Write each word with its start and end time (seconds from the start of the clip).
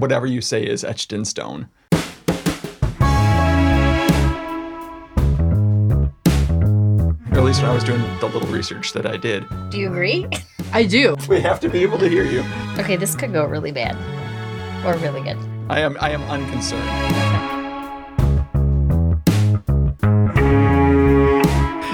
whatever 0.00 0.26
you 0.26 0.40
say 0.40 0.62
is 0.64 0.82
etched 0.82 1.12
in 1.12 1.24
stone. 1.24 1.68
Or 7.32 7.38
at 7.38 7.44
least 7.44 7.62
when 7.62 7.70
I 7.70 7.74
was 7.74 7.84
doing 7.84 8.00
the 8.20 8.26
little 8.26 8.48
research 8.48 8.92
that 8.94 9.06
I 9.06 9.16
did. 9.16 9.44
Do 9.70 9.78
you 9.78 9.88
agree? 9.88 10.26
I 10.72 10.84
do. 10.84 11.16
We 11.28 11.40
have 11.40 11.60
to 11.60 11.68
be 11.68 11.82
able 11.82 11.98
to 11.98 12.08
hear 12.08 12.24
you. 12.24 12.44
okay, 12.78 12.96
this 12.96 13.14
could 13.14 13.32
go 13.32 13.44
really 13.44 13.72
bad 13.72 13.96
or 14.84 14.94
really 14.98 15.20
good. 15.22 15.36
I 15.68 15.80
am 15.80 15.96
I 16.00 16.10
am 16.10 16.22
unconcerned. 16.24 16.88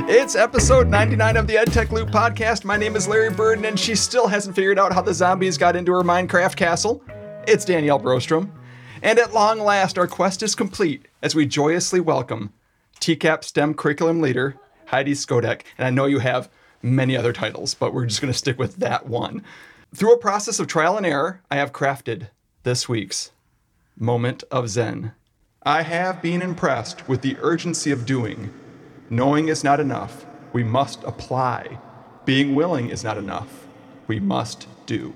It's 0.09 0.35
episode 0.35 0.89
99 0.89 1.37
of 1.37 1.47
the 1.47 1.55
EdTech 1.57 1.91
Loop 1.91 2.11
podcast. 2.11 2.65
My 2.65 2.77
name 2.77 2.97
is 2.97 3.07
Larry 3.07 3.31
Burden, 3.31 3.65
and 3.65 3.79
she 3.79 3.95
still 3.95 4.27
hasn't 4.27 4.57
figured 4.57 4.79
out 4.79 4.93
how 4.93 5.03
the 5.03 5.13
zombies 5.15 5.59
got 5.59 5.77
into 5.77 5.93
her 5.93 6.03
Minecraft 6.03 6.57
castle. 6.57 7.03
It's 7.47 7.65
Danielle 7.65 8.01
Brostrom. 8.01 8.51
And 9.03 9.21
at 9.21 9.33
long 9.33 9.61
last, 9.61 9.97
our 9.99 10.09
quest 10.09 10.43
is 10.43 10.57
complete 10.57 11.07
as 11.23 11.37
we 11.37 11.47
joyously 11.47 12.01
welcome 12.01 12.53
TCAP 12.99 13.45
STEM 13.45 13.75
curriculum 13.75 14.21
leader 14.21 14.57
Heidi 14.87 15.13
Skodek. 15.13 15.63
And 15.79 15.87
I 15.87 15.91
know 15.91 16.07
you 16.07 16.19
have 16.19 16.51
many 16.83 17.17
other 17.17 17.33
titles, 17.33 17.73
but 17.75 17.95
we're 17.95 18.07
just 18.07 18.21
going 18.21 18.33
to 18.33 18.39
stick 18.39 18.59
with 18.59 18.77
that 18.77 19.07
one. 19.07 19.45
Through 19.95 20.15
a 20.15 20.19
process 20.19 20.59
of 20.59 20.67
trial 20.67 20.97
and 20.97 21.07
error, 21.07 21.41
I 21.49 21.55
have 21.57 21.73
crafted 21.73 22.31
this 22.65 22.89
week's 22.89 23.31
Moment 23.97 24.43
of 24.51 24.69
Zen. 24.69 25.13
I 25.63 25.83
have 25.83 26.21
been 26.21 26.43
impressed 26.43 27.09
with 27.09 27.23
the 27.23 27.37
urgency 27.41 27.93
of 27.93 28.07
doing. 28.07 28.53
Knowing 29.09 29.47
is 29.47 29.63
not 29.63 29.79
enough. 29.79 30.27
We 30.53 30.65
must 30.65 31.05
apply. 31.05 31.79
Being 32.25 32.57
willing 32.57 32.91
is 32.91 33.05
not 33.05 33.19
enough. 33.19 33.69
We 34.09 34.19
must 34.19 34.67
do. 34.87 35.15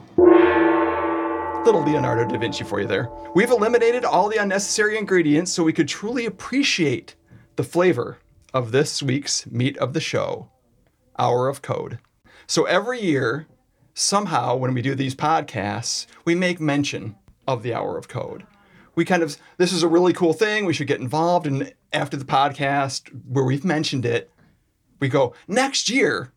Little 1.65 1.83
Leonardo 1.83 2.27
da 2.27 2.39
Vinci 2.39 2.65
for 2.65 2.81
you 2.81 2.87
there. 2.87 3.11
We've 3.35 3.51
eliminated 3.51 4.05
all 4.05 4.29
the 4.31 4.39
unnecessary 4.39 4.97
ingredients 4.97 5.53
so 5.53 5.63
we 5.63 5.75
could 5.75 5.89
truly 5.89 6.25
appreciate 6.25 7.17
the 7.57 7.63
flavor 7.63 8.19
of 8.55 8.73
this 8.73 9.03
week's 9.03 9.47
meat 9.47 9.77
of 9.77 9.93
the 9.93 10.01
show 10.01 10.51
Hour 11.19 11.49
of 11.49 11.61
Code. 11.61 11.99
So 12.47 12.65
every 12.65 13.01
year, 13.01 13.47
somehow, 13.93 14.57
when 14.57 14.73
we 14.73 14.81
do 14.81 14.95
these 14.95 15.15
podcasts, 15.15 16.07
we 16.25 16.35
make 16.35 16.61
mention 16.61 17.15
of 17.47 17.63
the 17.63 17.75
Hour 17.75 17.99
of 17.99 18.09
Code. 18.09 18.47
We 18.95 19.05
kind 19.05 19.23
of, 19.23 19.37
this 19.59 19.73
is 19.73 19.83
a 19.83 19.89
really 19.89 20.15
cool 20.15 20.33
thing. 20.33 20.65
We 20.65 20.73
should 20.73 20.89
get 20.89 21.01
involved. 21.01 21.47
And 21.47 21.75
after 21.93 22.17
the 22.17 22.25
podcast 22.25 23.11
where 23.29 23.45
we've 23.45 23.67
mentioned 23.67 24.07
it, 24.07 24.31
we 24.99 25.09
go, 25.09 25.35
next 25.47 25.91
year, 25.91 26.33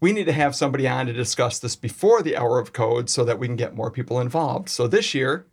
we 0.00 0.12
need 0.12 0.24
to 0.24 0.32
have 0.32 0.54
somebody 0.54 0.86
on 0.86 1.06
to 1.06 1.12
discuss 1.12 1.58
this 1.58 1.76
before 1.76 2.22
the 2.22 2.36
Hour 2.36 2.58
of 2.58 2.72
Code 2.72 3.10
so 3.10 3.24
that 3.24 3.38
we 3.38 3.46
can 3.46 3.56
get 3.56 3.74
more 3.74 3.90
people 3.90 4.20
involved. 4.20 4.68
So 4.68 4.86
this 4.86 5.14
year, 5.14 5.46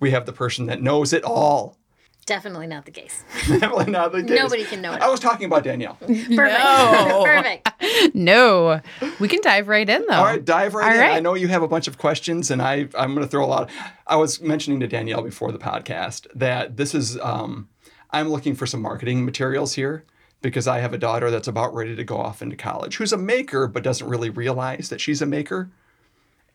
we 0.00 0.10
have 0.12 0.26
the 0.26 0.32
person 0.32 0.66
that 0.66 0.82
knows 0.82 1.12
it 1.12 1.24
all. 1.24 1.76
Definitely 2.24 2.68
not 2.68 2.84
the 2.84 2.92
case. 2.92 3.24
Definitely 3.48 3.90
not 3.90 4.12
the 4.12 4.22
case. 4.22 4.38
Nobody 4.38 4.64
can 4.64 4.80
know 4.80 4.92
it 4.92 5.02
I 5.02 5.10
was 5.10 5.18
talking 5.18 5.46
about 5.46 5.64
Danielle. 5.64 5.94
Perfect. 6.00 6.38
No. 6.38 7.22
Perfect. 7.24 7.68
No. 8.14 8.80
We 9.20 9.28
can 9.28 9.40
dive 9.42 9.68
right 9.68 9.88
in 9.88 10.04
though. 10.08 10.14
All 10.14 10.24
right, 10.24 10.44
dive 10.44 10.74
right 10.74 10.86
All 10.86 10.94
in. 10.94 11.00
right. 11.00 11.16
I 11.16 11.20
know 11.20 11.34
you 11.34 11.48
have 11.48 11.62
a 11.62 11.68
bunch 11.68 11.88
of 11.88 11.98
questions, 11.98 12.50
and 12.50 12.62
I 12.62 12.88
I'm 12.96 13.14
going 13.14 13.26
to 13.26 13.28
throw 13.28 13.44
a 13.44 13.46
lot. 13.46 13.64
Of, 13.64 13.76
I 14.06 14.16
was 14.16 14.40
mentioning 14.40 14.80
to 14.80 14.86
Danielle 14.86 15.22
before 15.22 15.50
the 15.52 15.58
podcast 15.58 16.26
that 16.34 16.76
this 16.76 16.94
is 16.94 17.18
um, 17.20 17.68
I'm 18.10 18.28
looking 18.28 18.54
for 18.54 18.66
some 18.66 18.80
marketing 18.82 19.24
materials 19.24 19.74
here 19.74 20.04
because 20.42 20.66
I 20.68 20.80
have 20.80 20.92
a 20.92 20.98
daughter 20.98 21.30
that's 21.30 21.48
about 21.48 21.74
ready 21.74 21.96
to 21.96 22.04
go 22.04 22.18
off 22.18 22.42
into 22.42 22.56
college, 22.56 22.96
who's 22.96 23.12
a 23.12 23.16
maker 23.16 23.66
but 23.66 23.82
doesn't 23.82 24.08
really 24.08 24.30
realize 24.30 24.88
that 24.90 25.00
she's 25.00 25.22
a 25.22 25.26
maker, 25.26 25.70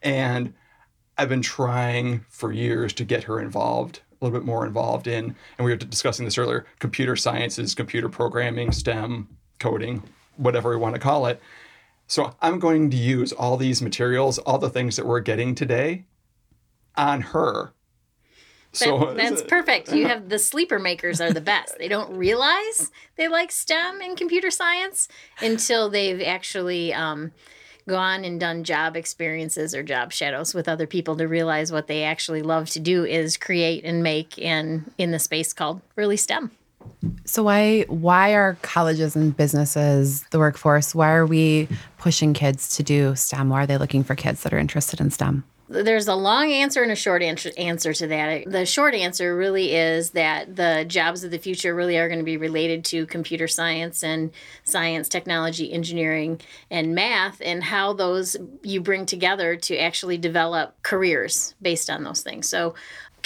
and 0.03 0.53
I've 1.17 1.29
been 1.29 1.41
trying 1.41 2.25
for 2.29 2.51
years 2.51 2.93
to 2.93 3.03
get 3.03 3.23
her 3.23 3.39
involved, 3.39 4.01
a 4.21 4.25
little 4.25 4.39
bit 4.39 4.45
more 4.45 4.65
involved 4.65 5.07
in, 5.07 5.35
and 5.57 5.65
we 5.65 5.71
were 5.71 5.77
discussing 5.77 6.25
this 6.25 6.37
earlier, 6.37 6.65
computer 6.79 7.15
sciences, 7.15 7.73
computer 7.73 8.09
programming, 8.09 8.71
STEM, 8.71 9.27
coding, 9.59 10.03
whatever 10.35 10.69
we 10.69 10.75
want 10.75 10.93
to 10.93 11.01
call 11.01 11.25
it. 11.25 11.41
So 12.05 12.35
I'm 12.41 12.59
going 12.59 12.89
to 12.91 12.97
use 12.97 13.33
all 13.33 13.57
these 13.57 13.81
materials, 13.81 14.37
all 14.39 14.59
the 14.59 14.69
things 14.69 14.95
that 14.95 15.05
we're 15.05 15.19
getting 15.19 15.55
today 15.55 16.05
on 16.95 17.21
her. 17.21 17.73
So 18.73 18.99
That- 18.99 19.17
that's 19.17 19.41
perfect. 19.41 19.91
You 19.91 20.05
have 20.07 20.29
the 20.29 20.37
sleeper 20.39 20.77
makers 20.77 21.19
are 21.19 21.33
the 21.33 21.41
best. 21.41 21.77
They 21.79 21.87
don't 21.87 22.15
realize 22.15 22.91
they 23.15 23.27
like 23.27 23.51
STEM 23.51 24.01
and 24.01 24.17
computer 24.17 24.51
science 24.51 25.07
until 25.41 25.89
they've 25.89 26.21
actually 26.21 26.93
um, 26.93 27.31
gone 27.87 28.23
and 28.23 28.39
done 28.39 28.63
job 28.63 28.95
experiences 28.95 29.73
or 29.73 29.81
job 29.81 30.11
shadows 30.11 30.53
with 30.53 30.67
other 30.67 30.85
people 30.85 31.15
to 31.15 31.27
realize 31.27 31.71
what 31.71 31.87
they 31.87 32.03
actually 32.03 32.41
love 32.41 32.69
to 32.71 32.79
do 32.79 33.05
is 33.05 33.37
create 33.37 33.83
and 33.83 34.03
make 34.03 34.37
and 34.39 34.91
in 34.97 35.11
the 35.11 35.19
space 35.19 35.53
called 35.53 35.81
really 35.95 36.17
STEM. 36.17 36.51
So 37.25 37.43
why 37.43 37.81
why 37.89 38.33
are 38.33 38.57
colleges 38.61 39.15
and 39.15 39.35
businesses, 39.35 40.23
the 40.31 40.39
workforce, 40.39 40.93
why 40.93 41.11
are 41.11 41.25
we 41.25 41.67
pushing 41.97 42.33
kids 42.33 42.75
to 42.77 42.83
do 42.83 43.15
STEM? 43.15 43.49
Why 43.49 43.63
are 43.63 43.67
they 43.67 43.77
looking 43.77 44.03
for 44.03 44.15
kids 44.15 44.43
that 44.43 44.53
are 44.53 44.57
interested 44.57 45.01
in 45.01 45.09
STEM? 45.09 45.43
There's 45.69 46.07
a 46.07 46.15
long 46.15 46.51
answer 46.51 46.81
and 46.81 46.91
a 46.91 46.95
short 46.95 47.21
answer, 47.21 47.51
answer 47.57 47.93
to 47.93 48.07
that. 48.07 48.49
The 48.49 48.65
short 48.65 48.93
answer 48.93 49.35
really 49.35 49.75
is 49.75 50.11
that 50.11 50.55
the 50.55 50.85
jobs 50.87 51.23
of 51.23 51.31
the 51.31 51.37
future 51.37 51.75
really 51.75 51.97
are 51.97 52.07
going 52.07 52.19
to 52.19 52.25
be 52.25 52.37
related 52.37 52.85
to 52.85 53.05
computer 53.05 53.47
science 53.47 54.03
and 54.03 54.31
science, 54.63 55.09
technology, 55.09 55.71
engineering, 55.73 56.39
and 56.71 56.95
math, 56.95 57.41
and 57.43 57.63
how 57.63 57.91
those 57.93 58.37
you 58.63 58.79
bring 58.79 59.05
together 59.05 59.57
to 59.57 59.77
actually 59.77 60.17
develop 60.17 60.81
careers 60.83 61.53
based 61.61 61.89
on 61.89 62.03
those 62.03 62.21
things. 62.21 62.47
So, 62.47 62.73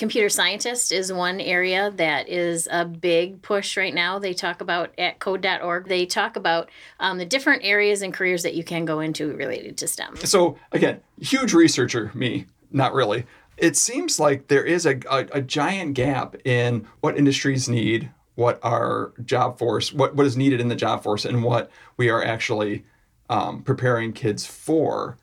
computer 0.01 0.29
scientist 0.29 0.91
is 0.91 1.13
one 1.13 1.39
area 1.39 1.91
that 1.91 2.27
is 2.27 2.67
a 2.71 2.83
big 2.83 3.39
push 3.43 3.77
right 3.77 3.93
now. 3.93 4.17
They 4.17 4.33
talk 4.33 4.59
about 4.59 4.97
at 4.97 5.19
code.org, 5.19 5.87
they 5.87 6.07
talk 6.07 6.35
about 6.35 6.71
um, 6.99 7.19
the 7.19 7.25
different 7.25 7.63
areas 7.63 8.01
and 8.01 8.11
careers 8.11 8.41
that 8.41 8.55
you 8.55 8.63
can 8.63 8.83
go 8.83 8.99
into 8.99 9.31
related 9.35 9.77
to 9.77 9.87
STEM. 9.87 10.15
So 10.15 10.57
again, 10.71 11.01
huge 11.19 11.53
researcher, 11.53 12.09
me, 12.15 12.47
not 12.71 12.93
really. 12.95 13.27
It 13.57 13.77
seems 13.77 14.19
like 14.19 14.47
there 14.47 14.65
is 14.65 14.87
a, 14.87 14.99
a, 15.07 15.27
a 15.33 15.41
giant 15.41 15.93
gap 15.93 16.35
in 16.45 16.87
what 17.01 17.15
industries 17.15 17.69
need, 17.69 18.09
what 18.33 18.59
our 18.63 19.13
job 19.23 19.59
force, 19.59 19.93
what, 19.93 20.15
what 20.15 20.25
is 20.25 20.35
needed 20.35 20.59
in 20.59 20.67
the 20.67 20.75
job 20.75 21.03
force, 21.03 21.25
and 21.25 21.43
what 21.43 21.69
we 21.97 22.09
are 22.09 22.25
actually 22.25 22.85
um, 23.29 23.61
preparing 23.61 24.13
kids 24.13 24.47
for. 24.47 25.19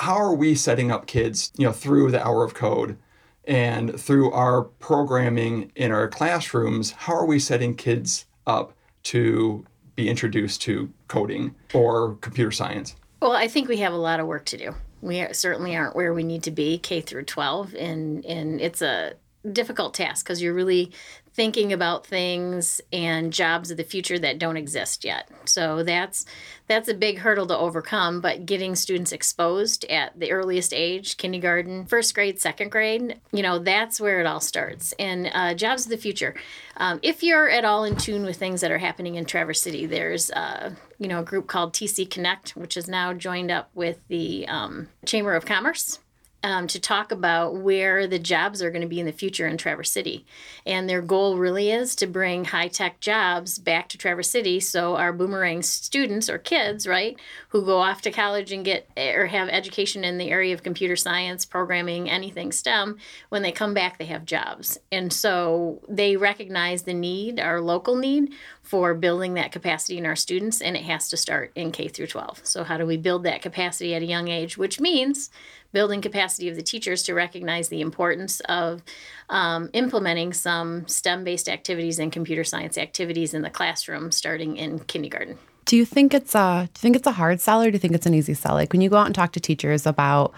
How 0.00 0.16
are 0.16 0.34
we 0.34 0.54
setting 0.54 0.92
up 0.92 1.06
kids, 1.06 1.50
you 1.56 1.64
know, 1.64 1.72
through 1.72 2.10
the 2.10 2.22
hour 2.22 2.44
of 2.44 2.52
code 2.52 2.98
and 3.48 3.98
through 3.98 4.30
our 4.30 4.62
programming 4.62 5.72
in 5.74 5.90
our 5.90 6.06
classrooms? 6.06 6.92
How 6.92 7.14
are 7.14 7.26
we 7.26 7.40
setting 7.40 7.74
kids 7.74 8.26
up 8.46 8.74
to 9.04 9.64
be 9.96 10.08
introduced 10.08 10.62
to 10.62 10.92
coding 11.08 11.56
or 11.74 12.16
computer 12.20 12.52
science? 12.52 12.94
Well, 13.20 13.32
I 13.32 13.48
think 13.48 13.68
we 13.68 13.78
have 13.78 13.92
a 13.92 13.96
lot 13.96 14.20
of 14.20 14.26
work 14.26 14.44
to 14.46 14.56
do. 14.56 14.74
We 15.00 15.26
certainly 15.32 15.76
aren't 15.76 15.96
where 15.96 16.14
we 16.14 16.22
need 16.22 16.44
to 16.44 16.50
be 16.50 16.78
K 16.78 17.00
through 17.00 17.24
12 17.24 17.74
and 17.74 18.24
and 18.24 18.60
it's 18.60 18.82
a 18.82 19.14
difficult 19.50 19.94
task 19.94 20.26
because 20.26 20.42
you're 20.42 20.54
really 20.54 20.92
thinking 21.38 21.72
about 21.72 22.04
things 22.04 22.80
and 22.92 23.32
jobs 23.32 23.70
of 23.70 23.76
the 23.76 23.84
future 23.84 24.18
that 24.18 24.40
don't 24.40 24.56
exist 24.56 25.04
yet. 25.04 25.28
So 25.44 25.84
that's 25.84 26.26
that's 26.66 26.88
a 26.88 26.94
big 26.94 27.18
hurdle 27.18 27.46
to 27.46 27.56
overcome, 27.56 28.20
but 28.20 28.44
getting 28.44 28.74
students 28.74 29.12
exposed 29.12 29.84
at 29.84 30.18
the 30.18 30.32
earliest 30.32 30.74
age, 30.74 31.16
kindergarten, 31.16 31.86
first 31.86 32.12
grade, 32.12 32.40
second 32.40 32.72
grade, 32.72 33.20
you 33.30 33.44
know, 33.44 33.60
that's 33.60 34.00
where 34.00 34.18
it 34.18 34.26
all 34.26 34.40
starts. 34.40 34.92
And 34.98 35.30
uh, 35.32 35.54
jobs 35.54 35.84
of 35.84 35.90
the 35.90 35.96
future. 35.96 36.34
Um, 36.76 36.98
if 37.04 37.22
you're 37.22 37.48
at 37.48 37.64
all 37.64 37.84
in 37.84 37.94
tune 37.94 38.24
with 38.24 38.36
things 38.36 38.60
that 38.60 38.72
are 38.72 38.78
happening 38.78 39.14
in 39.14 39.24
Traverse 39.24 39.62
City, 39.62 39.86
there's 39.86 40.32
uh, 40.32 40.74
you 40.98 41.06
know 41.06 41.20
a 41.20 41.24
group 41.24 41.46
called 41.46 41.72
TC 41.72 42.10
Connect, 42.10 42.56
which 42.56 42.76
is 42.76 42.88
now 42.88 43.12
joined 43.12 43.52
up 43.52 43.70
with 43.76 44.00
the 44.08 44.44
um, 44.48 44.88
Chamber 45.06 45.36
of 45.36 45.46
Commerce 45.46 46.00
um, 46.42 46.66
to 46.68 46.78
talk 46.78 47.10
about 47.10 47.56
where 47.56 48.06
the 48.06 48.18
jobs 48.18 48.62
are 48.62 48.70
going 48.70 48.82
to 48.82 48.88
be 48.88 49.00
in 49.00 49.06
the 49.06 49.12
future 49.12 49.46
in 49.46 49.56
Traverse 49.56 49.90
City. 49.90 50.24
And 50.64 50.88
their 50.88 51.02
goal 51.02 51.36
really 51.36 51.70
is 51.70 51.96
to 51.96 52.06
bring 52.06 52.46
high 52.46 52.68
tech 52.68 53.00
jobs 53.00 53.58
back 53.58 53.88
to 53.88 53.98
Traverse 53.98 54.30
City 54.30 54.60
so 54.60 54.96
our 54.96 55.12
boomerang 55.12 55.62
students 55.62 56.30
or 56.30 56.38
kids, 56.38 56.86
right, 56.86 57.18
who 57.48 57.64
go 57.64 57.78
off 57.78 58.02
to 58.02 58.10
college 58.10 58.52
and 58.52 58.64
get 58.64 58.88
or 58.96 59.26
have 59.26 59.48
education 59.48 60.04
in 60.04 60.18
the 60.18 60.30
area 60.30 60.54
of 60.54 60.62
computer 60.62 60.96
science, 60.96 61.44
programming, 61.44 62.08
anything 62.08 62.52
STEM, 62.52 62.98
when 63.30 63.42
they 63.42 63.52
come 63.52 63.74
back, 63.74 63.98
they 63.98 64.06
have 64.06 64.24
jobs. 64.24 64.78
And 64.92 65.12
so 65.12 65.82
they 65.88 66.16
recognize 66.16 66.82
the 66.82 66.94
need, 66.94 67.40
our 67.40 67.60
local 67.60 67.96
need, 67.96 68.32
for 68.68 68.92
building 68.94 69.32
that 69.32 69.50
capacity 69.50 69.96
in 69.96 70.04
our 70.04 70.14
students, 70.14 70.60
and 70.60 70.76
it 70.76 70.82
has 70.82 71.08
to 71.08 71.16
start 71.16 71.50
in 71.54 71.72
K 71.72 71.88
through 71.88 72.08
12. 72.08 72.40
So, 72.44 72.64
how 72.64 72.76
do 72.76 72.84
we 72.84 72.98
build 72.98 73.22
that 73.22 73.40
capacity 73.40 73.94
at 73.94 74.02
a 74.02 74.06
young 74.06 74.28
age? 74.28 74.58
Which 74.58 74.78
means 74.78 75.30
building 75.72 76.00
capacity 76.00 76.48
of 76.48 76.56
the 76.56 76.62
teachers 76.62 77.02
to 77.04 77.14
recognize 77.14 77.68
the 77.68 77.80
importance 77.80 78.40
of 78.40 78.82
um, 79.28 79.68
implementing 79.72 80.32
some 80.32 80.86
STEM 80.88 81.24
based 81.24 81.48
activities 81.48 81.98
and 81.98 82.10
computer 82.10 82.44
science 82.44 82.78
activities 82.78 83.34
in 83.34 83.42
the 83.42 83.50
classroom 83.50 84.10
starting 84.10 84.56
in 84.56 84.80
kindergarten. 84.80 85.38
Do 85.66 85.76
you 85.76 85.84
think 85.84 86.14
it's 86.14 86.34
a 86.34 86.66
do 86.72 86.78
you 86.78 86.80
think 86.80 86.96
it's 86.96 87.06
a 87.06 87.12
hard 87.12 87.42
sell 87.42 87.60
or 87.60 87.66
do 87.66 87.72
you 87.72 87.78
think 87.78 87.92
it's 87.92 88.06
an 88.06 88.14
easy 88.14 88.32
sell? 88.32 88.54
Like 88.54 88.72
when 88.72 88.80
you 88.80 88.88
go 88.88 88.96
out 88.96 89.04
and 89.04 89.14
talk 89.14 89.32
to 89.32 89.40
teachers 89.40 89.84
about 89.84 90.32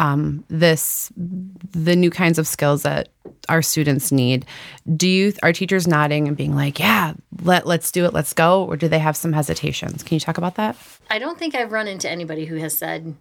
um, 0.00 0.42
this, 0.48 1.12
the 1.16 1.94
new 1.94 2.10
kinds 2.10 2.36
of 2.36 2.48
skills 2.48 2.82
that 2.82 3.10
our 3.48 3.62
students 3.62 4.10
need, 4.10 4.44
do 4.96 5.06
you 5.06 5.34
are 5.44 5.52
teachers 5.52 5.86
nodding 5.86 6.26
and 6.26 6.36
being 6.36 6.56
like, 6.56 6.80
"Yeah, 6.80 7.14
let 7.42 7.64
let's 7.64 7.92
do 7.92 8.04
it, 8.06 8.12
let's 8.12 8.32
go," 8.32 8.64
or 8.64 8.76
do 8.76 8.88
they 8.88 8.98
have 8.98 9.16
some 9.16 9.32
hesitations? 9.32 10.02
Can 10.02 10.16
you 10.16 10.20
talk 10.20 10.36
about 10.36 10.56
that? 10.56 10.76
I 11.08 11.20
don't 11.20 11.38
think 11.38 11.54
I've 11.54 11.70
run 11.70 11.86
into 11.86 12.10
anybody 12.10 12.46
who 12.46 12.56
has 12.56 12.76
said, 12.76 13.14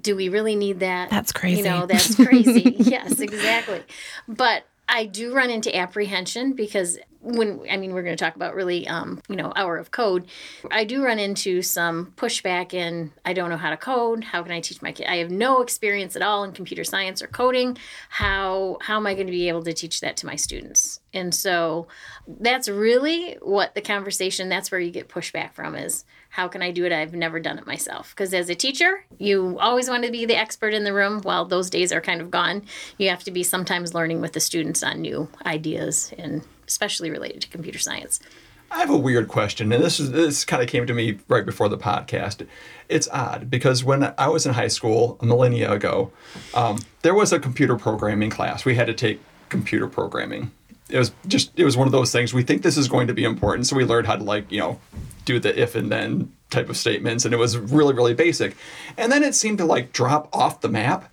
"Do 0.00 0.16
we 0.16 0.28
really 0.28 0.56
need 0.56 0.80
that?" 0.80 1.10
That's 1.10 1.32
crazy. 1.32 1.58
You 1.58 1.64
know, 1.64 1.86
that's 1.86 2.14
crazy. 2.14 2.76
yes, 2.78 3.20
exactly. 3.20 3.82
But 4.28 4.64
I 4.88 5.06
do 5.06 5.34
run 5.34 5.50
into 5.50 5.74
apprehension 5.74 6.52
because 6.52 6.98
when 7.26 7.60
I 7.70 7.76
mean 7.76 7.92
we're 7.92 8.02
going 8.02 8.16
to 8.16 8.24
talk 8.24 8.36
about 8.36 8.54
really 8.54 8.86
um, 8.86 9.20
you 9.28 9.36
know 9.36 9.52
hour 9.56 9.76
of 9.76 9.90
code, 9.90 10.26
I 10.70 10.84
do 10.84 11.02
run 11.02 11.18
into 11.18 11.62
some 11.62 12.12
pushback 12.16 12.72
in 12.72 13.12
I 13.24 13.32
don't 13.32 13.50
know 13.50 13.56
how 13.56 13.70
to 13.70 13.76
code. 13.76 14.24
How 14.24 14.42
can 14.42 14.52
I 14.52 14.60
teach 14.60 14.80
my 14.80 14.92
kid? 14.92 15.06
I 15.06 15.16
have 15.16 15.30
no 15.30 15.60
experience 15.60 16.14
at 16.16 16.22
all 16.22 16.44
in 16.44 16.52
computer 16.52 16.84
science 16.84 17.20
or 17.22 17.26
coding. 17.26 17.76
How 18.08 18.78
how 18.80 18.96
am 18.96 19.06
I 19.06 19.14
going 19.14 19.26
to 19.26 19.32
be 19.32 19.48
able 19.48 19.64
to 19.64 19.72
teach 19.72 20.00
that 20.00 20.16
to 20.18 20.26
my 20.26 20.36
students? 20.36 21.00
And 21.12 21.34
so 21.34 21.88
that's 22.26 22.68
really 22.68 23.34
what 23.42 23.74
the 23.74 23.80
conversation. 23.80 24.48
That's 24.48 24.70
where 24.70 24.80
you 24.80 24.90
get 24.90 25.08
pushback 25.08 25.52
from 25.52 25.74
is 25.74 26.04
how 26.28 26.48
can 26.48 26.60
I 26.60 26.70
do 26.70 26.84
it? 26.84 26.92
I've 26.92 27.14
never 27.14 27.40
done 27.40 27.58
it 27.58 27.66
myself. 27.66 28.10
Because 28.10 28.34
as 28.34 28.50
a 28.50 28.54
teacher, 28.54 29.04
you 29.18 29.58
always 29.58 29.88
want 29.88 30.04
to 30.04 30.10
be 30.10 30.26
the 30.26 30.36
expert 30.36 30.74
in 30.74 30.84
the 30.84 30.92
room. 30.92 31.22
Well, 31.24 31.46
those 31.46 31.70
days 31.70 31.92
are 31.92 32.00
kind 32.02 32.20
of 32.20 32.30
gone. 32.30 32.62
You 32.98 33.08
have 33.08 33.24
to 33.24 33.30
be 33.30 33.42
sometimes 33.42 33.94
learning 33.94 34.20
with 34.20 34.34
the 34.34 34.40
students 34.40 34.82
on 34.82 35.00
new 35.00 35.28
ideas 35.46 36.12
and 36.18 36.44
especially 36.66 37.10
related 37.10 37.42
to 37.42 37.48
computer 37.48 37.78
science. 37.78 38.20
I 38.70 38.80
have 38.80 38.90
a 38.90 38.96
weird 38.96 39.28
question, 39.28 39.72
and 39.72 39.82
this 39.82 40.00
is 40.00 40.10
this 40.10 40.44
kind 40.44 40.62
of 40.62 40.68
came 40.68 40.86
to 40.86 40.94
me 40.94 41.18
right 41.28 41.46
before 41.46 41.68
the 41.68 41.78
podcast. 41.78 42.46
It's 42.88 43.08
odd 43.12 43.48
because 43.48 43.84
when 43.84 44.12
I 44.18 44.28
was 44.28 44.44
in 44.44 44.54
high 44.54 44.68
school 44.68 45.16
a 45.20 45.26
millennia 45.26 45.72
ago, 45.72 46.10
um, 46.52 46.78
there 47.02 47.14
was 47.14 47.32
a 47.32 47.38
computer 47.38 47.76
programming 47.76 48.30
class. 48.30 48.64
We 48.64 48.74
had 48.74 48.88
to 48.88 48.94
take 48.94 49.20
computer 49.48 49.86
programming. 49.86 50.50
It 50.88 50.98
was 50.98 51.12
just 51.26 51.52
it 51.56 51.64
was 51.64 51.76
one 51.76 51.86
of 51.86 51.92
those 51.92 52.10
things. 52.10 52.34
We 52.34 52.42
think 52.42 52.62
this 52.62 52.76
is 52.76 52.88
going 52.88 53.06
to 53.06 53.14
be 53.14 53.24
important, 53.24 53.66
so 53.66 53.76
we 53.76 53.84
learned 53.84 54.08
how 54.08 54.16
to 54.16 54.24
like 54.24 54.50
you 54.50 54.60
know 54.60 54.80
do 55.24 55.38
the 55.38 55.58
if 55.60 55.74
and 55.76 55.90
then 55.90 56.32
type 56.50 56.68
of 56.68 56.76
statements, 56.76 57.24
and 57.24 57.32
it 57.32 57.38
was 57.38 57.56
really 57.56 57.94
really 57.94 58.14
basic. 58.14 58.56
And 58.96 59.12
then 59.12 59.22
it 59.22 59.34
seemed 59.34 59.58
to 59.58 59.64
like 59.64 59.92
drop 59.92 60.28
off 60.32 60.60
the 60.60 60.68
map 60.68 61.12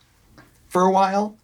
for 0.67 0.81
a 0.81 0.91
while 0.91 1.37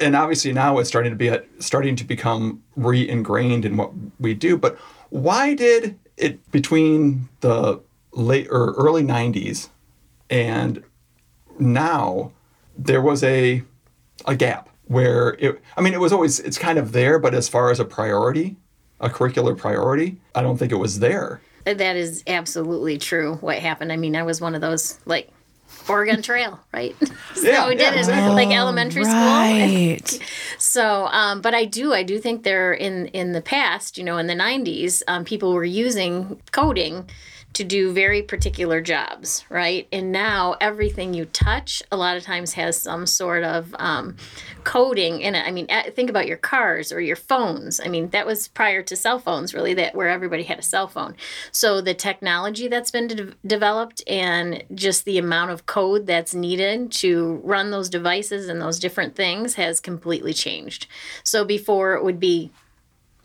and 0.00 0.14
obviously 0.14 0.52
now 0.52 0.78
it's 0.78 0.88
starting 0.88 1.10
to 1.10 1.16
be 1.16 1.36
starting 1.58 1.96
to 1.96 2.04
become 2.04 2.62
re-ingrained 2.76 3.64
in 3.64 3.76
what 3.76 3.92
we 4.18 4.34
do 4.34 4.56
but 4.56 4.76
why 5.10 5.54
did 5.54 5.98
it 6.16 6.50
between 6.50 7.28
the 7.40 7.80
late 8.12 8.48
or 8.50 8.72
early 8.74 9.02
90s 9.02 9.68
and 10.30 10.82
now 11.58 12.32
there 12.76 13.00
was 13.00 13.22
a 13.22 13.62
a 14.26 14.34
gap 14.34 14.68
where 14.86 15.36
it 15.38 15.60
I 15.76 15.80
mean 15.80 15.94
it 15.94 16.00
was 16.00 16.12
always 16.12 16.40
it's 16.40 16.58
kind 16.58 16.78
of 16.78 16.92
there 16.92 17.18
but 17.18 17.34
as 17.34 17.48
far 17.48 17.70
as 17.70 17.80
a 17.80 17.84
priority 17.84 18.56
a 19.00 19.08
curricular 19.08 19.56
priority 19.56 20.20
I 20.34 20.42
don't 20.42 20.56
think 20.56 20.72
it 20.72 20.76
was 20.76 21.00
there. 21.00 21.40
That 21.64 21.96
is 21.96 22.22
absolutely 22.26 22.96
true 22.96 23.34
what 23.36 23.58
happened. 23.58 23.92
I 23.92 23.96
mean 23.96 24.16
I 24.16 24.22
was 24.22 24.40
one 24.40 24.54
of 24.54 24.60
those 24.60 24.98
like 25.04 25.30
Oregon 25.88 26.22
Trail, 26.22 26.60
right? 26.72 26.96
so 27.34 27.48
yeah, 27.48 27.68
we 27.68 27.74
did 27.74 27.94
yeah, 27.94 28.28
it 28.30 28.32
like 28.32 28.50
elementary 28.50 29.04
school. 29.04 29.14
right. 29.14 30.06
school. 30.06 30.26
so, 30.58 31.06
um, 31.06 31.40
but 31.40 31.54
I 31.54 31.64
do, 31.64 31.92
I 31.92 32.02
do 32.02 32.18
think 32.18 32.42
there 32.42 32.72
in 32.72 33.06
in 33.08 33.32
the 33.32 33.42
past, 33.42 33.98
you 33.98 34.04
know, 34.04 34.18
in 34.18 34.26
the 34.26 34.34
'90s, 34.34 35.02
um, 35.08 35.24
people 35.24 35.52
were 35.52 35.64
using 35.64 36.40
coding 36.52 37.08
to 37.56 37.64
do 37.64 37.90
very 37.90 38.20
particular 38.20 38.82
jobs, 38.82 39.42
right? 39.48 39.88
And 39.90 40.12
now 40.12 40.56
everything 40.60 41.14
you 41.14 41.24
touch 41.24 41.82
a 41.90 41.96
lot 41.96 42.18
of 42.18 42.22
times 42.22 42.52
has 42.52 42.78
some 42.78 43.06
sort 43.06 43.44
of 43.44 43.74
um, 43.78 44.16
coding 44.64 45.22
in 45.22 45.34
it. 45.34 45.46
I 45.46 45.50
mean, 45.50 45.66
think 45.94 46.10
about 46.10 46.26
your 46.26 46.36
cars 46.36 46.92
or 46.92 47.00
your 47.00 47.16
phones. 47.16 47.80
I 47.80 47.88
mean, 47.88 48.10
that 48.10 48.26
was 48.26 48.48
prior 48.48 48.82
to 48.82 48.94
cell 48.94 49.18
phones, 49.18 49.54
really, 49.54 49.72
that 49.72 49.94
where 49.94 50.10
everybody 50.10 50.42
had 50.42 50.58
a 50.58 50.62
cell 50.62 50.86
phone. 50.86 51.16
So 51.50 51.80
the 51.80 51.94
technology 51.94 52.68
that's 52.68 52.90
been 52.90 53.06
de- 53.06 53.34
developed 53.46 54.02
and 54.06 54.62
just 54.74 55.06
the 55.06 55.16
amount 55.16 55.50
of 55.50 55.64
code 55.76 56.06
that's 56.06 56.34
needed 56.34 56.90
to 56.90 57.38
run 57.44 57.70
those 57.70 57.90
devices 57.90 58.48
and 58.48 58.62
those 58.62 58.78
different 58.78 59.14
things 59.14 59.56
has 59.56 59.78
completely 59.78 60.32
changed. 60.32 60.86
So 61.22 61.44
before 61.44 61.92
it 61.92 62.02
would 62.02 62.18
be 62.18 62.50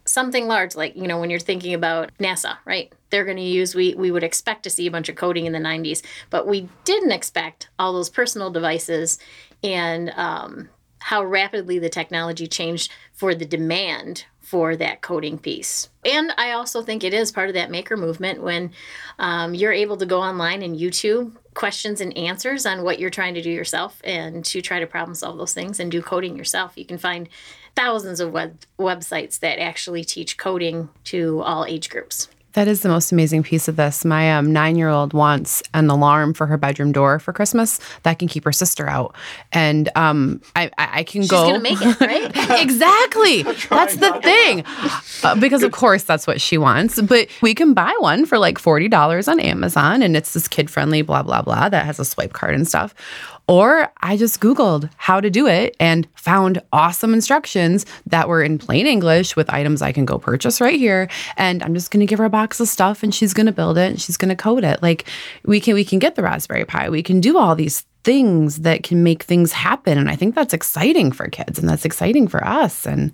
something 0.03 0.47
large 0.47 0.75
like 0.75 0.93
you 0.97 1.07
know 1.07 1.17
when 1.17 1.29
you're 1.29 1.39
thinking 1.39 1.75
about 1.75 2.11
nasa 2.17 2.57
right 2.65 2.91
they're 3.11 3.23
going 3.23 3.37
to 3.37 3.43
use 3.43 3.75
we 3.75 3.93
we 3.93 4.09
would 4.09 4.23
expect 4.23 4.63
to 4.63 4.69
see 4.69 4.87
a 4.87 4.91
bunch 4.91 5.07
of 5.07 5.15
coding 5.15 5.45
in 5.45 5.53
the 5.53 5.59
90s 5.59 6.01
but 6.31 6.47
we 6.47 6.67
didn't 6.85 7.11
expect 7.11 7.69
all 7.77 7.93
those 7.93 8.09
personal 8.09 8.49
devices 8.49 9.19
and 9.63 10.09
um, 10.15 10.67
how 11.01 11.23
rapidly 11.23 11.79
the 11.79 11.89
technology 11.89 12.47
changed 12.47 12.91
for 13.13 13.35
the 13.35 13.45
demand 13.45 14.25
for 14.39 14.75
that 14.75 15.01
coding 15.01 15.37
piece 15.37 15.89
and 16.05 16.33
i 16.37 16.51
also 16.51 16.81
think 16.81 17.03
it 17.03 17.13
is 17.13 17.31
part 17.31 17.47
of 17.47 17.53
that 17.55 17.71
maker 17.71 17.95
movement 17.95 18.41
when 18.41 18.71
um, 19.19 19.53
you're 19.53 19.71
able 19.71 19.97
to 19.97 20.05
go 20.05 20.21
online 20.21 20.61
and 20.61 20.77
youtube 20.77 21.33
questions 21.53 22.01
and 22.01 22.15
answers 22.17 22.65
on 22.65 22.83
what 22.83 22.99
you're 22.99 23.09
trying 23.09 23.33
to 23.33 23.41
do 23.41 23.49
yourself 23.49 24.01
and 24.03 24.43
to 24.43 24.61
try 24.61 24.79
to 24.79 24.87
problem 24.87 25.15
solve 25.15 25.37
those 25.37 25.53
things 25.53 25.79
and 25.79 25.91
do 25.91 26.01
coding 26.01 26.35
yourself 26.35 26.73
you 26.75 26.85
can 26.85 26.97
find 26.97 27.29
thousands 27.75 28.19
of 28.19 28.31
web 28.31 28.59
websites 28.79 29.39
that 29.39 29.59
actually 29.59 30.03
teach 30.03 30.37
coding 30.37 30.89
to 31.05 31.41
all 31.41 31.65
age 31.65 31.89
groups. 31.89 32.27
That 32.53 32.67
is 32.67 32.81
the 32.81 32.89
most 32.89 33.11
amazing 33.11 33.43
piece 33.43 33.67
of 33.67 33.75
this. 33.75 34.03
My 34.03 34.33
um, 34.35 34.51
nine 34.51 34.75
year 34.75 34.89
old 34.89 35.13
wants 35.13 35.63
an 35.73 35.89
alarm 35.89 36.33
for 36.33 36.47
her 36.47 36.57
bedroom 36.57 36.91
door 36.91 37.19
for 37.19 37.31
Christmas 37.33 37.79
that 38.03 38.19
can 38.19 38.27
keep 38.27 38.43
her 38.43 38.51
sister 38.51 38.87
out. 38.87 39.15
And 39.51 39.89
um, 39.95 40.41
I, 40.55 40.69
I, 40.77 41.03
can 41.03 41.21
She's 41.21 41.31
go. 41.31 41.45
She's 41.45 41.51
going 41.51 41.55
to 41.55 41.61
make 41.61 41.81
it, 41.81 42.01
right? 42.01 42.61
exactly. 42.61 43.43
That's 43.69 43.95
the 43.95 44.19
thing. 44.21 44.63
Uh, 45.23 45.35
because, 45.35 45.63
of 45.63 45.71
course, 45.71 46.03
that's 46.03 46.27
what 46.27 46.41
she 46.41 46.57
wants. 46.57 47.01
But 47.01 47.29
we 47.41 47.53
can 47.53 47.73
buy 47.73 47.93
one 47.99 48.25
for 48.25 48.37
like 48.37 48.57
$40 48.57 49.27
on 49.27 49.39
Amazon, 49.39 50.01
and 50.01 50.17
it's 50.17 50.33
this 50.33 50.47
kid 50.47 50.69
friendly, 50.69 51.01
blah, 51.01 51.23
blah, 51.23 51.41
blah, 51.41 51.69
that 51.69 51.85
has 51.85 51.99
a 51.99 52.05
swipe 52.05 52.33
card 52.33 52.55
and 52.55 52.67
stuff. 52.67 52.93
Or 53.47 53.91
I 54.01 54.17
just 54.17 54.39
Googled 54.39 54.89
how 54.97 55.19
to 55.19 55.29
do 55.29 55.47
it 55.47 55.75
and 55.79 56.07
found 56.15 56.61
awesome 56.71 57.13
instructions 57.13 57.85
that 58.05 58.27
were 58.27 58.41
in 58.41 58.57
plain 58.57 58.87
English 58.87 59.35
with 59.35 59.49
items 59.49 59.81
I 59.81 59.91
can 59.91 60.05
go 60.05 60.17
purchase 60.17 60.61
right 60.61 60.79
here. 60.79 61.09
And 61.37 61.61
I'm 61.63 61.73
just 61.73 61.91
going 61.91 61.99
to 61.99 62.05
give 62.05 62.19
her 62.19 62.25
a 62.25 62.29
box 62.29 62.59
of 62.59 62.67
stuff 62.67 63.03
and 63.03 63.13
she's 63.13 63.33
going 63.33 63.47
to 63.47 63.51
build 63.51 63.77
it 63.77 63.91
and 63.91 64.01
she's 64.01 64.17
going 64.17 64.29
to 64.29 64.35
code 64.35 64.63
it. 64.63 64.81
Like 64.81 65.05
we 65.43 65.59
can, 65.59 65.73
we 65.73 65.83
can 65.83 65.99
get 65.99 66.15
the 66.15 66.23
Raspberry 66.23 66.65
Pi. 66.65 66.89
We 66.89 67.03
can 67.03 67.19
do 67.19 67.37
all 67.37 67.55
these 67.55 67.85
things 68.03 68.61
that 68.61 68.83
can 68.83 69.03
make 69.03 69.23
things 69.23 69.51
happen. 69.51 69.97
And 69.97 70.09
I 70.09 70.15
think 70.15 70.35
that's 70.35 70.53
exciting 70.53 71.11
for 71.11 71.27
kids 71.27 71.59
and 71.59 71.67
that's 71.67 71.85
exciting 71.85 72.27
for 72.27 72.43
us. 72.45 72.85
And 72.85 73.11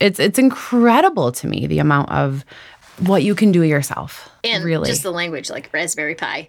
it's, 0.00 0.18
it's 0.18 0.38
incredible 0.38 1.32
to 1.32 1.46
me 1.46 1.66
the 1.66 1.78
amount 1.78 2.10
of 2.10 2.44
what 2.98 3.22
you 3.22 3.34
can 3.34 3.52
do 3.52 3.62
yourself. 3.62 4.30
And 4.42 4.64
really. 4.64 4.88
just 4.88 5.02
the 5.02 5.10
language 5.10 5.50
like 5.50 5.70
Raspberry 5.72 6.14
Pi 6.14 6.48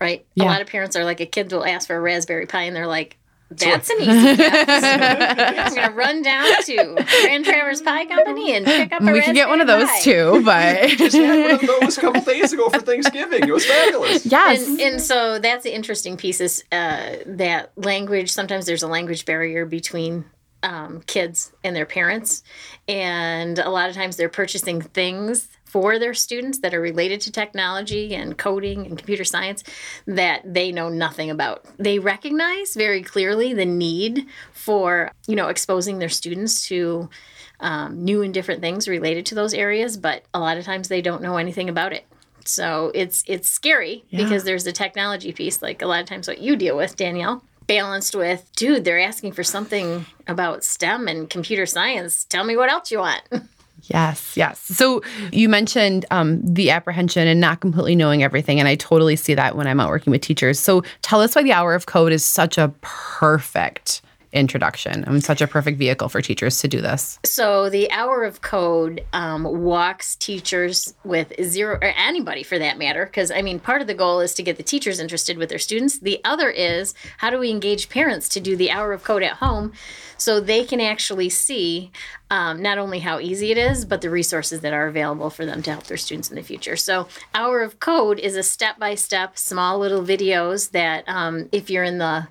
right? 0.00 0.24
Yeah. 0.34 0.44
A 0.44 0.46
lot 0.46 0.60
of 0.60 0.66
parents 0.66 0.96
are 0.96 1.04
like, 1.04 1.20
a 1.20 1.26
kid 1.26 1.52
will 1.52 1.64
ask 1.64 1.86
for 1.86 1.96
a 1.96 2.00
Raspberry 2.00 2.46
Pi, 2.46 2.62
and 2.62 2.74
they're 2.76 2.86
like, 2.86 3.16
that's 3.50 3.90
an 3.90 4.00
easy 4.00 4.36
gift. 4.36 4.68
I'm 4.68 5.74
gonna 5.74 5.92
run 5.94 6.22
down 6.22 6.62
to 6.62 7.04
Grand 7.22 7.44
Traverse 7.44 7.82
Pie 7.82 8.06
Company 8.06 8.54
and 8.54 8.64
pick 8.64 8.92
up 8.92 9.02
a 9.02 9.12
We 9.12 9.20
can 9.20 9.34
get 9.34 9.48
one 9.48 9.60
of 9.60 9.66
those 9.66 9.88
pie. 9.88 10.00
too, 10.00 10.42
but 10.44 10.88
just 10.96 11.16
had 11.16 11.40
one 11.40 11.54
of 11.54 11.60
those 11.80 11.98
a 11.98 12.00
couple 12.00 12.20
days 12.22 12.52
ago 12.52 12.68
for 12.70 12.80
Thanksgiving. 12.80 13.46
It 13.46 13.52
was 13.52 13.66
fabulous. 13.66 14.26
Yes, 14.26 14.66
and, 14.66 14.80
and 14.80 15.00
so 15.02 15.38
that's 15.38 15.64
the 15.64 15.74
interesting 15.74 16.16
piece 16.16 16.40
is 16.40 16.64
uh, 16.72 17.16
that 17.26 17.72
language. 17.76 18.32
Sometimes 18.32 18.66
there's 18.66 18.82
a 18.82 18.88
language 18.88 19.24
barrier 19.24 19.66
between 19.66 20.24
um, 20.62 21.02
kids 21.06 21.52
and 21.62 21.76
their 21.76 21.86
parents, 21.86 22.42
and 22.88 23.58
a 23.58 23.70
lot 23.70 23.88
of 23.88 23.94
times 23.94 24.16
they're 24.16 24.28
purchasing 24.30 24.80
things 24.80 25.48
for 25.74 25.98
their 25.98 26.14
students 26.14 26.58
that 26.60 26.72
are 26.72 26.80
related 26.80 27.20
to 27.20 27.32
technology 27.32 28.14
and 28.14 28.38
coding 28.38 28.86
and 28.86 28.96
computer 28.96 29.24
science 29.24 29.64
that 30.06 30.40
they 30.44 30.70
know 30.70 30.88
nothing 30.88 31.30
about. 31.30 31.66
They 31.78 31.98
recognize 31.98 32.76
very 32.76 33.02
clearly 33.02 33.54
the 33.54 33.66
need 33.66 34.24
for, 34.52 35.10
you 35.26 35.34
know, 35.34 35.48
exposing 35.48 35.98
their 35.98 36.08
students 36.08 36.68
to 36.68 37.10
um, 37.58 38.04
new 38.04 38.22
and 38.22 38.32
different 38.32 38.60
things 38.60 38.86
related 38.86 39.26
to 39.26 39.34
those 39.34 39.52
areas, 39.52 39.96
but 39.96 40.22
a 40.32 40.38
lot 40.38 40.58
of 40.58 40.64
times 40.64 40.86
they 40.86 41.02
don't 41.02 41.22
know 41.22 41.38
anything 41.38 41.68
about 41.68 41.92
it. 41.92 42.04
So 42.44 42.92
it's 42.94 43.24
it's 43.26 43.50
scary 43.50 44.04
yeah. 44.10 44.22
because 44.22 44.44
there's 44.44 44.62
the 44.62 44.70
technology 44.70 45.32
piece, 45.32 45.60
like 45.60 45.82
a 45.82 45.86
lot 45.86 46.02
of 46.02 46.06
times 46.06 46.28
what 46.28 46.38
you 46.38 46.54
deal 46.54 46.76
with, 46.76 46.94
Danielle 46.94 47.42
balanced 47.66 48.14
with, 48.14 48.48
dude, 48.54 48.84
they're 48.84 49.00
asking 49.00 49.32
for 49.32 49.42
something 49.42 50.06
about 50.28 50.62
STEM 50.62 51.08
and 51.08 51.28
computer 51.28 51.66
science. 51.66 52.24
Tell 52.24 52.44
me 52.44 52.56
what 52.56 52.70
else 52.70 52.92
you 52.92 52.98
want. 52.98 53.22
Yes, 53.88 54.36
yes. 54.36 54.60
So 54.60 55.02
you 55.30 55.48
mentioned 55.48 56.06
um, 56.10 56.40
the 56.42 56.70
apprehension 56.70 57.28
and 57.28 57.40
not 57.40 57.60
completely 57.60 57.94
knowing 57.94 58.22
everything, 58.22 58.58
and 58.58 58.68
I 58.68 58.76
totally 58.76 59.16
see 59.16 59.34
that 59.34 59.56
when 59.56 59.66
I'm 59.66 59.80
out 59.80 59.90
working 59.90 60.10
with 60.10 60.22
teachers. 60.22 60.58
So 60.58 60.82
tell 61.02 61.20
us 61.20 61.34
why 61.34 61.42
the 61.42 61.52
hour 61.52 61.74
of 61.74 61.86
code 61.86 62.12
is 62.12 62.24
such 62.24 62.56
a 62.56 62.68
perfect 62.80 64.00
introduction. 64.34 65.04
I 65.06 65.10
mean, 65.10 65.20
such 65.20 65.40
a 65.40 65.46
perfect 65.46 65.78
vehicle 65.78 66.08
for 66.08 66.20
teachers 66.20 66.58
to 66.60 66.68
do 66.68 66.80
this. 66.80 67.18
So 67.24 67.70
the 67.70 67.90
hour 67.90 68.24
of 68.24 68.42
code 68.42 69.04
um, 69.12 69.44
walks 69.44 70.16
teachers 70.16 70.94
with 71.04 71.32
zero, 71.42 71.76
or 71.76 71.94
anybody 71.96 72.42
for 72.42 72.58
that 72.58 72.76
matter, 72.76 73.06
because 73.06 73.30
I 73.30 73.42
mean, 73.42 73.60
part 73.60 73.80
of 73.80 73.86
the 73.86 73.94
goal 73.94 74.20
is 74.20 74.34
to 74.34 74.42
get 74.42 74.56
the 74.56 74.62
teachers 74.62 75.00
interested 75.00 75.38
with 75.38 75.48
their 75.48 75.58
students. 75.58 75.98
The 75.98 76.20
other 76.24 76.50
is 76.50 76.94
how 77.18 77.30
do 77.30 77.38
we 77.38 77.50
engage 77.50 77.88
parents 77.88 78.28
to 78.30 78.40
do 78.40 78.56
the 78.56 78.70
hour 78.70 78.92
of 78.92 79.04
code 79.04 79.22
at 79.22 79.34
home 79.34 79.72
so 80.18 80.40
they 80.40 80.64
can 80.64 80.80
actually 80.80 81.28
see 81.28 81.90
um, 82.30 82.62
not 82.62 82.78
only 82.78 83.00
how 83.00 83.20
easy 83.20 83.50
it 83.50 83.58
is, 83.58 83.84
but 83.84 84.00
the 84.00 84.10
resources 84.10 84.60
that 84.60 84.72
are 84.72 84.86
available 84.86 85.30
for 85.30 85.44
them 85.46 85.62
to 85.62 85.70
help 85.72 85.84
their 85.84 85.96
students 85.96 86.30
in 86.30 86.36
the 86.36 86.42
future. 86.42 86.76
So, 86.76 87.08
Hour 87.34 87.62
of 87.62 87.80
Code 87.80 88.18
is 88.18 88.36
a 88.36 88.42
step 88.42 88.78
by 88.78 88.94
step, 88.94 89.38
small 89.38 89.78
little 89.78 90.02
videos 90.02 90.70
that 90.70 91.04
um, 91.08 91.48
if 91.52 91.70
you're 91.70 91.84
in 91.84 91.98
the 91.98 92.28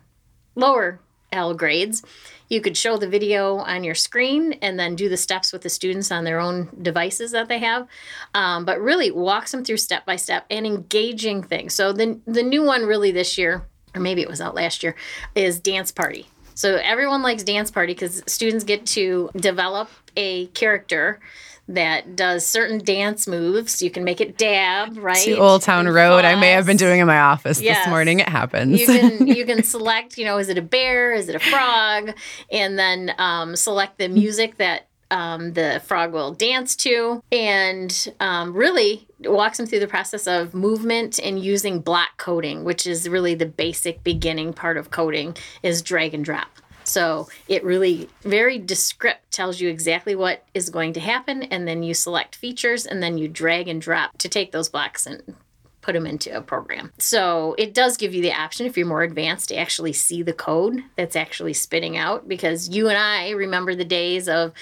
lower 0.55 1.00
L 1.34 1.54
grades, 1.54 2.04
you 2.50 2.62
could 2.62 2.78
show 2.78 2.98
the 2.98 3.08
video 3.08 3.58
on 3.58 3.84
your 3.84 3.96
screen 3.96 4.54
and 4.62 4.80
then 4.80 4.96
do 4.96 5.10
the 5.10 5.18
steps 5.18 5.52
with 5.52 5.63
the 5.63 5.70
students 5.70 6.12
on 6.12 6.24
their 6.24 6.40
own 6.40 6.70
devices 6.82 7.32
that 7.32 7.50
they 7.50 7.60
have. 7.60 7.88
Um, 8.34 8.63
but 8.63 8.80
really 8.80 9.12
walks 9.12 9.52
them 9.52 9.66
through 9.66 9.78
step 9.78 10.06
by 10.06 10.16
step 10.16 10.46
and 10.50 10.66
engaging 10.66 11.44
things. 11.44 11.74
So 11.74 11.92
the 11.92 12.20
the 12.25 12.44
new 12.44 12.63
one 12.63 12.86
really 12.86 13.12
this 13.12 13.38
year, 13.38 13.63
or 13.96 14.02
maybe 14.02 14.22
it 14.22 14.30
was 14.30 14.40
out 14.40 14.56
last 14.56 14.84
year, 14.84 14.96
is 15.36 15.60
dance 15.60 15.92
party. 15.92 16.28
So 16.56 16.75
everyone 16.75 17.24
likes 17.24 17.44
dance 17.44 17.72
party 17.72 17.94
because 17.94 18.22
students 18.28 18.63
get 18.63 18.86
to 18.88 19.32
develop 19.36 19.90
a 20.16 20.48
character 20.48 21.20
that 21.67 22.15
does 22.15 22.46
certain 22.46 22.77
dance 22.84 23.27
moves. 23.27 23.82
You 23.82 23.89
can 23.89 24.03
make 24.03 24.20
it 24.20 24.38
dab, 24.38 24.98
right? 24.98 25.24
To 25.25 25.38
Old 25.38 25.62
Town 25.62 25.88
Road. 25.88 26.25
I 26.25 26.36
may 26.36 26.51
have 26.51 26.65
been 26.65 26.77
doing 26.77 27.00
in 27.00 27.08
my 27.08 27.20
office 27.20 27.62
Yes. 27.62 27.79
this 27.79 27.88
morning. 27.89 28.20
It 28.20 28.29
happens. 28.29 28.79
You 28.79 28.86
can 28.88 29.27
you 29.36 29.46
can 29.46 29.63
select, 29.63 30.17
you 30.17 30.25
know, 30.25 30.38
is 30.38 30.50
it 30.50 30.58
a 30.58 30.62
bear? 30.62 31.13
Is 31.13 31.29
it 31.29 31.36
a 31.36 31.39
frog? 31.39 32.12
And 32.51 32.77
then 32.77 33.13
um, 33.17 33.55
select 33.55 33.98
the 33.98 34.10
music 34.10 34.58
that 34.58 34.88
um, 35.12 35.53
the 35.53 35.79
frog 35.86 36.12
will 36.12 36.34
dance 36.34 36.75
to, 36.77 37.22
and 37.32 38.13
um, 38.20 38.51
really 38.53 39.08
walks 39.20 39.58
them 39.58 39.67
through 39.67 39.79
the 39.79 39.88
process 39.88 40.25
of 40.27 40.55
movement 40.55 41.20
and 41.24 41.39
using 41.41 41.79
block 41.82 42.17
coding, 42.17 42.63
which 42.63 42.88
is 42.88 43.08
really 43.08 43.36
the 43.36 43.46
basic 43.46 44.03
beginning 44.03 44.53
part 44.53 44.75
of 44.75 44.89
coding 44.89 45.38
is 45.62 45.82
drag 45.84 46.15
and 46.15 46.25
drop. 46.25 46.48
So 46.84 47.28
it 47.48 47.63
really 47.63 48.10
very 48.22 48.58
descript 48.58 49.32
tells 49.32 49.60
you 49.60 49.70
exactly 49.70 50.16
what 50.16 50.46
is 50.54 50.70
going 50.70 50.94
to 50.94 51.00
happen, 51.00 51.44
and 51.44 51.68
then 51.68 51.84
you 51.84 51.94
select 51.94 52.36
features, 52.36 52.86
and 52.86 53.02
then 53.02 53.18
you 53.18 53.28
drag 53.28 53.68
and 53.68 53.82
drop 53.82 54.18
to 54.20 54.30
take 54.30 54.52
those 54.52 54.70
blocks 54.70 55.06
and 55.06 55.36
put 55.84 55.94
them 55.94 56.08
into 56.08 56.36
a 56.36 56.42
program. 56.42 56.92
So 56.98 57.56
it 57.58 57.74
does 57.74 57.98
give 57.98 58.13
you 58.13 58.22
the 58.22 58.34
option, 58.34 58.66
if 58.66 58.78
you're 58.78 58.88
more 58.88 59.04
advanced, 59.04 59.50
to 59.50 59.56
actually 59.56 59.94
see 59.94 60.24
the 60.24 60.34
code 60.34 60.82
that's 60.96 61.16
actually 61.16 61.54
spitting 61.54 61.98
out. 61.98 62.28
Because 62.28 62.70
you 62.70 62.88
and 62.90 62.98
I 62.98 63.32
remember 63.32 63.75
the 63.75 63.86
days 63.86 64.28
of, 64.28 64.54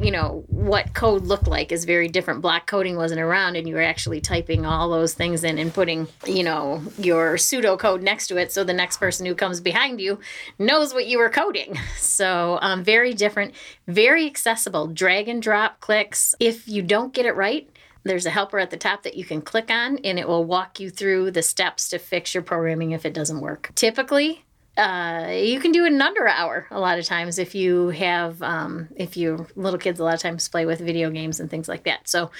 you 0.00 0.10
know, 0.10 0.44
what 0.48 0.92
code 0.92 1.22
looked 1.22 1.46
like 1.46 1.72
is 1.72 1.84
very 1.84 2.08
different. 2.08 2.42
Block 2.42 2.66
coding 2.66 2.96
wasn't 2.96 3.20
around, 3.20 3.56
and 3.56 3.68
you 3.68 3.76
were 3.76 3.82
actually 3.82 4.20
typing 4.20 4.66
all 4.66 4.90
those 4.90 5.14
things 5.14 5.44
in 5.44 5.58
and 5.58 5.72
putting, 5.72 6.08
you 6.26 6.42
know, 6.42 6.82
your 6.98 7.38
pseudo 7.38 7.76
code 7.76 8.02
next 8.02 8.26
to 8.26 8.36
it, 8.36 8.52
so 8.52 8.64
the 8.64 8.74
next 8.74 8.98
person 8.98 9.24
who 9.24 9.34
comes 9.34 9.60
behind 9.60 10.00
you 10.00 10.18
knows 10.58 10.92
what 10.92 11.06
you 11.06 11.18
were 11.18 11.30
coding. 11.30 11.78
So 12.12 12.58
um, 12.60 12.84
very 12.84 13.14
different, 13.14 13.54
very 13.86 14.26
accessible. 14.26 14.86
Drag 14.86 15.28
and 15.28 15.40
drop 15.40 15.80
clicks. 15.80 16.34
If 16.38 16.68
you 16.68 16.82
don't 16.82 17.14
get 17.14 17.26
it 17.26 17.34
right, 17.36 17.68
there's 18.04 18.26
a 18.26 18.30
helper 18.30 18.58
at 18.58 18.70
the 18.70 18.76
top 18.76 19.02
that 19.02 19.14
you 19.14 19.24
can 19.24 19.40
click 19.40 19.70
on 19.70 19.98
and 19.98 20.18
it 20.18 20.26
will 20.26 20.44
walk 20.44 20.80
you 20.80 20.90
through 20.90 21.30
the 21.30 21.42
steps 21.42 21.88
to 21.90 21.98
fix 21.98 22.34
your 22.34 22.42
programming 22.42 22.92
if 22.92 23.06
it 23.06 23.14
doesn't 23.14 23.40
work. 23.40 23.70
Typically, 23.74 24.44
uh, 24.76 25.28
you 25.30 25.60
can 25.60 25.70
do 25.70 25.84
it 25.84 25.92
in 25.92 26.00
under 26.00 26.24
an 26.24 26.34
hour 26.34 26.66
a 26.70 26.80
lot 26.80 26.98
of 26.98 27.04
times 27.04 27.38
if 27.38 27.54
you 27.54 27.88
have 27.88 28.42
um, 28.42 28.88
if 28.96 29.16
you 29.16 29.46
little 29.54 29.78
kids 29.78 30.00
a 30.00 30.04
lot 30.04 30.14
of 30.14 30.20
times 30.20 30.48
play 30.48 30.64
with 30.64 30.80
video 30.80 31.10
games 31.10 31.40
and 31.40 31.50
things 31.50 31.68
like 31.68 31.84
that 31.84 32.08
so 32.08 32.30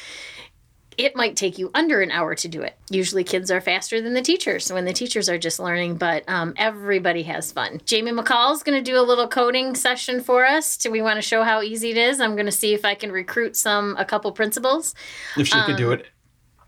it 0.98 1.16
might 1.16 1.36
take 1.36 1.58
you 1.58 1.70
under 1.74 2.00
an 2.00 2.10
hour 2.10 2.34
to 2.34 2.48
do 2.48 2.62
it. 2.62 2.76
Usually 2.90 3.24
kids 3.24 3.50
are 3.50 3.60
faster 3.60 4.00
than 4.00 4.14
the 4.14 4.22
teachers 4.22 4.72
when 4.72 4.84
the 4.84 4.92
teachers 4.92 5.28
are 5.28 5.38
just 5.38 5.58
learning 5.58 5.96
but 5.96 6.24
um, 6.28 6.54
everybody 6.56 7.22
has 7.24 7.52
fun. 7.52 7.80
Jamie 7.84 8.12
McCall 8.12 8.52
is 8.54 8.62
going 8.62 8.82
to 8.82 8.90
do 8.90 8.98
a 8.98 9.02
little 9.02 9.28
coding 9.28 9.74
session 9.74 10.20
for 10.20 10.44
us. 10.44 10.76
Do 10.76 10.90
we 10.90 11.02
want 11.02 11.16
to 11.16 11.22
show 11.22 11.42
how 11.42 11.62
easy 11.62 11.90
it 11.90 11.96
is? 11.96 12.20
I'm 12.20 12.34
going 12.34 12.46
to 12.46 12.52
see 12.52 12.74
if 12.74 12.84
i 12.84 12.94
can 12.94 13.10
recruit 13.12 13.56
some 13.56 13.96
a 13.98 14.04
couple 14.04 14.30
principals. 14.32 14.94
If 15.36 15.46
she 15.48 15.52
can 15.54 15.70
Um, 15.72 15.76
do 15.76 15.92
it, 15.92 16.06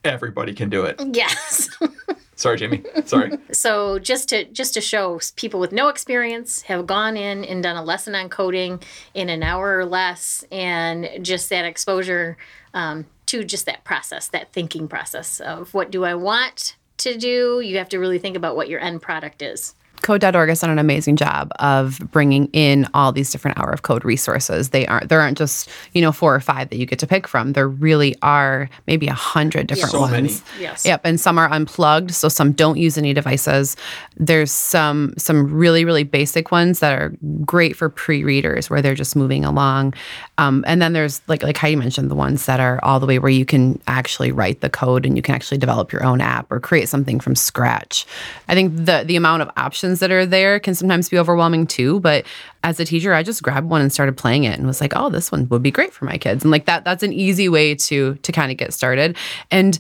everybody 0.05 0.55
can 0.55 0.71
do 0.71 0.85
it. 0.85 1.01
yes 1.13 1.69
Sorry, 2.37 2.57
Jamie. 2.57 2.83
Sorry. 3.05 3.33
so 3.53 3.99
just 3.99 4.29
to 4.31 4.45
just 4.47 4.75
to 4.75 4.81
show 4.81 5.21
people 5.37 5.61
with 5.61 5.73
no 5.73 5.89
experience 5.89 6.63
have 6.63 6.87
gone 6.87 7.17
in 7.17 7.45
and 7.45 7.63
done 7.63 7.77
a 7.77 7.83
lesson 7.83 8.15
on 8.15 8.29
coding 8.29 8.83
in 9.15 9.29
an 9.29 9.43
hour 9.43 9.79
or 9.79 9.85
less 9.85 10.45
and 10.51 11.09
just 11.23 11.51
that 11.51 11.65
exposure 11.65 12.37
um, 12.73 13.07
to 13.27 13.45
just 13.45 13.67
that 13.67 13.85
process 13.85 14.29
that 14.29 14.53
thinking 14.53 14.89
process 14.89 15.41
of 15.41 15.73
what 15.73 15.91
do 15.91 16.05
i 16.05 16.15
want 16.15 16.77
to 16.97 17.17
do 17.17 17.61
you 17.61 17.79
have 17.79 17.89
to 17.89 17.99
really 17.99 18.19
think 18.19 18.37
about 18.37 18.57
what 18.57 18.69
your 18.69 18.81
end 18.81 19.01
product 19.01 19.43
is 19.43 19.75
Code.org 20.05 20.51
has 20.51 20.61
done 20.61 20.71
an 20.71 20.79
amazing 20.79 21.17
job 21.17 21.51
of 21.59 21.99
bringing 22.13 22.47
in 22.53 22.87
all 22.93 23.11
these 23.11 23.33
different 23.33 23.59
hour 23.59 23.71
of 23.71 23.83
code 23.83 24.05
resources. 24.05 24.69
They 24.69 24.87
aren't 24.87 25.09
there 25.09 25.21
aren't 25.21 25.39
just 25.39 25.69
you 25.95 26.03
know 26.03 26.13
four 26.13 26.35
or 26.35 26.41
five 26.41 26.69
that 26.69 26.77
you 26.77 26.85
get 26.87 26.99
to 27.01 27.07
pick 27.07 27.27
from. 27.27 27.55
There 27.55 27.67
really 27.69 28.15
are 28.21 28.69
maybe 28.87 29.09
a 29.09 29.15
hundred 29.15 29.67
different 29.67 29.93
So 29.93 30.01
ones. 30.01 30.13
many. 30.13 30.63
yes 30.63 30.85
Yep, 30.85 31.01
and 31.05 31.19
some 31.19 31.39
are 31.39 31.51
unplugged, 31.51 32.11
so 32.13 32.29
some 32.29 32.53
don't 32.53 32.77
use 32.77 32.99
any 32.99 33.15
devices. 33.15 33.77
There's 34.19 34.53
some 34.53 35.15
some 35.17 35.51
really 35.53 35.87
really 35.87 36.05
basic 36.05 36.53
ones 36.53 36.81
that 36.81 36.93
are 36.93 37.13
great 37.45 37.75
for 37.75 37.89
pre-readers 37.89 38.69
where 38.69 38.83
they're 38.83 38.95
just 38.95 39.17
moving 39.17 39.43
along, 39.45 39.95
um, 40.37 40.65
and 40.67 40.83
then 40.83 40.93
there's 40.93 41.23
like 41.29 41.43
like 41.43 41.57
Heidi 41.57 41.77
mentioned 41.77 42.11
the 42.11 42.15
ones 42.15 42.45
that 42.45 42.61
are 42.61 42.79
all 42.83 43.01
the 43.01 43.07
way 43.07 43.19
where 43.19 43.31
you 43.31 43.47
can 43.47 43.81
actually 43.87 44.33
write 44.33 44.61
the 44.61 44.69
code 44.69 45.07
and 45.07 45.17
you 45.17 45.23
can 45.23 45.35
actually 45.35 45.57
develop 45.59 45.93
your 45.93 46.05
own 46.05 46.21
app 46.21 46.53
or 46.53 46.61
create 46.61 46.91
something 46.91 47.21
from 47.21 47.35
scratch. 47.35 48.05
I 48.49 48.55
think 48.55 48.77
the 48.77 49.03
the 49.07 49.17
amount 49.17 49.41
of 49.41 49.51
options 49.57 49.94
that 50.01 50.11
are 50.11 50.27
there 50.27 50.61
can 50.61 50.75
sometimes 50.75 51.09
be 51.09 51.19
overwhelming 51.19 51.67
too, 51.67 52.01
but 52.01 52.25
as 52.63 52.81
a 52.81 52.85
teacher, 52.85 53.15
I 53.15 53.23
just 53.23 53.43
grabbed 53.43 53.69
one 53.69 53.81
and 53.81 53.93
started 53.93 54.17
playing 54.17 54.45
it 54.45 54.59
and 54.59 54.67
was 54.67 54.81
like, 54.81 54.93
"Oh, 54.97 55.11
this 55.11 55.31
one 55.31 55.49
would 55.49 55.63
be 55.63 55.71
great 55.71 55.93
for 55.93 56.05
my 56.05 56.19
kids." 56.19 56.45
And 56.45 56.51
like 56.51 56.67
that 56.67 56.85
that's 56.85 57.03
an 57.03 57.13
easy 57.13 57.49
way 57.49 57.75
to 57.75 58.15
to 58.15 58.33
kind 58.33 58.51
of 58.51 58.59
get 58.59 58.73
started. 58.73 59.17
And 59.51 59.79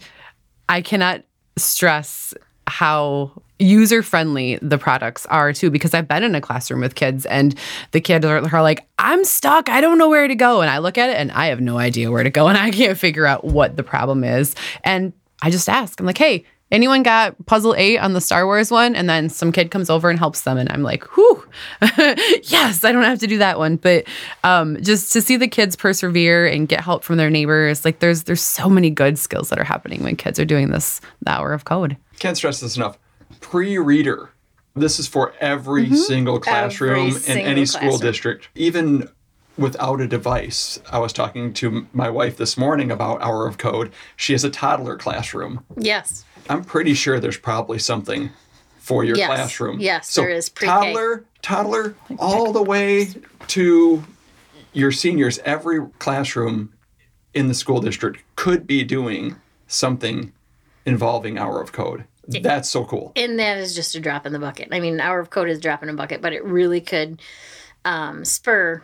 I 0.68 0.80
cannot 0.80 1.22
stress 1.56 2.34
how 2.66 3.30
user 3.58 4.02
friendly 4.02 4.58
the 4.60 4.78
products 4.78 5.26
are 5.26 5.52
too 5.52 5.70
because 5.70 5.94
I've 5.94 6.08
been 6.08 6.24
in 6.24 6.34
a 6.34 6.40
classroom 6.40 6.80
with 6.80 6.94
kids 6.96 7.24
and 7.26 7.54
the 7.92 8.00
kids 8.00 8.24
are, 8.24 8.38
are 8.52 8.62
like 8.62 8.86
I'm 8.98 9.24
stuck 9.24 9.68
I 9.68 9.80
don't 9.80 9.96
know 9.96 10.08
where 10.08 10.26
to 10.26 10.34
go 10.34 10.60
and 10.60 10.68
I 10.68 10.78
look 10.78 10.98
at 10.98 11.10
it 11.10 11.16
and 11.16 11.30
I 11.30 11.46
have 11.46 11.60
no 11.60 11.78
idea 11.78 12.10
where 12.10 12.24
to 12.24 12.30
go 12.30 12.48
and 12.48 12.58
I 12.58 12.70
can't 12.72 12.98
figure 12.98 13.26
out 13.26 13.44
what 13.44 13.76
the 13.76 13.84
problem 13.84 14.24
is 14.24 14.56
and 14.82 15.12
I 15.40 15.50
just 15.50 15.68
ask 15.68 16.00
I'm 16.00 16.06
like 16.06 16.18
hey 16.18 16.44
anyone 16.70 17.02
got 17.02 17.34
puzzle 17.46 17.74
8 17.76 17.98
on 17.98 18.12
the 18.14 18.20
Star 18.20 18.46
Wars 18.46 18.70
one 18.70 18.96
and 18.96 19.08
then 19.08 19.28
some 19.28 19.52
kid 19.52 19.70
comes 19.70 19.90
over 19.90 20.10
and 20.10 20.18
helps 20.18 20.42
them 20.42 20.58
and 20.58 20.68
I'm 20.70 20.82
like 20.82 21.04
whew 21.16 21.46
yes 22.42 22.84
I 22.84 22.92
don't 22.92 23.04
have 23.04 23.20
to 23.20 23.26
do 23.26 23.38
that 23.38 23.58
one 23.58 23.76
but 23.76 24.04
um, 24.42 24.80
just 24.82 25.12
to 25.12 25.20
see 25.20 25.36
the 25.36 25.48
kids 25.48 25.76
persevere 25.76 26.46
and 26.46 26.68
get 26.68 26.80
help 26.80 27.04
from 27.04 27.16
their 27.16 27.30
neighbors 27.30 27.84
like 27.84 28.00
there's 28.00 28.24
there's 28.24 28.42
so 28.42 28.68
many 28.68 28.90
good 28.90 29.18
skills 29.18 29.50
that 29.50 29.58
are 29.58 29.64
happening 29.64 30.02
when 30.02 30.16
kids 30.16 30.40
are 30.40 30.44
doing 30.44 30.70
this 30.70 31.00
hour 31.26 31.52
of 31.52 31.64
code 31.64 31.96
Can't 32.18 32.36
stress 32.36 32.60
this 32.60 32.76
enough. 32.76 32.98
Pre-reader. 33.40 34.30
This 34.76 34.98
is 34.98 35.06
for 35.06 35.34
every 35.40 35.94
single 35.94 36.40
classroom 36.40 37.08
in 37.08 37.12
single 37.12 37.46
any 37.46 37.66
school 37.66 37.90
classroom. 37.90 38.10
district. 38.10 38.48
Even 38.56 39.08
without 39.56 40.00
a 40.00 40.06
device. 40.06 40.80
I 40.90 40.98
was 40.98 41.12
talking 41.12 41.52
to 41.54 41.86
my 41.92 42.10
wife 42.10 42.36
this 42.36 42.56
morning 42.56 42.90
about 42.90 43.22
Hour 43.22 43.46
of 43.46 43.58
Code. 43.58 43.92
She 44.16 44.32
has 44.32 44.44
a 44.44 44.50
toddler 44.50 44.96
classroom. 44.96 45.64
yes 45.78 46.24
I'm 46.50 46.62
pretty 46.64 46.92
sure 46.94 47.20
there's 47.20 47.38
probably 47.38 47.78
something 47.78 48.30
for 48.78 49.02
your 49.04 49.16
Yes. 49.16 49.28
classroom. 49.28 49.80
Yes, 49.80 50.10
so 50.10 50.20
there 50.20 50.30
is 50.30 50.48
pre-K. 50.50 50.70
toddler, 50.70 51.24
toddler, 51.40 51.94
all 52.18 52.52
the 52.52 52.62
way 52.62 53.08
to 53.48 54.04
your 54.74 54.92
seniors. 54.92 55.38
Every 55.38 55.80
classroom 55.98 56.74
in 57.32 57.48
the 57.48 57.54
school 57.54 57.80
district 57.80 58.22
could 58.36 58.66
be 58.66 58.84
doing 58.84 59.36
something 59.68 60.32
involving 60.84 61.38
Hour 61.38 61.62
of 61.62 61.72
Code. 61.72 62.04
That's 62.28 62.68
so 62.68 62.84
cool. 62.84 63.12
and 63.16 63.38
that 63.38 63.56
is 63.58 63.74
just 63.74 63.94
a 63.94 64.00
drop 64.00 64.26
in 64.26 64.32
the 64.32 64.38
bucket. 64.38 64.68
I 64.72 64.80
mean, 64.80 65.00
hour 65.00 65.20
of 65.20 65.28
code 65.30 65.48
is 65.50 65.58
a 65.58 65.60
drop 65.60 65.82
in 65.82 65.88
a 65.90 65.94
bucket, 65.94 66.20
but 66.22 66.32
it 66.32 66.42
really 66.44 66.80
could 66.80 67.20
um, 67.84 68.24
spur 68.24 68.82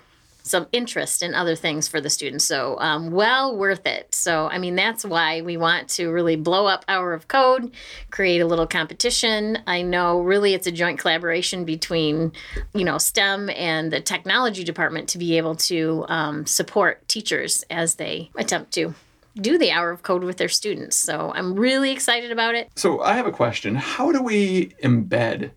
some 0.51 0.67
interest 0.73 1.23
in 1.23 1.35
other 1.35 1.55
things 1.55 1.89
for 1.89 2.01
the 2.01 2.11
students. 2.11 2.45
So, 2.45 2.79
um, 2.81 3.11
well 3.11 3.57
worth 3.57 3.87
it. 3.87 4.15
So, 4.15 4.49
I 4.49 4.59
mean, 4.59 4.75
that's 4.75 5.05
why 5.05 5.41
we 5.43 5.57
want 5.57 5.89
to 5.91 6.09
really 6.09 6.37
blow 6.37 6.67
up 6.67 6.85
Hour 6.89 7.15
of 7.15 7.29
Code, 7.29 7.73
create 8.11 8.41
a 8.41 8.47
little 8.47 8.67
competition. 8.67 9.59
I 9.67 9.83
know 9.83 10.21
really 10.21 10.55
it's 10.55 10.67
a 10.67 10.73
joint 10.73 10.99
collaboration 10.99 11.65
between, 11.65 12.33
you 12.75 12.85
know, 12.85 12.99
STEM 12.99 13.51
and 13.51 13.93
the 13.93 14.01
technology 14.01 14.65
department 14.65 15.09
to 15.11 15.19
be 15.19 15.37
able 15.39 15.55
to 15.57 16.05
um, 16.09 16.47
support 16.47 17.07
teachers 17.09 17.65
as 17.71 17.95
they 17.95 18.31
attempt 18.37 18.73
to 18.73 18.95
do 19.37 19.57
the 19.57 19.71
Hour 19.71 19.91
of 19.91 20.03
Code 20.03 20.25
with 20.25 20.39
their 20.39 20.49
students. 20.49 20.97
So, 20.97 21.33
I'm 21.35 21.55
really 21.55 21.93
excited 21.93 22.33
about 22.33 22.55
it. 22.55 22.71
So 22.75 23.01
I 23.01 23.15
have 23.15 23.27
a 23.27 23.33
question. 23.33 23.77
How 23.77 24.11
do 24.13 24.23
we 24.23 24.75
embed 24.83 25.53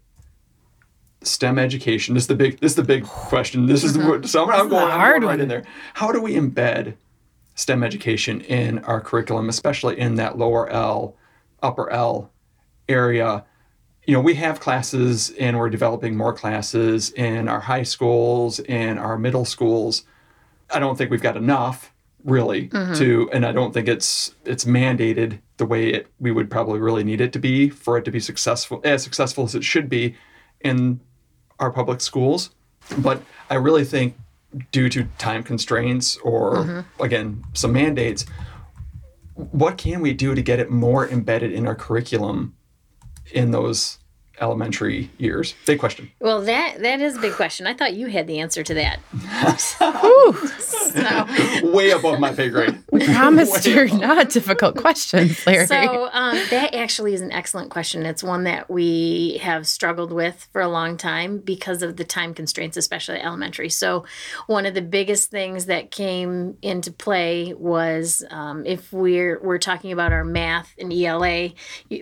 STEM 1.23 1.59
education? 1.59 2.13
This 2.13 2.23
is 2.23 2.27
the 2.27 2.35
big. 2.35 2.59
This 2.59 2.73
is 2.73 2.75
the 2.75 2.83
big 2.83 3.03
question. 3.03 3.65
This 3.65 3.83
is 3.83 3.93
the, 3.93 4.27
so 4.27 4.43
I'm, 4.43 4.61
I'm 4.61 4.69
going, 4.69 4.85
I'm 4.85 4.99
hard 4.99 5.21
going 5.21 5.23
right 5.23 5.33
one. 5.33 5.41
in 5.41 5.47
there. 5.47 5.63
How 5.93 6.11
do 6.11 6.21
we 6.21 6.35
embed 6.35 6.95
STEM 7.55 7.83
education 7.83 8.41
in 8.41 8.79
our 8.79 9.01
curriculum, 9.01 9.49
especially 9.49 9.99
in 9.99 10.15
that 10.15 10.37
lower 10.37 10.69
L, 10.69 11.15
upper 11.61 11.89
L 11.89 12.31
area? 12.89 13.45
You 14.05 14.13
know, 14.15 14.21
we 14.21 14.33
have 14.35 14.59
classes, 14.59 15.31
and 15.39 15.57
we're 15.57 15.69
developing 15.69 16.17
more 16.17 16.33
classes 16.33 17.11
in 17.11 17.47
our 17.47 17.61
high 17.61 17.83
schools, 17.83 18.59
in 18.59 18.97
our 18.97 19.17
middle 19.17 19.45
schools. 19.45 20.03
I 20.69 20.79
don't 20.79 20.97
think 20.97 21.09
we've 21.11 21.21
got 21.21 21.37
enough 21.37 21.93
really 22.23 22.69
to 22.69 23.29
and 23.33 23.45
I 23.45 23.51
don't 23.51 23.73
think 23.73 23.87
it's 23.87 24.33
it's 24.45 24.63
mandated 24.63 25.39
the 25.57 25.65
way 25.65 25.89
it 25.89 26.07
we 26.19 26.31
would 26.31 26.49
probably 26.49 26.79
really 26.79 27.03
need 27.03 27.19
it 27.19 27.33
to 27.33 27.39
be 27.39 27.69
for 27.69 27.97
it 27.97 28.05
to 28.05 28.11
be 28.11 28.19
successful 28.19 28.79
as 28.83 29.03
successful 29.03 29.43
as 29.43 29.55
it 29.55 29.63
should 29.63 29.89
be 29.89 30.15
in 30.61 31.01
our 31.63 31.71
public 31.71 32.01
schools. 32.01 32.51
But 32.97 33.21
I 33.49 33.55
really 33.55 33.85
think 33.85 34.15
due 34.71 34.89
to 34.89 35.05
time 35.17 35.43
constraints 35.43 36.17
or 36.17 36.57
mm-hmm. 36.57 37.03
again 37.03 37.43
some 37.53 37.73
mandates 37.73 38.23
what 39.33 39.79
can 39.79 39.99
we 39.99 40.13
do 40.13 40.35
to 40.35 40.43
get 40.43 40.59
it 40.59 40.69
more 40.69 41.09
embedded 41.09 41.51
in 41.51 41.65
our 41.65 41.73
curriculum 41.73 42.55
in 43.31 43.49
those 43.49 43.97
elementary 44.43 45.09
years? 45.17 45.55
Big 45.65 45.79
question. 45.79 46.11
Well, 46.19 46.41
that 46.41 46.81
that 46.81 47.01
is 47.01 47.17
a 47.17 47.19
big 47.19 47.33
question. 47.33 47.65
I 47.65 47.73
thought 47.73 47.93
you 47.93 48.07
had 48.07 48.27
the 48.27 48.39
answer 48.39 48.63
to 48.63 48.73
that. 48.75 48.99
so, 49.59 51.71
Way 51.73 51.91
above 51.91 52.19
my 52.19 52.33
pay 52.33 52.49
grade. 52.49 52.79
We 52.93 53.05
Promised 53.05 53.65
you're 53.65 53.87
not 53.87 54.29
difficult 54.29 54.75
questions, 54.75 55.45
Larry. 55.47 55.65
so 55.65 56.09
um, 56.11 56.39
that 56.51 56.75
actually 56.75 57.15
is 57.15 57.21
an 57.21 57.31
excellent 57.31 57.71
question. 57.71 58.05
It's 58.05 58.23
one 58.23 58.43
that 58.43 58.69
we 58.69 59.39
have 59.41 59.65
struggled 59.65 60.11
with 60.11 60.47
for 60.51 60.61
a 60.61 60.67
long 60.67 60.97
time 60.97 61.39
because 61.39 61.81
of 61.81 61.97
the 61.97 62.03
time 62.03 62.35
constraints, 62.35 62.77
especially 62.77 63.19
elementary. 63.19 63.69
So, 63.69 64.05
one 64.45 64.67
of 64.67 64.75
the 64.75 64.83
biggest 64.83 65.31
things 65.31 65.65
that 65.65 65.89
came 65.89 66.57
into 66.61 66.91
play 66.91 67.55
was 67.55 68.23
um, 68.29 68.63
if 68.65 68.93
we're 68.93 69.39
we're 69.41 69.57
talking 69.57 69.91
about 69.91 70.13
our 70.13 70.23
math 70.23 70.71
and 70.77 70.93
ELA, 70.93 71.49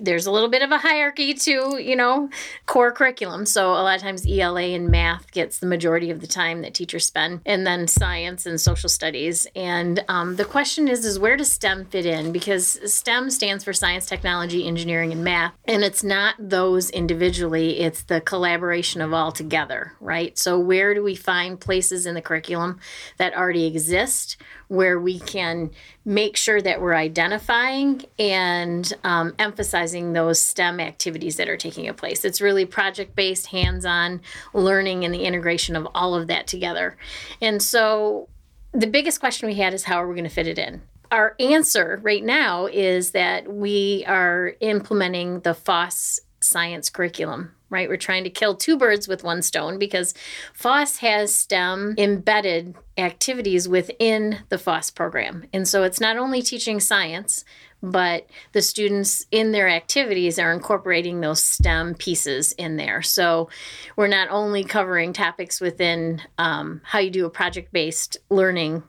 there's 0.02 0.26
a 0.26 0.32
little 0.32 0.50
bit 0.50 0.62
of 0.62 0.72
a 0.72 0.78
hierarchy 0.78 1.34
to 1.34 1.80
you 1.82 1.96
know 1.96 2.30
core 2.66 2.92
curriculum. 2.92 3.46
So 3.46 3.72
a 3.72 3.84
lot 3.84 3.96
of 3.96 4.02
times 4.02 4.26
ELA 4.28 4.62
and 4.62 4.90
math 4.90 5.32
gets 5.32 5.60
the 5.60 5.66
majority 5.66 6.10
of 6.12 6.22
the 6.22 6.28
time 6.28 6.62
that 6.62 6.74
teachers 6.74 7.06
spend, 7.06 7.42
and 7.46 7.66
then 7.66 7.88
science 7.88 8.46
and 8.46 8.60
social 8.60 8.90
studies. 8.90 9.48
And 9.56 10.04
um, 10.08 10.36
the 10.36 10.46
question 10.46 10.88
is, 10.88 11.06
is 11.06 11.20
where 11.20 11.38
does 11.38 11.52
STEM 11.52 11.86
fit 11.86 12.06
in? 12.06 12.32
Because 12.32 12.80
STEM 12.92 13.30
stands 13.30 13.64
for 13.64 13.74
science, 13.74 14.06
technology, 14.06 14.68
engineering, 14.68 15.12
and 15.12 15.24
math, 15.24 15.54
and 15.66 15.84
it's 15.84 16.04
not 16.04 16.36
those 16.40 16.90
individually; 16.90 17.80
it's 17.80 18.04
the 18.04 18.22
collaboration 18.22 19.02
of 19.02 19.14
all 19.14 19.32
together, 19.32 19.94
right? 20.00 20.38
So 20.38 20.60
where 20.60 20.94
do 20.94 21.04
we 21.04 21.16
find 21.16 21.60
places 21.60 22.06
in 22.06 22.16
the 22.16 22.22
curriculum 22.22 22.80
that 23.18 23.36
already 23.36 23.66
exist? 23.66 24.38
where 24.72 24.98
we 24.98 25.20
can 25.20 25.70
make 26.06 26.38
sure 26.38 26.62
that 26.62 26.80
we're 26.80 26.96
identifying 26.96 28.02
and 28.18 28.94
um, 29.04 29.36
emphasizing 29.38 30.14
those 30.14 30.42
STEM 30.42 30.80
activities 30.80 31.36
that 31.36 31.50
are 31.50 31.58
taking 31.58 31.94
place. 31.94 32.11
It's 32.12 32.42
really 32.42 32.66
project 32.66 33.16
based, 33.16 33.48
hands 33.48 33.86
on 33.86 34.22
learning 34.54 35.06
and 35.06 35.14
the 35.14 35.24
integration 35.24 35.76
of 35.76 35.88
all 35.96 36.16
of 36.16 36.28
that 36.28 36.48
together. 36.48 36.98
And 37.42 37.62
so 37.62 38.28
the 38.74 38.88
biggest 38.88 39.20
question 39.20 39.48
we 39.48 39.56
had 39.56 39.74
is 39.74 39.84
how 39.84 40.02
are 40.02 40.08
we 40.08 40.16
going 40.16 40.24
to 40.24 40.30
fit 40.30 40.48
it 40.48 40.58
in? 40.58 40.82
Our 41.12 41.36
answer 41.40 42.00
right 42.04 42.24
now 42.24 42.68
is 42.68 43.12
that 43.12 43.52
we 43.52 44.06
are 44.08 44.54
implementing 44.62 45.42
the 45.42 45.54
FOSS 45.54 46.22
science 46.40 46.90
curriculum, 46.90 47.54
right? 47.70 47.90
We're 47.90 47.98
trying 47.98 48.24
to 48.24 48.30
kill 48.30 48.56
two 48.56 48.78
birds 48.78 49.08
with 49.08 49.24
one 49.24 49.42
stone 49.42 49.78
because 49.78 50.14
FOSS 50.54 50.98
has 51.00 51.36
STEM 51.36 51.96
embedded 51.98 52.76
activities 52.98 53.68
within 53.68 54.40
the 54.50 54.58
FOSS 54.58 54.92
program. 54.92 55.46
And 55.54 55.68
so 55.68 55.84
it's 55.84 56.00
not 56.00 56.18
only 56.18 56.42
teaching 56.42 56.80
science, 56.80 57.44
but 57.82 58.28
the 58.52 58.62
students 58.62 59.26
in 59.32 59.52
their 59.52 59.68
activities 59.68 60.38
are 60.38 60.54
incorporating 60.54 61.20
those 61.20 61.42
STEM 61.42 61.96
pieces 61.96 62.52
in 62.54 62.78
there. 62.78 63.02
So 63.02 63.50
we're 63.96 64.08
not 64.08 64.30
only 64.30 64.64
covering 64.64 65.14
topics 65.14 65.60
within 65.60 66.22
um, 66.38 66.82
how 66.84 67.00
you 67.00 67.10
do 67.10 67.26
a 67.26 67.30
project 67.30 67.72
based 67.74 68.18
learning 68.30 68.84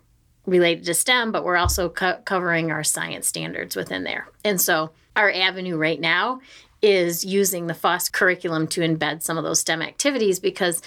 related 0.47 0.85
to 0.85 0.95
STEM, 0.95 1.33
but 1.33 1.45
we're 1.45 1.57
also 1.57 1.89
co- 1.89 2.21
covering 2.25 2.71
our 2.71 2.85
science 2.85 3.29
standards 3.29 3.77
within 3.77 4.05
there. 4.05 4.29
And 4.45 4.61
so 4.61 4.91
our 5.17 5.31
avenue 5.31 5.77
right 5.77 6.01
now 6.01 6.41
is 6.81 7.25
using 7.25 7.69
the 7.69 7.75
FOSS 7.75 8.09
curriculum 8.09 8.67
to 8.67 8.81
embed 8.81 9.23
some 9.23 9.39
of 9.39 9.45
those 9.45 9.61
STEM 9.61 9.83
activities 9.83 10.41
because 10.41 10.83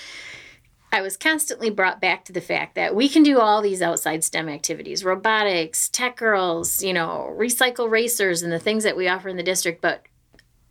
I 0.96 1.02
was 1.02 1.18
constantly 1.18 1.70
brought 1.70 2.00
back 2.00 2.24
to 2.24 2.32
the 2.32 2.40
fact 2.40 2.76
that 2.76 2.96
we 2.96 3.10
can 3.10 3.22
do 3.22 3.38
all 3.38 3.62
these 3.62 3.82
outside 3.82 4.24
STEM 4.24 4.48
activities, 4.48 5.04
robotics, 5.04 5.90
tech 5.90 6.16
girls, 6.16 6.82
you 6.82 6.94
know, 6.94 7.36
recycle 7.38 7.92
racers, 7.92 8.42
and 8.42 8.50
the 8.50 8.60
things 8.60 8.86
that 8.86 8.96
we 8.96 9.10
offer 9.10 9.28
in 9.28 9.36
the 9.36 9.44
district. 9.44 9.82
But 9.82 10.06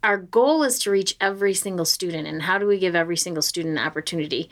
our 0.02 0.16
goal 0.16 0.62
is 0.62 0.78
to 0.78 0.90
reach 0.90 1.14
every 1.20 1.52
single 1.52 1.84
student. 1.84 2.26
And 2.26 2.40
how 2.40 2.56
do 2.56 2.66
we 2.66 2.78
give 2.78 2.94
every 2.94 3.18
single 3.18 3.42
student 3.42 3.78
an 3.78 3.86
opportunity? 3.86 4.48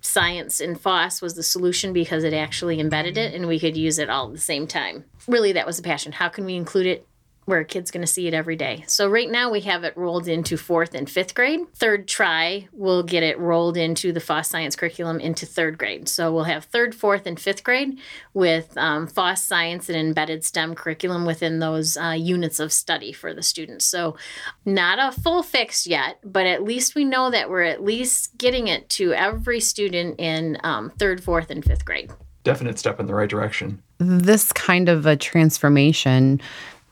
Science 0.00 0.60
in 0.60 0.76
FOSS 0.76 1.20
was 1.20 1.34
the 1.34 1.42
solution 1.42 1.92
because 1.92 2.22
it 2.22 2.32
actually 2.32 2.78
embedded 2.78 3.18
it 3.18 3.34
and 3.34 3.48
we 3.48 3.58
could 3.58 3.76
use 3.76 3.98
it 3.98 4.08
all 4.08 4.28
at 4.28 4.32
the 4.32 4.38
same 4.38 4.68
time. 4.68 5.06
Really, 5.26 5.50
that 5.54 5.66
was 5.66 5.76
the 5.76 5.82
passion. 5.82 6.12
How 6.12 6.28
can 6.28 6.44
we 6.44 6.54
include 6.54 6.86
it 6.86 7.08
where 7.46 7.60
a 7.60 7.64
kid's 7.64 7.92
going 7.92 8.02
to 8.02 8.12
see 8.12 8.26
it 8.26 8.34
every 8.34 8.56
day. 8.56 8.84
So 8.88 9.08
right 9.08 9.30
now 9.30 9.50
we 9.50 9.60
have 9.60 9.84
it 9.84 9.96
rolled 9.96 10.28
into 10.28 10.56
fourth 10.56 10.94
and 10.94 11.08
fifth 11.08 11.34
grade. 11.34 11.60
Third 11.74 12.08
try, 12.08 12.68
we'll 12.72 13.04
get 13.04 13.22
it 13.22 13.38
rolled 13.38 13.76
into 13.76 14.12
the 14.12 14.20
FOSS 14.20 14.48
science 14.48 14.76
curriculum 14.76 15.20
into 15.20 15.46
third 15.46 15.78
grade. 15.78 16.08
So 16.08 16.34
we'll 16.34 16.44
have 16.44 16.64
third, 16.64 16.94
fourth, 16.94 17.24
and 17.24 17.38
fifth 17.38 17.62
grade 17.62 17.98
with 18.34 18.76
um, 18.76 19.06
FOSS 19.06 19.44
science 19.44 19.88
and 19.88 19.96
embedded 19.96 20.44
STEM 20.44 20.74
curriculum 20.74 21.24
within 21.24 21.60
those 21.60 21.96
uh, 21.96 22.16
units 22.18 22.58
of 22.58 22.72
study 22.72 23.12
for 23.12 23.32
the 23.32 23.42
students. 23.42 23.86
So 23.86 24.16
not 24.64 24.98
a 24.98 25.16
full 25.18 25.44
fix 25.44 25.86
yet, 25.86 26.18
but 26.24 26.46
at 26.46 26.64
least 26.64 26.96
we 26.96 27.04
know 27.04 27.30
that 27.30 27.48
we're 27.48 27.62
at 27.62 27.82
least 27.82 28.36
getting 28.36 28.66
it 28.66 28.88
to 28.90 29.12
every 29.12 29.60
student 29.60 30.18
in 30.18 30.58
um, 30.64 30.90
third, 30.98 31.22
fourth, 31.22 31.50
and 31.50 31.64
fifth 31.64 31.84
grade. 31.84 32.10
Definite 32.42 32.78
step 32.78 32.98
in 32.98 33.06
the 33.06 33.14
right 33.14 33.30
direction. 33.30 33.82
this 33.98 34.52
kind 34.52 34.88
of 34.88 35.06
a 35.06 35.16
transformation 35.16 36.40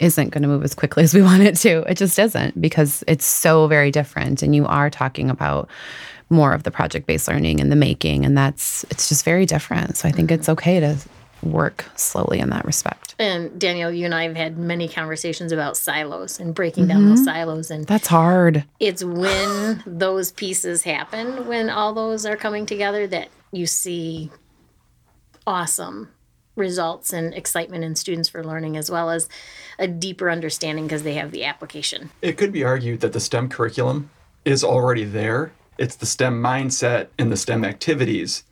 isn't 0.04 0.30
going 0.30 0.42
to 0.42 0.48
move 0.48 0.62
as 0.62 0.74
quickly 0.74 1.02
as 1.02 1.14
we 1.14 1.22
want 1.22 1.42
it 1.42 1.56
to. 1.56 1.78
It 1.88 1.96
just 1.96 2.18
isn't 2.18 2.60
because 2.60 3.02
it's 3.08 3.24
so 3.24 3.66
very 3.66 3.90
different. 3.90 4.42
And 4.42 4.54
you 4.54 4.66
are 4.66 4.90
talking 4.90 5.30
about 5.30 5.68
more 6.30 6.52
of 6.52 6.62
the 6.62 6.70
project 6.70 7.06
based 7.06 7.26
learning 7.26 7.60
and 7.60 7.72
the 7.72 7.76
making, 7.76 8.24
and 8.24 8.36
that's 8.36 8.84
it's 8.90 9.08
just 9.08 9.24
very 9.24 9.46
different. 9.46 9.96
So 9.96 10.08
I 10.08 10.12
think 10.12 10.30
it's 10.30 10.48
okay 10.48 10.80
to 10.80 10.96
work 11.42 11.84
slowly 11.96 12.38
in 12.38 12.50
that 12.50 12.64
respect. 12.64 13.14
And 13.18 13.58
Danielle, 13.58 13.92
you 13.92 14.04
and 14.04 14.14
I 14.14 14.24
have 14.24 14.36
had 14.36 14.58
many 14.58 14.88
conversations 14.88 15.52
about 15.52 15.76
silos 15.76 16.40
and 16.40 16.54
breaking 16.54 16.88
down 16.88 17.08
those 17.08 17.20
mm-hmm. 17.20 17.24
silos. 17.24 17.70
And 17.70 17.86
That's 17.86 18.06
hard. 18.06 18.64
it's 18.80 19.04
when 19.04 19.82
those 19.86 20.32
pieces 20.32 20.82
happen, 20.82 21.46
when 21.46 21.70
all 21.70 21.92
those 21.92 22.26
are 22.26 22.36
coming 22.36 22.66
together, 22.66 23.06
that 23.08 23.28
you 23.52 23.66
see 23.66 24.30
awesome 25.46 26.08
results 26.56 27.12
and 27.12 27.34
excitement 27.34 27.84
in 27.84 27.94
students 27.96 28.28
for 28.28 28.44
learning, 28.44 28.76
as 28.76 28.90
well 28.90 29.10
as 29.10 29.28
a 29.78 29.88
deeper 29.88 30.30
understanding 30.30 30.86
because 30.86 31.02
they 31.02 31.14
have 31.14 31.30
the 31.30 31.44
application. 31.44 32.10
It 32.22 32.38
could 32.38 32.52
be 32.52 32.64
argued 32.64 33.00
that 33.00 33.12
the 33.12 33.20
STEM 33.20 33.48
curriculum 33.48 34.10
is 34.44 34.62
already 34.62 35.04
there. 35.04 35.52
It's 35.78 35.96
the 35.96 36.06
STEM 36.06 36.40
mindset 36.42 37.08
and 37.18 37.32
the 37.32 37.36
STEM 37.36 37.64
activities 37.64 38.44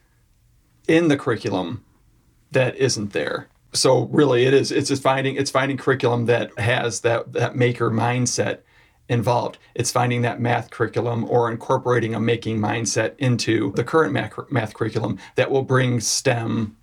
in 0.88 1.08
the 1.08 1.16
curriculum 1.16 1.84
that 2.50 2.76
isn't 2.76 3.12
there. 3.12 3.48
So 3.72 4.06
really 4.06 4.44
it 4.44 4.52
is 4.52 4.70
it's 4.70 4.88
just 4.88 5.02
finding 5.02 5.36
it's 5.36 5.50
finding 5.50 5.78
curriculum 5.78 6.26
that 6.26 6.58
has 6.58 7.00
that 7.00 7.32
that 7.32 7.56
maker 7.56 7.90
mindset 7.90 8.58
involved. 9.08 9.58
It's 9.74 9.92
finding 9.92 10.22
that 10.22 10.40
math 10.40 10.70
curriculum 10.70 11.24
or 11.24 11.50
incorporating 11.50 12.14
a 12.14 12.20
making 12.20 12.58
mindset 12.58 13.14
into 13.18 13.72
the 13.72 13.84
current 13.84 14.12
math, 14.12 14.34
math 14.50 14.74
curriculum 14.74 15.18
that 15.36 15.50
will 15.50 15.62
bring 15.62 16.00
STEM 16.00 16.76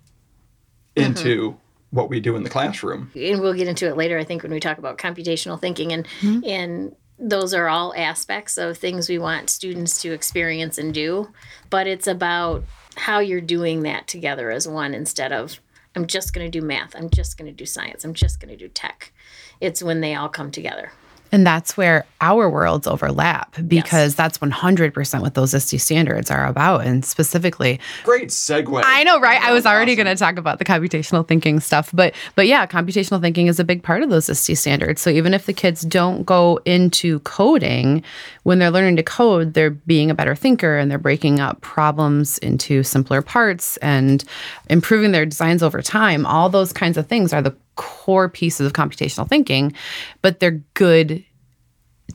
Mm-hmm. 0.96 1.06
into 1.06 1.56
what 1.90 2.08
we 2.08 2.20
do 2.20 2.36
in 2.36 2.42
the 2.42 2.50
classroom. 2.50 3.10
and 3.14 3.40
we'll 3.40 3.54
get 3.54 3.68
into 3.68 3.86
it 3.86 3.96
later 3.96 4.18
i 4.18 4.24
think 4.24 4.42
when 4.42 4.52
we 4.52 4.60
talk 4.60 4.78
about 4.78 4.98
computational 4.98 5.60
thinking 5.60 5.92
and 5.92 6.06
mm-hmm. 6.20 6.40
and 6.44 6.96
those 7.18 7.52
are 7.52 7.68
all 7.68 7.94
aspects 7.96 8.56
of 8.56 8.76
things 8.76 9.08
we 9.08 9.18
want 9.18 9.50
students 9.50 10.00
to 10.02 10.12
experience 10.12 10.78
and 10.78 10.92
do 10.94 11.28
but 11.68 11.86
it's 11.86 12.06
about 12.06 12.64
how 12.96 13.20
you're 13.20 13.40
doing 13.40 13.82
that 13.82 14.06
together 14.08 14.50
as 14.50 14.66
one 14.66 14.94
instead 14.94 15.32
of 15.32 15.60
i'm 15.94 16.06
just 16.06 16.32
going 16.32 16.44
to 16.44 16.60
do 16.60 16.64
math 16.64 16.94
i'm 16.96 17.10
just 17.10 17.38
going 17.38 17.46
to 17.46 17.56
do 17.56 17.66
science 17.66 18.04
i'm 18.04 18.14
just 18.14 18.40
going 18.40 18.50
to 18.50 18.56
do 18.56 18.68
tech. 18.68 19.12
It's 19.60 19.82
when 19.82 20.00
they 20.00 20.14
all 20.14 20.30
come 20.30 20.50
together 20.50 20.90
And 21.32 21.46
that's 21.46 21.76
where 21.76 22.04
our 22.20 22.50
worlds 22.50 22.86
overlap 22.86 23.56
because 23.66 24.14
that's 24.14 24.38
100% 24.38 25.20
what 25.20 25.34
those 25.34 25.54
ISTE 25.54 25.78
standards 25.80 26.30
are 26.30 26.46
about. 26.46 26.84
And 26.84 27.04
specifically, 27.04 27.80
Great 28.04 28.28
segue. 28.28 28.82
I 28.84 29.04
know, 29.04 29.20
right? 29.20 29.40
I 29.40 29.52
was 29.52 29.64
already 29.66 29.92
Awesome. 29.92 30.04
going 30.04 30.16
to 30.16 30.20
talk 30.20 30.36
about 30.36 30.58
the 30.58 30.64
computational 30.64 31.26
thinking 31.26 31.60
stuff, 31.60 31.90
but 31.92 32.14
but 32.34 32.46
yeah, 32.46 32.66
computational 32.66 33.20
thinking 33.20 33.46
is 33.46 33.58
a 33.60 33.64
big 33.64 33.82
part 33.82 34.02
of 34.02 34.10
those 34.10 34.28
ISTE 34.28 34.56
standards. 34.56 35.00
So 35.00 35.10
even 35.10 35.32
if 35.34 35.46
the 35.46 35.52
kids 35.52 35.82
don't 35.82 36.24
go 36.24 36.58
into 36.64 37.20
coding, 37.20 38.02
when 38.42 38.58
they're 38.58 38.70
learning 38.70 38.96
to 38.96 39.02
code, 39.02 39.54
they're 39.54 39.70
being 39.70 40.10
a 40.10 40.14
better 40.14 40.34
thinker 40.34 40.76
and 40.76 40.90
they're 40.90 40.98
breaking 40.98 41.40
up 41.40 41.60
problems 41.60 42.38
into 42.38 42.82
simpler 42.82 43.22
parts 43.22 43.76
and 43.78 44.24
improving 44.68 45.12
their 45.12 45.26
designs 45.26 45.62
over 45.62 45.80
time. 45.82 46.26
All 46.26 46.48
those 46.48 46.72
kinds 46.72 46.96
of 46.96 47.06
things 47.06 47.32
are 47.32 47.42
the 47.42 47.54
core 47.80 48.28
pieces 48.28 48.66
of 48.66 48.74
computational 48.74 49.26
thinking, 49.26 49.72
but 50.20 50.38
they're 50.38 50.62
good 50.74 51.24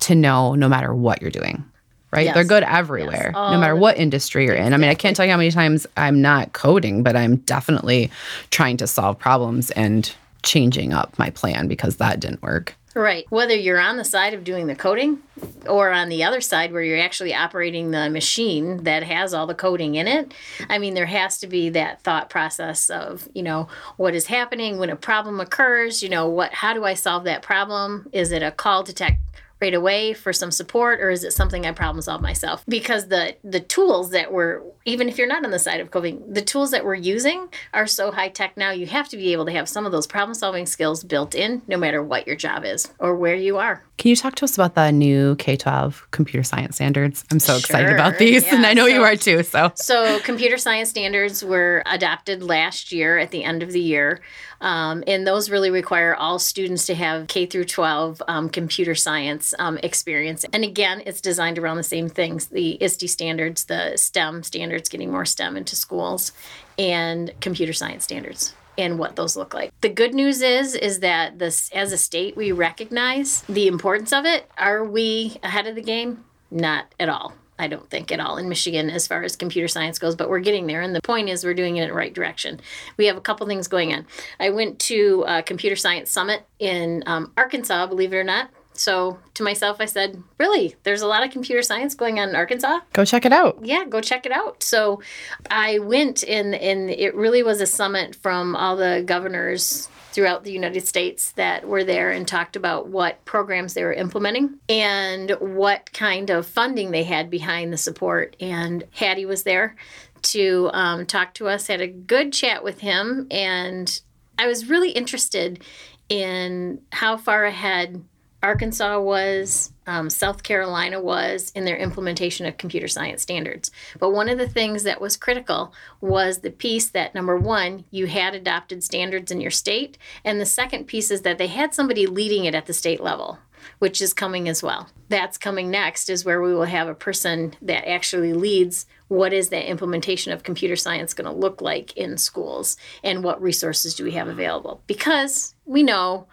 to 0.02 0.14
know 0.14 0.54
no 0.54 0.70
matter 0.70 0.94
what 0.94 1.24
you're 1.24 1.32
doing. 1.32 1.66
Right? 2.12 2.34
They're 2.34 2.46
good 2.46 2.64
everywhere, 2.64 3.32
Yes. 3.34 3.52
no 3.52 3.60
matter 3.60 3.74
oh. 3.74 3.78
what 3.78 3.98
industry 3.98 4.46
you're 4.46 4.56
in. 4.56 4.74
I 4.74 4.78
mean, 4.78 4.92
I 4.92 4.94
can't 4.94 5.18
tell 5.18 5.26
you 5.26 5.32
how 5.32 5.38
many 5.38 5.52
times 5.52 5.86
I'm 5.98 6.22
not 6.22 6.54
coding, 6.54 7.04
but 7.04 7.16
I'm 7.16 7.38
definitely 7.38 8.10
trying 8.52 8.78
to 8.78 8.88
solve 8.88 9.18
problems 9.20 9.72
and 9.72 10.14
changing 10.44 10.94
up 10.94 11.18
my 11.20 11.30
plan 11.32 11.68
because 11.68 11.98
that 11.98 12.22
didn't 12.22 12.42
work. 12.42 12.76
Right. 12.96 13.26
Whether 13.30 13.56
you're 13.56 13.80
on 13.80 13.98
the 13.98 14.06
side 14.06 14.34
of 14.34 14.46
doing 14.46 14.68
the 14.68 14.76
coding 14.76 15.22
or 15.68 15.92
on 15.92 16.08
the 16.08 16.24
other 16.24 16.40
side 16.40 16.72
where 16.72 16.82
you're 16.82 16.98
actually 16.98 17.36
operating 17.36 17.92
the 17.92 18.10
machine 18.10 18.86
that 18.86 19.04
has 19.04 19.34
all 19.34 19.46
the 19.48 19.54
coding 19.54 19.96
in 19.96 20.08
it, 20.08 20.34
I 20.70 20.78
mean, 20.78 20.94
there 20.94 21.06
has 21.06 21.38
to 21.40 21.48
be 21.48 21.68
that 21.72 22.02
thought 22.04 22.30
process 22.30 22.90
of, 22.90 23.28
you 23.34 23.44
know, 23.44 23.68
what 23.98 24.16
is 24.16 24.28
happening 24.28 24.78
when 24.78 24.90
a 24.90 24.96
problem 24.96 25.42
occurs, 25.42 26.02
you 26.02 26.08
know, 26.08 26.30
what 26.30 26.54
how 26.54 26.74
do 26.74 26.86
I 26.86 26.94
solve 26.94 27.26
that 27.26 27.42
problem? 27.42 28.08
Is 28.14 28.32
it 28.32 28.42
a 28.42 28.52
call 28.52 28.86
to 28.86 28.94
tech 28.94 29.20
right 29.62 29.74
away 29.74 30.14
for 30.14 30.34
some 30.34 30.52
support 30.52 31.00
or 31.00 31.10
is 31.10 31.24
it 31.24 31.32
something 31.32 31.66
I 31.66 31.72
problem 31.72 32.02
solve 32.02 32.22
myself? 32.22 32.64
Because 32.68 33.08
the 33.08 33.36
the 33.44 33.60
tools 33.60 34.12
that 34.12 34.32
we're 34.32 34.62
even 34.86 35.08
if 35.10 35.18
you're 35.18 35.28
not 35.28 35.46
on 35.46 35.52
the 35.52 35.60
side 35.60 35.80
of 35.80 35.92
coding, 35.92 36.22
the 36.32 36.42
tools 36.42 36.72
that 36.72 36.86
we're 36.86 36.94
using 36.96 37.48
are 37.74 37.88
so 37.88 38.12
high 38.12 38.30
tech 38.30 38.58
now 38.58 38.72
you 38.72 38.86
have 38.86 39.10
to 39.10 39.18
be 39.18 39.32
able 39.34 39.46
to 39.46 39.52
have 39.52 39.68
some 39.70 39.86
of 39.86 39.92
those 39.92 40.08
problem 40.08 40.34
solving 40.34 40.66
skills 40.66 41.04
built 41.04 41.34
in 41.34 41.62
no 41.68 41.78
matter 41.78 42.04
what 42.04 42.28
your 42.28 42.36
job 42.36 42.66
is 42.66 42.92
or 43.00 43.16
where 43.16 43.36
you 43.36 43.58
are. 43.58 43.84
Can 43.98 44.10
you 44.10 44.16
talk 44.18 44.36
to 44.36 44.44
us 44.46 44.56
about 44.56 44.76
the 44.76 44.92
new 44.92 45.36
K 45.38 45.56
12 45.56 46.08
computer 46.12 46.44
science 46.44 46.76
standards? 46.76 47.24
I'm 47.32 47.40
so 47.40 47.56
excited 47.56 47.88
Sure. 47.88 47.96
about 47.96 48.18
these, 48.18 48.44
and 48.52 48.66
I 48.66 48.74
know 48.74 48.88
you 48.88 49.04
are 49.04 49.16
too. 49.16 49.42
So, 49.44 49.72
So, 49.76 50.20
computer 50.20 50.58
science 50.58 50.90
standards 50.90 51.46
were 51.46 51.82
adopted 51.86 52.44
last 52.44 52.92
year 52.92 53.18
at 53.18 53.32
the 53.32 53.46
end 53.46 53.64
of 53.64 53.72
the 53.72 53.80
year, 53.80 54.20
um, 54.60 55.02
and 55.08 55.26
those 55.26 55.50
really 55.50 55.70
require 55.72 56.14
all 56.14 56.40
students 56.40 56.86
to 56.88 56.96
have 56.96 57.28
K 57.28 57.46
through 57.46 57.66
12 57.66 58.22
um, 58.28 58.50
computer 58.50 58.96
science 58.96 59.45
um, 59.60 59.78
experience. 59.84 60.46
And 60.54 60.64
again, 60.64 61.04
it's 61.06 61.22
designed 61.22 61.60
around 61.60 61.78
the 61.78 61.84
same 61.84 62.10
things: 62.10 62.48
the 62.48 62.78
ISTE 62.82 63.08
standards, 63.08 63.66
the 63.66 63.98
STEM 63.98 64.44
standards, 64.44 64.90
getting 64.90 65.12
more 65.12 65.26
STEM 65.26 65.58
into 65.58 65.76
schools, 65.76 66.32
and 66.78 67.32
computer 67.42 67.74
science 67.74 68.04
standards 68.04 68.54
and 68.78 69.00
what 69.00 69.16
those 69.16 69.36
look 69.36 69.54
like. 69.54 69.72
The 69.82 69.90
good 69.90 70.14
news 70.14 70.42
is 70.42 70.76
is 70.76 71.00
that 71.00 71.40
this 71.40 71.70
as 71.72 71.92
a 71.92 71.98
state 71.98 72.36
we 72.36 72.52
recognize 72.52 73.42
the 73.44 73.68
importance 73.68 74.12
of 74.12 74.26
it. 74.26 74.50
Are 74.58 74.84
we 74.84 75.38
ahead 75.44 75.68
of 75.68 75.76
the 75.76 75.82
game? 75.82 76.26
Not 76.52 76.94
at 77.00 77.10
all. 77.10 77.34
I 77.58 77.68
don't 77.68 77.90
think 77.90 78.12
at 78.12 78.20
all 78.20 78.38
in 78.38 78.50
Michigan 78.50 78.90
as 78.90 79.08
far 79.08 79.24
as 79.24 79.36
computer 79.36 79.68
science 79.68 79.98
goes, 79.98 80.16
but 80.16 80.30
we're 80.30 80.40
getting 80.40 80.68
there. 80.68 80.82
And 80.82 80.94
the 80.94 81.02
point 81.02 81.30
is, 81.30 81.46
we're 81.46 81.54
doing 81.54 81.78
it 81.78 81.84
in 81.84 81.90
the 81.90 81.94
right 81.96 82.14
direction. 82.14 82.60
We 82.98 83.06
have 83.06 83.16
a 83.16 83.22
couple 83.22 83.48
things 83.48 83.68
going 83.68 83.94
on. 83.94 84.06
I 84.40 84.50
went 84.50 84.80
to 84.80 85.24
a 85.26 85.42
computer 85.42 85.78
science 85.78 86.12
summit 86.12 86.46
in 86.60 87.04
um, 87.06 87.32
Arkansas, 87.38 87.88
believe 87.88 88.14
it 88.14 88.18
or 88.18 88.26
not. 88.26 88.50
So 88.78 89.20
to 89.34 89.44
myself, 89.44 89.78
I 89.80 89.86
said, 89.86 90.22
Really? 90.38 90.76
There's 90.84 91.02
a 91.02 91.08
lot 91.08 91.24
of 91.24 91.32
computer 91.32 91.62
science 91.62 91.96
going 91.96 92.20
on 92.20 92.30
in 92.30 92.36
Arkansas? 92.36 92.80
go 92.94 93.06
check 93.06 93.26
it 93.26 93.34
out. 93.34 93.60
yeah, 93.64 93.86
go 93.86 94.02
check 94.02 94.26
it 94.26 94.32
out. 94.32 94.64
So 94.64 95.02
I 95.50 95.80
went 95.80 96.24
and 96.24 96.56
and 96.56 96.90
it 96.90 97.16
really 97.16 97.44
was 97.44 97.62
a 97.62 97.68
summit 97.68 98.16
from 98.16 98.56
all 98.56 98.76
the 98.76 99.04
governors 99.06 99.90
throughout 100.16 100.46
the 100.46 100.52
United 100.52 100.88
States 100.88 101.32
that 101.34 101.68
were 101.68 101.84
there 101.84 102.10
and 102.10 102.26
talked 102.26 102.56
about 102.56 102.88
what 102.88 103.24
programs 103.26 103.74
they 103.74 103.84
were 103.84 103.92
implementing 103.92 104.58
and 104.70 105.32
what 105.42 105.92
kind 105.92 106.30
of 106.30 106.48
funding 106.48 106.92
they 106.92 107.04
had 107.04 107.30
behind 107.30 107.74
the 107.74 107.78
support. 107.78 108.34
And 108.40 108.86
Hattie 108.92 109.26
was 109.26 109.44
there 109.44 109.76
to 110.22 110.70
um, 110.72 111.06
talk 111.06 111.34
to 111.34 111.50
us, 111.50 111.68
had 111.68 111.82
a 111.82 111.88
good 111.88 112.32
chat 112.32 112.64
with 112.64 112.80
him, 112.80 113.28
and 113.30 114.00
I 114.40 114.48
was 114.48 114.70
really 114.70 114.92
interested 114.92 115.62
in 116.08 116.82
how 116.94 117.18
far 117.18 117.44
ahead 117.44 118.04
Arkansas 118.46 119.00
was, 119.00 119.74
um, 119.88 120.10
South 120.10 120.44
Carolina 120.44 121.02
was 121.02 121.52
in 121.56 121.66
their 121.66 121.78
implementation 121.78 122.46
of 122.46 122.58
computer 122.58 122.88
science 122.88 123.24
standards. 123.24 123.72
But 124.00 124.12
one 124.12 124.30
of 124.30 124.38
the 124.38 124.48
things 124.48 124.84
that 124.84 125.02
was 125.02 125.18
critical 125.18 125.74
was 126.00 126.40
the 126.40 126.52
piece 126.52 126.88
that 126.90 127.16
number 127.16 127.38
one, 127.38 127.86
you 127.90 128.06
had 128.06 128.36
adopted 128.36 128.84
standards 128.84 129.32
in 129.32 129.42
your 129.42 129.52
state, 129.52 129.98
and 130.24 130.40
the 130.40 130.46
second 130.46 130.86
piece 130.86 131.10
is 131.10 131.22
that 131.22 131.40
they 131.40 131.48
had 131.48 131.74
somebody 131.74 132.06
leading 132.06 132.46
it 132.46 132.54
at 132.54 132.68
the 132.68 132.74
state 132.74 133.02
level. 133.02 133.40
Which 133.80 134.00
is 134.00 134.14
coming 134.14 134.48
as 134.48 134.62
well. 134.62 134.90
That's 135.10 135.40
coming 135.40 135.72
next, 135.72 136.08
is 136.08 136.24
where 136.24 136.40
we 136.40 136.54
will 136.54 136.66
have 136.66 136.88
a 136.88 136.94
person 136.94 137.56
that 137.64 137.90
actually 137.90 138.32
leads 138.34 138.86
what 139.08 139.34
is 139.34 139.50
that 139.50 139.68
implementation 139.68 140.32
of 140.32 140.44
computer 140.44 140.76
science 140.76 141.16
going 141.16 141.26
to 141.26 141.36
look 141.36 141.62
like 141.62 141.98
in 141.98 142.20
schools 142.20 142.78
and 143.04 143.24
what 143.24 143.42
resources 143.42 143.96
do 143.96 144.04
we 144.04 144.12
have 144.12 144.28
available. 144.28 144.84
Because 144.86 145.56
we 145.66 145.82
know 145.82 146.28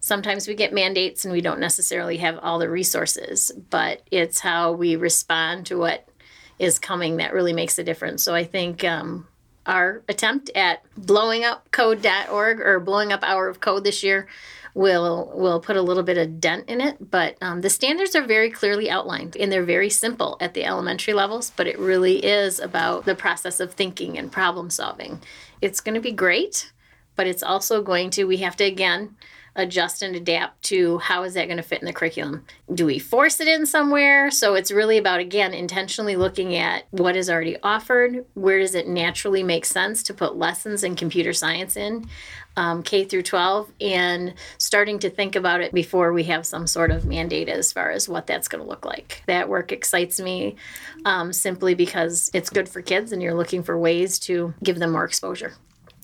sometimes 0.00 0.48
we 0.48 0.54
get 0.54 0.72
mandates 0.72 1.24
and 1.24 1.32
we 1.32 1.40
don't 1.40 1.60
necessarily 1.60 2.16
have 2.16 2.38
all 2.38 2.58
the 2.58 2.68
resources, 2.68 3.52
but 3.70 4.02
it's 4.10 4.40
how 4.40 4.72
we 4.72 4.96
respond 4.96 5.66
to 5.66 5.76
what 5.76 6.08
is 6.58 6.78
coming 6.78 7.18
that 7.18 7.32
really 7.32 7.52
makes 7.52 7.78
a 7.78 7.84
difference. 7.84 8.22
So 8.22 8.34
I 8.34 8.44
think 8.44 8.82
um, 8.84 9.26
our 9.66 10.02
attempt 10.08 10.50
at 10.54 10.82
blowing 10.96 11.44
up 11.44 11.70
code.org 11.70 12.60
or 12.60 12.80
blowing 12.80 13.12
up 13.12 13.22
Hour 13.22 13.48
of 13.48 13.60
Code 13.60 13.84
this 13.84 14.02
year 14.02 14.26
will 14.72 15.32
will 15.34 15.60
put 15.60 15.76
a 15.76 15.82
little 15.82 16.02
bit 16.02 16.16
of 16.16 16.40
dent 16.40 16.68
in 16.68 16.80
it 16.80 17.10
but 17.10 17.36
um, 17.42 17.60
the 17.60 17.68
standards 17.68 18.14
are 18.14 18.24
very 18.24 18.48
clearly 18.48 18.88
outlined 18.88 19.36
and 19.36 19.50
they're 19.50 19.64
very 19.64 19.90
simple 19.90 20.36
at 20.40 20.54
the 20.54 20.64
elementary 20.64 21.12
levels 21.12 21.50
but 21.56 21.66
it 21.66 21.76
really 21.76 22.24
is 22.24 22.60
about 22.60 23.04
the 23.04 23.16
process 23.16 23.58
of 23.58 23.72
thinking 23.74 24.16
and 24.16 24.30
problem 24.30 24.70
solving 24.70 25.20
it's 25.60 25.80
going 25.80 25.94
to 25.94 26.00
be 26.00 26.12
great 26.12 26.72
but 27.16 27.26
it's 27.26 27.42
also 27.42 27.82
going 27.82 28.10
to 28.10 28.24
we 28.24 28.36
have 28.36 28.54
to 28.54 28.62
again 28.62 29.16
adjust 29.56 30.02
and 30.02 30.16
adapt 30.16 30.62
to 30.64 30.98
how 30.98 31.22
is 31.22 31.34
that 31.34 31.46
going 31.46 31.56
to 31.56 31.62
fit 31.62 31.80
in 31.80 31.86
the 31.86 31.92
curriculum? 31.92 32.44
Do 32.72 32.86
we 32.86 32.98
force 32.98 33.40
it 33.40 33.48
in 33.48 33.66
somewhere? 33.66 34.30
So 34.30 34.54
it's 34.54 34.70
really 34.70 34.98
about 34.98 35.20
again 35.20 35.52
intentionally 35.54 36.16
looking 36.16 36.54
at 36.56 36.84
what 36.90 37.16
is 37.16 37.28
already 37.28 37.56
offered 37.62 38.24
where 38.34 38.58
does 38.58 38.74
it 38.74 38.88
naturally 38.88 39.42
make 39.42 39.64
sense 39.64 40.02
to 40.04 40.14
put 40.14 40.36
lessons 40.36 40.84
in 40.84 40.96
computer 40.96 41.32
science 41.32 41.76
in 41.76 42.06
um, 42.56 42.82
k 42.82 43.04
through 43.04 43.22
12 43.22 43.70
and 43.80 44.34
starting 44.58 44.98
to 44.98 45.10
think 45.10 45.36
about 45.36 45.60
it 45.60 45.72
before 45.72 46.12
we 46.12 46.24
have 46.24 46.46
some 46.46 46.66
sort 46.66 46.90
of 46.90 47.04
mandate 47.04 47.48
as 47.48 47.72
far 47.72 47.90
as 47.90 48.08
what 48.08 48.26
that's 48.26 48.48
going 48.48 48.62
to 48.62 48.68
look 48.68 48.84
like. 48.84 49.22
That 49.26 49.48
work 49.48 49.72
excites 49.72 50.20
me 50.20 50.56
um, 51.04 51.32
simply 51.32 51.74
because 51.74 52.30
it's 52.34 52.50
good 52.50 52.68
for 52.68 52.82
kids 52.82 53.12
and 53.12 53.22
you're 53.22 53.34
looking 53.34 53.62
for 53.62 53.78
ways 53.78 54.18
to 54.20 54.54
give 54.62 54.78
them 54.78 54.92
more 54.92 55.04
exposure 55.04 55.54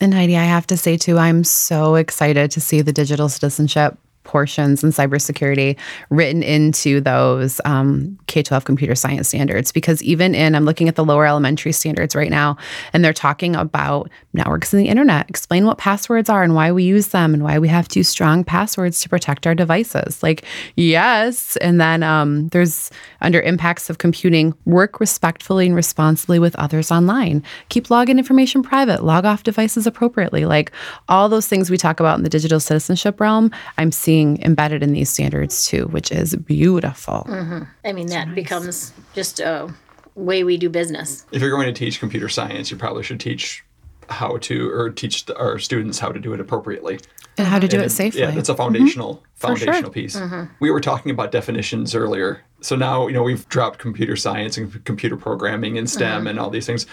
And 0.01 0.13
Heidi, 0.13 0.37
I 0.37 0.45
have 0.45 0.67
to 0.69 0.77
say 0.77 0.97
too, 0.97 1.19
I'm 1.19 1.43
so 1.45 1.95
excited 1.95 2.51
to 2.53 2.61
see 2.61 2.83
the 2.83 2.93
digital 2.93 3.29
citizenship 3.29 3.97
portions 4.27 4.85
and 4.85 4.93
cybersecurity 4.93 5.79
written 6.11 6.43
into 6.43 7.01
those 7.01 7.61
um, 7.65 8.19
K 8.27 8.43
12 8.43 8.65
computer 8.65 8.95
science 8.95 9.29
standards. 9.29 9.73
Because 9.73 10.03
even 10.03 10.35
in, 10.35 10.55
I'm 10.55 10.65
looking 10.65 10.89
at 10.89 10.97
the 10.97 11.05
lower 11.05 11.27
elementary 11.27 11.73
standards 11.73 12.15
right 12.15 12.31
now, 12.31 12.59
and 12.93 13.05
they're 13.05 13.15
talking 13.15 13.57
about 13.57 14.11
networks 14.35 14.73
and 14.73 14.83
the 14.83 14.89
internet, 14.89 15.29
explain 15.31 15.65
what 15.65 15.79
passwords 15.79 16.29
are 16.29 16.43
and 16.43 16.55
why 16.55 16.73
we 16.73 16.83
use 16.83 17.09
them 17.09 17.33
and 17.33 17.43
why 17.43 17.59
we 17.59 17.69
have 17.69 17.89
to 17.89 18.01
use 18.01 18.09
strong 18.09 18.45
passwords 18.45 19.01
to 19.01 19.09
protect 19.09 19.47
our 19.47 19.55
devices. 19.55 20.23
Like, 20.23 20.45
yes. 20.75 21.57
And 21.59 21.81
then 21.81 22.03
um, 22.03 22.49
there's 22.49 22.91
under 23.21 23.41
impacts 23.41 23.89
of 23.89 23.99
computing, 23.99 24.55
work 24.65 25.01
respectfully 25.01 25.67
and 25.67 25.75
responsibly 25.75 26.39
with 26.39 26.57
others 26.57 26.91
online, 26.91 27.43
keep 27.69 27.87
login 27.87 28.19
information 28.19 28.63
private, 28.63 29.05
log 29.05 29.25
off 29.25 29.45
devices 29.45 29.87
appropriately. 29.87 30.45
Like 30.45 30.73
all 31.09 31.29
those 31.29 31.47
things 31.47 31.71
we 31.71 31.77
talk 31.77 32.01
about 32.01 32.19
in 32.19 32.25
the 32.25 32.29
digital 32.29 32.61
citizenship 32.61 33.21
realm, 33.21 33.51
I'm 33.79 33.93
seeing 33.93 34.16
embedded 34.23 34.83
in 34.83 34.93
these 34.93 35.11
standards 35.11 35.67
too, 35.67 35.87
which 35.87 36.11
is 36.11 36.35
beautiful. 36.37 37.27
Mm-hmm. 37.29 37.63
I 37.85 37.93
mean, 37.93 38.09
that 38.09 38.35
becomes 38.35 38.93
just 39.15 39.41
a 39.41 39.73
way 40.15 40.45
we 40.45 40.57
do 40.57 40.69
business. 40.69 41.27
If 41.33 41.43
you're 41.43 41.51
going 41.51 41.67
to 41.67 41.73
teach 41.73 42.01
computer 42.01 42.29
science, 42.29 42.71
you 42.71 42.77
probably 42.77 43.03
should 43.03 43.21
teach 43.21 43.65
how 44.09 44.37
to, 44.39 44.71
or 44.71 44.91
teach 44.91 45.27
the, 45.27 45.37
our 45.37 45.59
students 45.59 45.99
how 45.99 46.11
to 46.13 46.21
do 46.21 46.33
it 46.33 46.41
appropriately. 46.41 46.99
And 47.39 47.47
how 47.47 47.59
to 47.59 47.69
do 47.69 47.77
And 47.77 47.87
it 47.87 47.91
safely. 47.91 48.21
Yeah, 48.21 48.31
that's 48.31 48.49
a 48.49 48.53
mm-hmm. 48.53 48.63
foundational 48.63 49.15
sure. 49.15 49.23
foundational 49.35 49.91
piece. 49.91 50.17
Mm-hmm. 50.17 50.53
We 50.61 50.71
were 50.71 50.81
talking 50.81 51.11
about 51.11 51.33
definitions 51.33 51.95
earlier. 51.95 52.43
So 52.61 52.77
now, 52.77 53.09
you 53.09 53.13
know, 53.13 53.23
we've 53.23 53.47
dropped 53.49 53.79
computer 53.79 54.17
science 54.17 54.57
and 54.57 54.83
computer 54.85 55.17
programming 55.17 55.77
and 55.77 55.89
STEM 55.91 56.27
and 56.27 56.39
all 56.39 56.49
these 56.51 56.67
things 56.67 56.87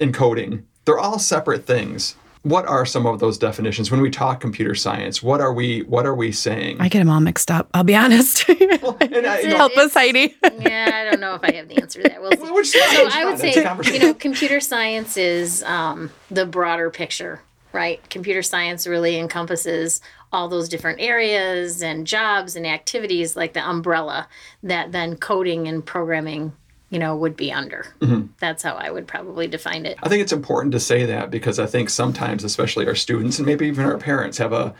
in 0.00 0.12
coding. 0.12 0.66
They're 0.84 0.98
all 0.98 1.18
separate 1.18 1.66
things. 1.66 2.16
What 2.46 2.64
are 2.66 2.86
some 2.86 3.06
of 3.06 3.18
those 3.18 3.38
definitions 3.38 3.90
when 3.90 4.00
we 4.00 4.08
talk 4.08 4.40
computer 4.40 4.74
science? 4.74 5.20
What 5.20 5.40
are 5.40 5.52
we 5.52 5.80
what 5.82 6.06
are 6.06 6.14
we 6.14 6.30
saying? 6.30 6.80
I 6.80 6.88
get 6.88 7.00
them 7.00 7.10
all 7.10 7.18
mixed 7.18 7.50
up. 7.50 7.68
I'll 7.74 7.82
be 7.84 7.96
honest. 7.96 8.48
And 8.98 9.26
I- 9.26 9.40
you 9.40 9.48
know, 9.48 9.56
Help 9.56 9.76
us, 9.76 9.92
Heidi. 9.94 10.36
yeah, 10.60 10.90
I 10.92 11.10
don't 11.10 11.20
know 11.20 11.34
if 11.34 11.42
I 11.42 11.52
have 11.56 11.68
the 11.68 11.80
answer 11.80 12.02
to 12.02 12.08
that. 12.08 12.22
We'll 12.22 12.30
see. 12.36 12.50
Which 12.52 12.68
so 12.68 12.78
I 13.10 13.24
would 13.24 13.38
say, 13.38 13.52
you 13.92 13.98
know, 13.98 14.14
computer 14.14 14.60
science 14.60 15.16
is 15.16 15.62
um, 15.64 16.10
the 16.30 16.46
broader 16.46 16.88
picture, 16.90 17.40
right? 17.72 18.08
Computer 18.10 18.42
science 18.42 18.86
really 18.86 19.18
encompasses 19.18 20.00
all 20.32 20.48
those 20.48 20.68
different 20.68 21.00
areas 21.00 21.82
and 21.82 22.06
jobs 22.06 22.54
and 22.56 22.66
activities, 22.66 23.34
like 23.36 23.54
the 23.54 23.68
umbrella 23.68 24.28
that 24.62 24.92
then 24.92 25.16
coding 25.16 25.66
and 25.66 25.84
programming, 25.84 26.52
you 26.90 26.98
know, 26.98 27.16
would 27.16 27.36
be 27.36 27.52
under. 27.52 27.86
Mm-hmm. 28.00 28.26
That's 28.38 28.62
how 28.62 28.74
I 28.74 28.90
would 28.90 29.06
probably 29.06 29.46
define 29.46 29.86
it. 29.86 29.98
I 30.02 30.08
think 30.08 30.22
it's 30.22 30.32
important 30.32 30.72
to 30.72 30.80
say 30.80 31.04
that 31.06 31.30
because 31.30 31.58
I 31.58 31.66
think 31.66 31.90
sometimes, 31.90 32.44
especially 32.44 32.86
our 32.86 32.94
students 32.94 33.38
and 33.38 33.46
maybe 33.46 33.66
even 33.66 33.84
our 33.84 33.98
parents, 33.98 34.38
have 34.38 34.52
a 34.52 34.74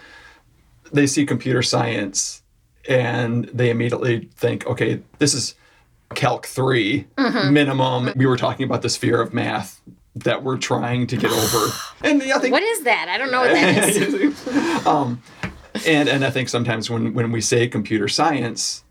they 0.92 1.06
see 1.06 1.26
computer 1.26 1.62
science 1.62 2.42
and 2.88 3.46
they 3.46 3.70
immediately 3.70 4.28
think, 4.36 4.66
okay, 4.66 5.02
this 5.18 5.34
is 5.34 5.56
Calc 6.14 6.46
3 6.46 7.06
minimum. 7.50 8.12
We 8.14 8.26
were 8.26 8.36
talking 8.36 8.64
about 8.64 8.82
this 8.82 8.96
fear 8.96 9.20
of 9.20 9.34
math 9.34 9.80
that 10.14 10.42
we're 10.42 10.58
trying 10.58 11.06
to 11.08 11.16
get 11.16 11.30
over. 11.30 11.72
And 12.02 12.22
I 12.22 12.38
think 12.38 12.52
What 12.52 12.62
is 12.62 12.84
that? 12.84 13.08
I 13.08 13.18
don't 13.18 13.30
know 13.30 13.40
what 13.40 13.52
that 13.52 13.88
is. 13.88 14.86
um, 14.86 15.20
and 15.86 16.08
and 16.08 16.24
I 16.24 16.30
think 16.30 16.48
sometimes 16.48 16.88
when 16.88 17.14
when 17.14 17.32
we 17.32 17.40
say 17.40 17.68
computer 17.68 18.06
science, 18.06 18.84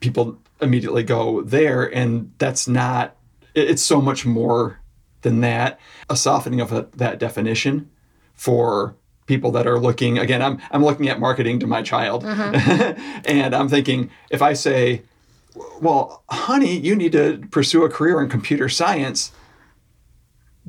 people 0.00 0.38
immediately 0.62 1.02
go 1.02 1.42
there, 1.42 1.84
and 1.94 2.32
that's 2.38 2.66
not. 2.68 3.16
It's 3.54 3.82
so 3.82 4.00
much 4.00 4.24
more 4.24 4.80
than 5.22 5.40
that. 5.40 5.78
A 6.08 6.16
softening 6.16 6.60
of 6.60 6.72
a, 6.72 6.88
that 6.96 7.18
definition 7.18 7.90
for 8.34 8.96
people 9.26 9.50
that 9.52 9.66
are 9.66 9.78
looking 9.78 10.18
again. 10.18 10.42
I'm 10.42 10.58
I'm 10.70 10.84
looking 10.84 11.08
at 11.08 11.20
marketing 11.20 11.58
to 11.60 11.66
my 11.66 11.82
child, 11.82 12.24
mm-hmm. 12.24 13.20
and 13.24 13.54
I'm 13.54 13.68
thinking 13.68 14.10
if 14.30 14.42
I 14.42 14.52
say, 14.54 15.02
"Well, 15.80 16.24
honey, 16.30 16.78
you 16.78 16.96
need 16.96 17.12
to 17.12 17.38
pursue 17.50 17.84
a 17.84 17.88
career 17.88 18.20
in 18.22 18.28
computer 18.28 18.68
science." 18.68 19.32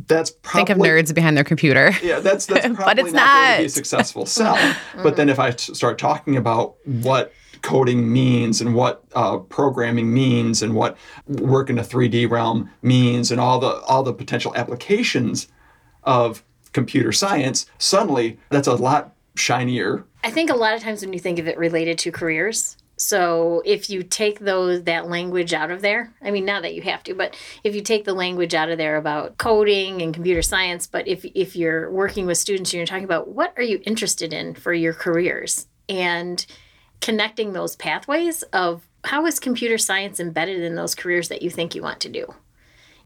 That's 0.08 0.32
probably 0.32 0.65
Think 0.65 0.69
of 0.71 0.77
nerds 0.79 1.13
behind 1.13 1.38
their 1.38 1.43
computer. 1.43 1.91
yeah, 2.01 2.19
that's 2.19 2.47
that's 2.47 2.65
probably 2.75 2.84
But 2.84 2.99
it's 2.99 3.13
not, 3.13 3.32
going 3.32 3.51
to 3.51 3.58
be 3.58 3.63
a 3.63 3.67
not. 3.67 3.71
successful 3.71 4.25
sell. 4.25 4.58
but 5.03 5.15
then 5.17 5.29
if 5.29 5.38
I 5.39 5.51
t- 5.51 5.73
start 5.75 5.99
talking 5.99 6.36
about 6.36 6.77
what 6.86 7.32
coding 7.63 8.12
means 8.12 8.62
and 8.62 8.76
what 8.76 9.04
uh, 9.15 9.38
programming 9.38 10.13
means 10.13 10.62
and 10.62 10.76
what 10.76 10.95
work 11.28 11.69
in 11.69 11.80
a 11.80 11.82
3D 11.82 12.30
realm 12.30 12.69
means 12.84 13.32
and 13.32 13.41
all 13.41 13.58
the 13.58 13.80
all 13.82 14.04
the 14.04 14.13
potential 14.13 14.54
applications 14.56 15.47
of 16.04 16.43
computer 16.73 17.12
science, 17.12 17.65
suddenly 17.80 18.38
that's 18.49 18.67
a 18.67 18.76
lot 18.76 19.15
shinier. 19.36 20.06
I 20.23 20.30
think 20.30 20.49
a 20.49 20.56
lot 20.56 20.76
of 20.76 20.82
times 20.82 21.02
when 21.02 21.13
you 21.13 21.19
think 21.19 21.39
of 21.39 21.47
it 21.47 21.58
related 21.58 21.97
to 21.99 22.12
careers, 22.12 22.78
so 22.97 23.62
if 23.65 23.89
you 23.89 24.04
take 24.04 24.39
those 24.39 24.84
that 24.84 25.10
language 25.10 25.54
out 25.54 25.71
of 25.71 25.82
there, 25.82 26.13
I 26.21 26.32
mean 26.32 26.45
not 26.45 26.62
that 26.63 26.76
you 26.76 26.82
have 26.84 27.04
to, 27.04 27.15
but 27.15 27.36
if 27.63 27.76
you 27.76 27.82
take 27.82 28.04
the 28.04 28.13
language 28.13 28.54
out 28.54 28.69
of 28.69 28.78
there 28.78 28.97
about 28.97 29.38
coding 29.38 30.02
and 30.02 30.13
computer 30.13 30.41
science, 30.41 30.86
but 30.86 31.08
if 31.08 31.26
if 31.34 31.56
you're 31.56 31.89
working 31.91 32.26
with 32.26 32.38
students 32.38 32.71
and 32.71 32.80
you're 32.80 32.88
talking 32.88 33.06
about 33.06 33.30
what 33.30 33.54
are 33.56 33.63
you 33.63 33.82
interested 33.86 34.34
in 34.34 34.54
for 34.54 34.73
your 34.73 34.93
careers 34.93 35.67
and 35.89 36.45
connecting 37.03 37.51
those 37.51 37.75
pathways 37.75 38.43
of 38.53 38.87
how 39.03 39.25
is 39.25 39.37
computer 39.37 39.77
science 39.77 40.21
embedded 40.21 40.63
in 40.63 40.75
those 40.75 40.95
careers 40.95 41.27
that 41.27 41.41
you 41.41 41.49
think 41.49 41.75
you 41.75 41.81
want 41.81 41.99
to 41.99 42.07
do. 42.07 42.33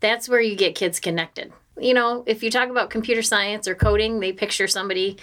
That's 0.02 0.30
where 0.30 0.40
you 0.40 0.56
get 0.56 0.76
kids 0.76 1.00
connected. 1.00 1.52
You 1.80 1.96
know, 1.96 2.24
if 2.28 2.44
you 2.44 2.52
talk 2.52 2.70
about 2.70 2.92
computer 2.92 3.24
science 3.24 3.68
or 3.68 3.74
coding, 3.74 4.20
they 4.20 4.32
picture 4.32 4.68
somebody 4.68 5.18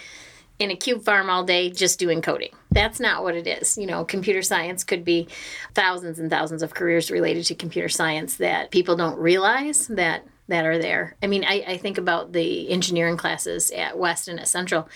in 0.59 0.71
a 0.71 0.75
cube 0.75 1.05
farm 1.05 1.29
all 1.29 1.45
day 1.45 1.69
just 1.69 1.99
doing 1.99 2.21
coding. 2.21 2.53
That's 2.69 2.99
not 2.99 3.23
what 3.23 3.33
it 3.35 3.47
is. 3.47 3.77
You 3.77 3.87
know, 3.87 4.03
computer 4.03 4.41
science 4.41 4.83
could 4.83 5.05
be 5.05 5.29
thousands 5.73 6.19
and 6.19 6.29
thousands 6.29 6.61
of 6.61 6.73
careers 6.73 7.09
related 7.09 7.45
to 7.45 7.55
computer 7.55 7.87
science 7.87 8.35
that 8.37 8.71
people 8.71 8.97
don't 8.97 9.17
realize 9.17 9.87
that 9.87 10.27
that 10.49 10.65
are 10.65 10.77
there. 10.77 11.15
I 11.23 11.27
mean, 11.27 11.45
I, 11.45 11.63
I 11.65 11.77
think 11.77 11.97
about 11.97 12.33
the 12.33 12.69
engineering 12.69 13.15
classes 13.15 13.71
at 13.71 13.97
West 13.97 14.27
and 14.27 14.39
at 14.39 14.49
Central, 14.49 14.87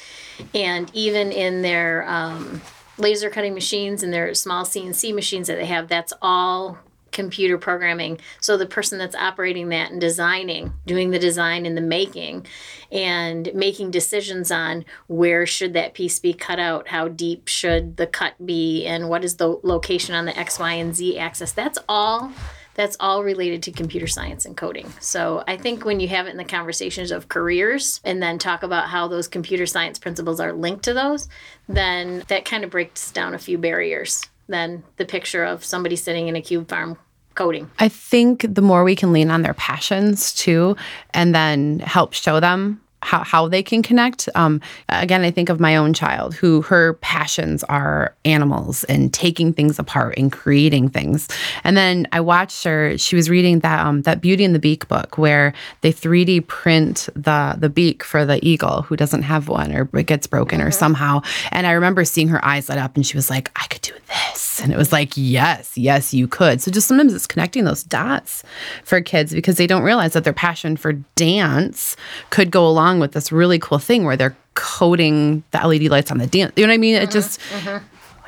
and 0.53 0.91
even 0.93 1.31
in 1.31 1.61
their 1.63 2.07
um, 2.07 2.61
laser 2.99 3.29
cutting 3.29 3.53
machines 3.53 4.03
and 4.03 4.13
their 4.13 4.33
small 4.33 4.65
CNC 4.65 5.13
machines 5.13 5.47
that 5.47 5.55
they 5.55 5.65
have, 5.65 5.88
that's 5.88 6.13
all 6.21 6.77
computer 7.12 7.57
programming. 7.57 8.19
So 8.39 8.57
the 8.57 8.65
person 8.65 8.97
that's 8.97 9.15
operating 9.15 9.69
that 9.69 9.91
and 9.91 9.99
designing, 9.99 10.73
doing 10.85 11.09
the 11.09 11.19
design 11.19 11.65
and 11.65 11.75
the 11.75 11.81
making, 11.81 12.45
and 12.91 13.49
making 13.53 13.91
decisions 13.91 14.51
on 14.51 14.85
where 15.07 15.45
should 15.45 15.73
that 15.73 15.93
piece 15.93 16.19
be 16.19 16.33
cut 16.33 16.59
out, 16.59 16.89
how 16.89 17.07
deep 17.07 17.47
should 17.47 17.97
the 17.97 18.07
cut 18.07 18.33
be, 18.45 18.85
and 18.85 19.09
what 19.09 19.23
is 19.23 19.38
the 19.38 19.59
location 19.63 20.15
on 20.15 20.25
the 20.25 20.38
X, 20.38 20.59
Y, 20.59 20.73
and 20.73 20.95
Z 20.95 21.17
axis. 21.17 21.51
That's 21.51 21.79
all. 21.88 22.31
That's 22.75 22.95
all 22.99 23.23
related 23.23 23.63
to 23.63 23.71
computer 23.71 24.08
science 24.08 24.45
and 24.45 24.55
coding. 24.55 24.91
So 24.99 25.43
I 25.47 25.58
think 25.58 25.84
when 25.84 25.99
you 25.99 26.08
have 26.10 26.27
it 26.27 26.32
in 26.32 26.38
the 26.38 26.45
conversations 26.45 27.12
of 27.12 27.27
careers 27.27 27.99
and 28.05 28.21
then 28.23 28.39
talk 28.39 28.63
about 28.63 28.88
how 28.88 29.08
those 29.08 29.27
computer 29.27 29.65
science 29.65 29.99
principles 29.99 30.39
are 30.39 30.53
linked 30.53 30.84
to 30.86 30.93
those, 30.93 31.27
then 31.67 32.23
that 32.27 32.45
kind 32.45 32.63
of 32.63 32.69
breaks 32.69 33.12
down 33.12 33.34
a 33.34 33.39
few 33.39 33.58
barriers 33.58 34.23
than 34.47 34.84
the 34.97 35.05
picture 35.05 35.43
of 35.43 35.65
somebody 35.65 35.95
sitting 35.95 36.27
in 36.27 36.36
a 36.36 36.41
cube 36.41 36.69
farm 36.69 36.97
coding. 37.36 37.69
I 37.79 37.88
think 37.89 38.45
the 38.47 38.62
more 38.62 38.84
we 38.84 38.95
can 38.95 39.13
lean 39.13 39.29
on 39.29 39.41
their 39.43 39.53
passions 39.53 40.34
too, 40.34 40.75
and 41.13 41.34
then 41.34 41.79
help 41.79 42.13
show 42.13 42.39
them 42.39 42.82
how, 43.01 43.23
how 43.23 43.47
they 43.47 43.63
can 43.63 43.81
connect. 43.81 44.27
Um, 44.35 44.62
again, 44.89 45.23
I 45.23 45.31
think 45.31 45.49
of 45.49 45.59
my 45.59 45.75
own 45.75 45.93
child 45.93 46.33
who 46.33 46.62
her 46.63 46.93
passions 46.95 47.63
are 47.65 48.15
animals 48.25 48.83
and 48.85 49.13
taking 49.13 49.53
things 49.53 49.79
apart 49.79 50.15
and 50.17 50.31
creating 50.31 50.89
things. 50.89 51.27
And 51.63 51.77
then 51.77 52.07
I 52.12 52.19
watched 52.19 52.63
her, 52.63 52.97
she 52.97 53.15
was 53.15 53.29
reading 53.29 53.59
that 53.59 53.85
um, 53.85 54.01
that 54.03 54.21
Beauty 54.21 54.43
and 54.43 54.53
the 54.53 54.59
Beak 54.59 54.88
book 54.88 55.17
where 55.17 55.53
they 55.81 55.93
3D 55.93 56.47
print 56.47 57.09
the 57.15 57.55
the 57.57 57.69
beak 57.69 58.03
for 58.03 58.25
the 58.25 58.45
eagle 58.45 58.81
who 58.81 58.95
doesn't 58.95 59.23
have 59.23 59.47
one 59.47 59.73
or 59.73 59.89
it 59.93 60.05
gets 60.05 60.27
broken 60.27 60.62
or 60.62 60.71
somehow. 60.71 61.21
And 61.51 61.65
I 61.67 61.71
remember 61.71 62.03
seeing 62.05 62.27
her 62.29 62.43
eyes 62.43 62.69
light 62.69 62.77
up 62.77 62.95
and 62.95 63.05
she 63.05 63.17
was 63.17 63.29
like, 63.29 63.51
I 63.55 63.65
could 63.67 63.81
do 63.81 63.93
this. 64.07 64.59
And 64.62 64.73
it 64.73 64.77
was 64.77 64.91
like, 64.91 65.13
yes, 65.15 65.77
yes, 65.77 66.13
you 66.13 66.27
could. 66.27 66.62
So 66.62 66.71
just 66.71 66.88
sometimes 66.88 67.13
it's 67.13 67.27
connecting 67.27 67.63
those 67.63 67.83
dots 67.83 68.43
for 68.83 68.99
kids 69.01 69.33
because 69.33 69.55
they 69.57 69.67
don't 69.67 69.83
realize 69.83 70.13
that 70.13 70.23
their 70.23 70.33
passion 70.33 70.75
for 70.75 70.93
dance 71.15 71.95
could 72.29 72.51
go 72.51 72.67
along 72.67 72.88
with 72.97 73.12
this 73.12 73.32
really 73.32 73.60
cool 73.60 73.78
thing 73.78 74.06
where 74.06 74.17
they're 74.17 74.36
coding 74.56 75.43
the 75.52 75.60
LED 75.67 75.84
lights 75.91 76.10
on 76.10 76.17
the 76.17 76.25
dance. 76.25 76.54
You 76.56 76.63
know 76.65 76.71
what 76.71 76.73
I 76.73 76.78
mean? 76.78 76.95
It 76.95 77.12
just 77.12 77.39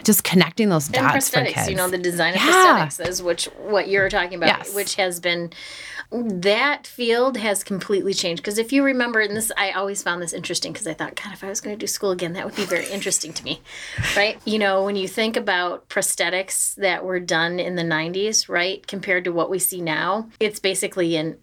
just 0.04 0.24
connecting 0.24 0.70
those 0.70 0.90
Mm-hmm, 0.90 1.06
And 1.06 1.14
dots 1.14 1.30
for 1.30 1.40
prosthetics, 1.40 1.54
kids. 1.54 1.70
you 1.70 1.76
know, 1.76 1.88
the 1.88 1.98
design 1.98 2.34
of 2.34 2.42
Yeah. 2.42 2.88
prosthetics 2.90 3.08
is 3.08 3.22
which 3.24 3.46
what 3.60 3.88
you're 3.88 4.10
talking 4.10 4.34
about, 4.36 4.48
Yes. 4.48 4.74
which 4.76 4.96
has 4.96 5.20
been 5.20 5.52
that 6.12 6.88
field 6.88 7.38
has 7.38 7.64
completely 7.64 8.14
changed. 8.14 8.42
Because 8.42 8.58
if 8.58 8.74
you 8.74 8.84
remember, 8.84 9.20
and 9.22 9.36
this 9.38 9.52
I 9.58 9.72
always 9.72 10.02
found 10.04 10.22
this 10.22 10.34
interesting 10.34 10.74
because 10.74 10.88
I 10.88 10.94
thought, 10.94 11.16
God, 11.16 11.34
if 11.34 11.44
I 11.44 11.50
was 11.50 11.62
going 11.62 11.76
to 11.76 11.80
do 11.80 11.88
school 11.88 12.12
again, 12.12 12.34
that 12.34 12.46
would 12.46 12.56
be 12.56 12.66
very 12.66 12.88
interesting 12.90 13.32
to 13.34 13.44
me, 13.44 13.62
right? 14.18 14.40
You 14.44 14.58
know, 14.60 14.84
when 14.84 14.96
you 14.96 15.08
think 15.08 15.38
about 15.38 15.88
prosthetics 15.88 16.76
that 16.76 17.06
were 17.06 17.20
done 17.20 17.60
in 17.60 17.76
the 17.76 17.84
'90s, 17.84 18.50
right, 18.50 18.86
compared 18.88 19.24
to 19.26 19.32
what 19.32 19.50
we 19.50 19.60
see 19.60 19.82
now, 19.82 20.30
it's 20.40 20.60
basically 20.60 21.16
an 21.16 21.38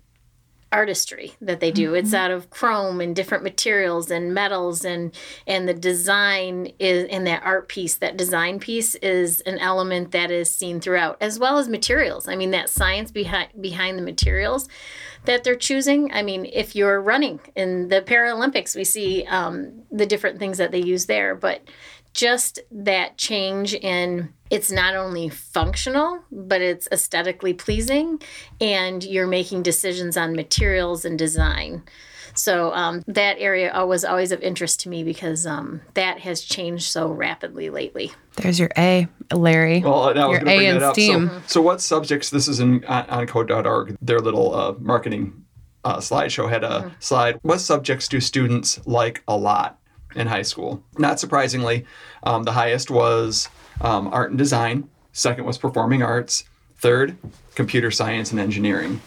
artistry 0.70 1.32
that 1.40 1.60
they 1.60 1.70
do. 1.70 1.94
It's 1.94 2.12
out 2.12 2.30
of 2.30 2.50
chrome 2.50 3.00
and 3.00 3.16
different 3.16 3.42
materials 3.42 4.10
and 4.10 4.34
metals 4.34 4.84
and 4.84 5.14
and 5.46 5.68
the 5.68 5.74
design 5.74 6.72
is 6.78 7.04
in 7.04 7.24
that 7.24 7.42
art 7.42 7.68
piece, 7.68 7.96
that 7.96 8.16
design 8.16 8.60
piece 8.60 8.94
is 8.96 9.40
an 9.42 9.58
element 9.58 10.12
that 10.12 10.30
is 10.30 10.50
seen 10.54 10.80
throughout 10.80 11.16
as 11.20 11.38
well 11.38 11.58
as 11.58 11.68
materials. 11.68 12.28
I 12.28 12.36
mean 12.36 12.50
that 12.50 12.68
science 12.68 13.10
behind 13.10 13.48
behind 13.60 13.98
the 13.98 14.02
materials 14.02 14.68
that 15.24 15.44
they're 15.44 15.56
choosing. 15.56 16.12
I 16.12 16.22
mean, 16.22 16.48
if 16.52 16.76
you're 16.76 17.00
running 17.00 17.40
in 17.54 17.88
the 17.88 18.02
Paralympics, 18.02 18.76
we 18.76 18.84
see 18.84 19.24
um, 19.26 19.82
the 19.90 20.06
different 20.06 20.38
things 20.38 20.58
that 20.58 20.70
they 20.70 20.80
use 20.80 21.06
there, 21.06 21.34
but 21.34 21.62
just 22.18 22.58
that 22.72 23.16
change 23.16 23.74
in 23.74 24.28
it's 24.50 24.72
not 24.72 24.96
only 24.96 25.28
functional 25.28 26.18
but 26.32 26.60
it's 26.60 26.88
aesthetically 26.90 27.54
pleasing 27.54 28.20
and 28.60 29.04
you're 29.04 29.28
making 29.28 29.62
decisions 29.62 30.16
on 30.16 30.34
materials 30.34 31.04
and 31.04 31.16
design 31.16 31.80
so 32.34 32.72
um, 32.72 33.04
that 33.06 33.36
area 33.38 33.72
was 33.86 34.04
always 34.04 34.32
of 34.32 34.40
interest 34.40 34.80
to 34.80 34.88
me 34.88 35.04
because 35.04 35.46
um, 35.46 35.80
that 35.94 36.18
has 36.18 36.42
changed 36.42 36.90
so 36.90 37.08
rapidly 37.08 37.70
lately 37.70 38.10
There's 38.36 38.58
your 38.58 38.70
A, 38.76 39.06
Larry. 39.32 39.80
Well, 39.80 40.08
and 40.08 40.18
I 40.18 40.26
was 40.26 40.38
your 40.38 40.44
going 40.44 40.46
to 40.46 40.52
A 40.52 40.56
bring 40.56 40.68
in 40.68 40.78
that 40.78 40.86
up. 40.86 40.94
STEAM. 40.94 41.28
So, 41.28 41.42
so 41.46 41.62
what 41.62 41.80
subjects? 41.80 42.30
This 42.30 42.46
is 42.46 42.60
in 42.60 42.84
on, 42.84 43.06
on 43.10 43.26
code.org. 43.26 43.96
Their 44.00 44.20
little 44.20 44.54
uh, 44.54 44.74
marketing 44.78 45.44
uh, 45.84 45.96
slideshow 45.96 46.48
had 46.48 46.62
a 46.62 46.94
slide. 47.00 47.40
What 47.42 47.60
subjects 47.60 48.06
do 48.06 48.20
students 48.20 48.80
like 48.86 49.24
a 49.26 49.36
lot 49.36 49.80
in 50.18 50.26
high 50.26 50.42
school? 50.42 50.82
Not 50.98 51.18
surprisingly, 51.20 51.84
um, 52.24 52.42
the 52.44 52.52
highest 52.52 52.90
was 52.90 53.48
um, 53.80 54.08
art 54.08 54.30
and 54.30 54.38
design. 54.38 54.88
Second 55.12 55.44
was 55.44 55.56
performing 55.58 56.02
arts. 56.02 56.44
Third, 56.76 57.16
computer 57.54 57.90
science 57.90 58.30
and 58.30 58.38
engineering. 58.40 59.00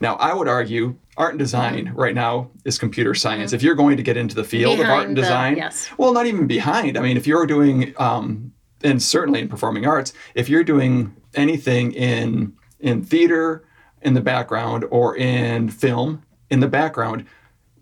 Now, 0.00 0.16
I 0.16 0.34
would 0.34 0.46
argue 0.48 0.96
art 1.16 1.30
and 1.32 1.38
design 1.38 1.90
right 1.94 2.14
now 2.14 2.50
is 2.64 2.78
computer 2.78 3.14
science. 3.14 3.52
If 3.52 3.62
you're 3.62 3.74
going 3.74 3.96
to 3.96 4.02
get 4.02 4.16
into 4.16 4.34
the 4.34 4.44
field 4.44 4.78
of 4.78 4.86
art 4.86 5.06
and 5.08 5.08
Mm-hmm. 5.08 5.14
The- 5.16 5.20
design, 5.22 5.56
yes. 5.56 5.88
well, 5.98 6.12
not 6.12 6.26
even 6.26 6.46
behind. 6.46 6.96
I 6.98 7.00
mean, 7.00 7.16
if 7.16 7.26
you're 7.26 7.46
doing, 7.46 7.94
um, 7.98 8.52
and 8.84 9.02
certainly 9.02 9.40
in 9.40 9.48
performing 9.48 9.86
arts, 9.86 10.12
if 10.34 10.48
you're 10.48 10.62
doing 10.64 11.16
anything 11.34 11.92
in 11.92 12.52
in 12.78 13.02
theater 13.02 13.64
in 14.02 14.12
the 14.14 14.20
background 14.20 14.84
or 14.90 15.16
in 15.16 15.70
film 15.70 16.22
in 16.50 16.60
the 16.60 16.68
background, 16.68 17.24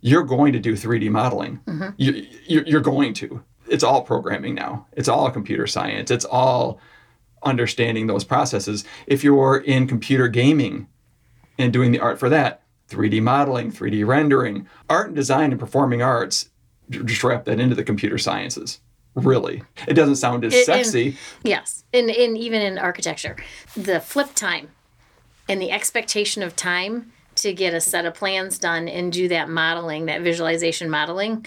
you're 0.05 0.23
going 0.23 0.53
to 0.53 0.59
do 0.59 0.75
3D 0.75 1.11
modeling. 1.11 1.61
Mm-hmm. 1.67 1.89
You, 1.97 2.27
you're, 2.67 2.83
going 2.83 3.15
to. 3.15 3.43
It's 3.67 3.83
all 3.83 4.03
programming 4.03 4.55
now. 4.55 4.87
It's 4.93 5.09
all 5.09 5.31
computer 5.31 5.67
science. 5.67 6.11
It's 6.11 6.27
all 6.27 6.79
understanding 7.43 8.07
those 8.07 8.23
processes. 8.23 8.85
If 9.07 9.25
you're 9.25 9.57
in 9.57 9.87
computer 9.87 10.29
gaming 10.29 10.89
and 11.57 11.73
doing 11.73 11.91
the 11.91 12.01
art 12.01 12.19
for 12.19 12.29
that, 12.29 12.65
3D 12.91 13.23
modeling, 13.23 13.73
3D 13.73 14.07
rendering, 14.07 14.69
art 14.91 15.07
and 15.07 15.17
design 15.17 15.53
and 15.53 15.59
performing 15.59 16.03
arts, 16.03 16.51
just 16.91 17.25
wrap 17.25 17.47
that 17.47 17.59
into 17.59 17.75
the 17.75 17.83
computer 17.83 18.19
sciences. 18.19 18.81
Really. 19.15 19.63
It 19.89 19.95
doesn't 19.95 20.17
sound 20.17 20.45
as 20.45 20.67
sexy. 20.67 21.17
Yes, 21.43 21.85
and, 21.95 22.11
and 22.11 22.37
even 22.37 22.61
in 22.61 22.77
architecture, 22.77 23.37
the 23.75 24.01
flip 24.01 24.35
time 24.35 24.69
and 25.49 25.63
the 25.63 25.71
expectation 25.71 26.43
of 26.43 26.55
time 26.55 27.11
to 27.37 27.53
get 27.53 27.75
a 27.75 27.81
set 27.81 28.05
of 28.07 28.15
plans 28.15 28.59
done 28.59 28.89
and 28.89 29.13
do 29.13 29.29
that 29.29 29.49
modeling, 29.49 30.07
that 30.07 30.23
visualization 30.23 30.91
modeling, 30.91 31.47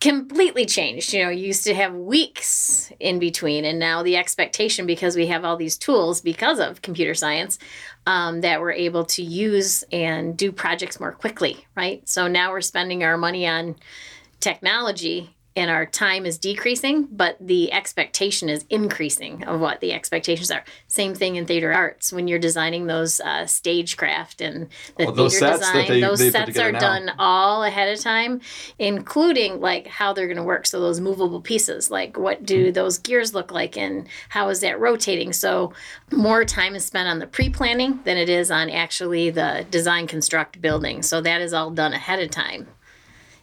completely 0.00 0.64
changed. 0.64 1.12
You 1.12 1.24
know, 1.24 1.30
you 1.30 1.46
used 1.46 1.64
to 1.64 1.74
have 1.74 1.94
weeks 1.94 2.90
in 3.00 3.18
between, 3.18 3.64
and 3.64 3.78
now 3.78 4.02
the 4.02 4.16
expectation, 4.16 4.86
because 4.86 5.14
we 5.14 5.26
have 5.26 5.44
all 5.44 5.56
these 5.56 5.76
tools 5.76 6.20
because 6.20 6.58
of 6.58 6.82
computer 6.82 7.14
science, 7.14 7.58
um, 8.06 8.40
that 8.40 8.60
we're 8.60 8.72
able 8.72 9.04
to 9.04 9.22
use 9.22 9.84
and 9.92 10.36
do 10.36 10.52
projects 10.52 10.98
more 11.00 11.12
quickly, 11.12 11.66
right? 11.76 12.08
So 12.08 12.28
now 12.28 12.50
we're 12.50 12.62
spending 12.62 13.04
our 13.04 13.18
money 13.18 13.46
on 13.46 13.76
technology 14.40 15.36
and 15.60 15.70
our 15.70 15.84
time 15.86 16.26
is 16.26 16.38
decreasing, 16.38 17.06
but 17.12 17.36
the 17.40 17.70
expectation 17.72 18.48
is 18.48 18.64
increasing 18.70 19.44
of 19.44 19.60
what 19.60 19.80
the 19.80 19.92
expectations 19.92 20.50
are. 20.50 20.64
Same 20.88 21.14
thing 21.14 21.36
in 21.36 21.46
theater 21.46 21.72
arts 21.72 22.12
when 22.12 22.26
you're 22.26 22.38
designing 22.38 22.86
those 22.86 23.20
uh, 23.20 23.46
stagecraft 23.46 24.40
and 24.40 24.68
the 24.96 25.06
Oh, 25.06 25.10
those 25.12 25.38
theater 25.38 25.58
design. 25.58 25.88
they- 25.88 26.00
those 26.00 26.18
they 26.18 26.30
sets 26.30 26.58
are 26.58 26.72
now. 26.72 26.80
done 26.80 27.12
all 27.18 27.62
ahead 27.62 27.92
of 27.92 28.00
time, 28.02 28.40
including 28.78 29.60
like 29.60 29.86
how 29.86 30.12
they're 30.12 30.26
going 30.26 30.36
to 30.38 30.42
work. 30.42 30.66
So 30.66 30.80
those 30.80 30.98
movable 31.00 31.40
pieces, 31.40 31.90
like 31.90 32.18
what 32.18 32.44
do 32.44 32.72
those 32.72 32.98
gears 32.98 33.34
look 33.34 33.52
like, 33.52 33.76
and 33.76 34.08
how 34.30 34.48
is 34.48 34.60
that 34.60 34.80
rotating? 34.80 35.32
So 35.32 35.72
more 36.10 36.44
time 36.44 36.74
is 36.74 36.84
spent 36.84 37.08
on 37.08 37.18
the 37.18 37.26
pre-planning 37.26 38.00
than 38.04 38.16
it 38.16 38.28
is 38.28 38.50
on 38.50 38.70
actually 38.70 39.30
the 39.30 39.66
design 39.70 40.06
construct 40.06 40.60
building. 40.60 41.02
So 41.02 41.20
that 41.20 41.40
is 41.40 41.52
all 41.52 41.70
done 41.70 41.92
ahead 41.92 42.20
of 42.20 42.30
time 42.30 42.66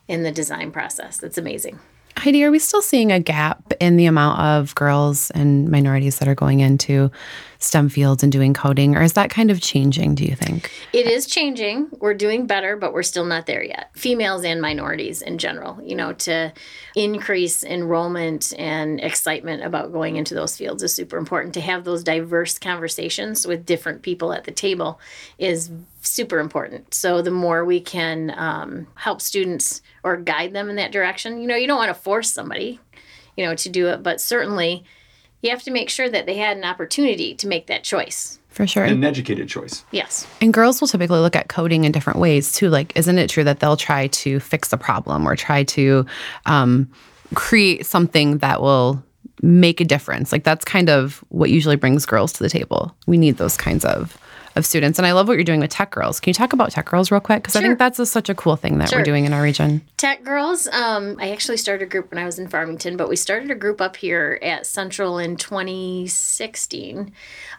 in 0.07 0.23
the 0.23 0.31
design 0.31 0.71
process. 0.71 1.17
That's 1.17 1.37
amazing. 1.37 1.79
Heidi, 2.17 2.43
are 2.43 2.51
we 2.51 2.57
still 2.57 2.81
seeing 2.81 3.11
a 3.11 3.19
gap 3.19 3.73
in 3.79 3.95
the 3.95 4.07
amount 4.07 4.39
of 4.39 4.73
girls 4.73 5.29
and 5.31 5.69
minorities 5.69 6.17
that 6.17 6.27
are 6.27 6.35
going 6.35 6.61
into 6.61 7.11
STEM 7.59 7.89
fields 7.89 8.23
and 8.23 8.31
doing 8.31 8.53
coding, 8.53 8.95
or 8.95 9.01
is 9.01 9.13
that 9.13 9.29
kind 9.29 9.51
of 9.51 9.61
changing, 9.61 10.15
do 10.15 10.23
you 10.23 10.35
think? 10.35 10.71
It 10.93 11.07
is 11.07 11.25
changing. 11.25 11.89
We're 11.99 12.13
doing 12.13 12.47
better, 12.47 12.75
but 12.75 12.93
we're 12.93 13.03
still 13.03 13.25
not 13.25 13.45
there 13.45 13.63
yet. 13.63 13.89
Females 13.93 14.43
and 14.43 14.61
minorities 14.61 15.21
in 15.21 15.37
general, 15.37 15.81
you 15.83 15.95
know, 15.95 16.13
to 16.13 16.53
increase 16.95 17.63
enrollment 17.63 18.53
and 18.57 18.99
excitement 18.99 19.63
about 19.63 19.91
going 19.91 20.15
into 20.15 20.33
those 20.33 20.55
fields 20.55 20.83
is 20.83 20.93
super 20.93 21.17
important. 21.17 21.53
To 21.55 21.61
have 21.61 21.83
those 21.83 22.03
diverse 22.03 22.59
conversations 22.59 23.47
with 23.47 23.65
different 23.65 24.01
people 24.01 24.33
at 24.33 24.43
the 24.43 24.51
table 24.51 24.99
is 25.37 25.71
super 26.01 26.39
important. 26.39 26.93
So 26.93 27.21
the 27.21 27.31
more 27.31 27.65
we 27.65 27.79
can 27.79 28.33
um, 28.37 28.87
help 28.95 29.21
students 29.21 29.81
or 30.03 30.17
guide 30.17 30.53
them 30.53 30.69
in 30.69 30.75
that 30.77 30.91
direction, 30.91 31.41
you 31.41 31.47
know, 31.47 31.55
you 31.55 31.67
don't 31.67 31.77
want 31.77 31.89
to 31.89 32.01
force 32.01 32.31
somebody, 32.31 32.79
you 33.35 33.45
know, 33.45 33.55
to 33.55 33.69
do 33.69 33.87
it, 33.87 34.03
but 34.03 34.21
certainly 34.21 34.85
you 35.41 35.49
have 35.49 35.63
to 35.63 35.71
make 35.71 35.89
sure 35.89 36.09
that 36.09 36.25
they 36.25 36.35
had 36.35 36.57
an 36.57 36.63
opportunity 36.63 37.35
to 37.35 37.47
make 37.47 37.67
that 37.67 37.83
choice. 37.83 38.39
For 38.49 38.65
sure. 38.65 38.85
An 38.85 39.03
educated 39.03 39.47
choice. 39.47 39.83
Yes. 39.91 40.25
And 40.41 40.51
girls 40.51 40.81
will 40.81 40.87
typically 40.87 41.19
look 41.19 41.35
at 41.35 41.47
coding 41.47 41.83
in 41.83 41.91
different 41.91 42.17
ways 42.17 42.53
too. 42.53 42.69
Like, 42.69 42.97
isn't 42.97 43.17
it 43.19 43.29
true 43.29 43.43
that 43.43 43.59
they'll 43.59 43.77
try 43.77 44.07
to 44.07 44.39
fix 44.39 44.73
a 44.73 44.77
problem 44.77 45.27
or 45.27 45.35
try 45.35 45.63
to 45.65 46.05
um, 46.47 46.89
create 47.35 47.85
something 47.85 48.39
that 48.39 48.61
will 48.61 49.03
make 49.43 49.79
a 49.79 49.85
difference? 49.85 50.31
Like, 50.31 50.43
that's 50.43 50.65
kind 50.65 50.89
of 50.89 51.23
what 51.29 51.51
usually 51.51 51.75
brings 51.75 52.03
girls 52.07 52.33
to 52.33 52.43
the 52.43 52.49
table. 52.49 52.95
We 53.05 53.17
need 53.17 53.37
those 53.37 53.57
kinds 53.57 53.85
of 53.85 54.17
of 54.57 54.65
students. 54.65 54.99
And 54.99 55.05
I 55.05 55.13
love 55.13 55.27
what 55.27 55.35
you're 55.35 55.43
doing 55.43 55.59
with 55.59 55.69
Tech 55.69 55.91
Girls. 55.91 56.19
Can 56.19 56.31
you 56.31 56.33
talk 56.33 56.53
about 56.53 56.71
Tech 56.71 56.85
Girls 56.85 57.11
real 57.11 57.21
quick? 57.21 57.43
Because 57.43 57.55
I 57.55 57.61
think 57.61 57.79
that's 57.79 57.99
a, 57.99 58.05
such 58.05 58.29
a 58.29 58.35
cool 58.35 58.55
thing 58.55 58.77
that 58.79 58.91
we're 58.91 59.03
doing 59.03 59.25
in 59.25 59.33
our 59.33 59.41
region. 59.41 59.81
Tech 59.97 60.23
Girls, 60.23 60.67
um, 60.67 61.17
I 61.19 61.31
actually 61.31 61.57
started 61.57 61.85
a 61.85 61.89
group 61.89 62.11
when 62.11 62.17
I 62.17 62.25
was 62.25 62.39
in 62.39 62.47
Farmington, 62.47 62.97
but 62.97 63.07
we 63.09 63.15
started 63.15 63.51
a 63.51 63.55
group 63.55 63.79
up 63.79 63.95
here 63.95 64.39
at 64.41 64.65
Central 64.65 65.17
in 65.17 65.37
2016. 65.37 67.11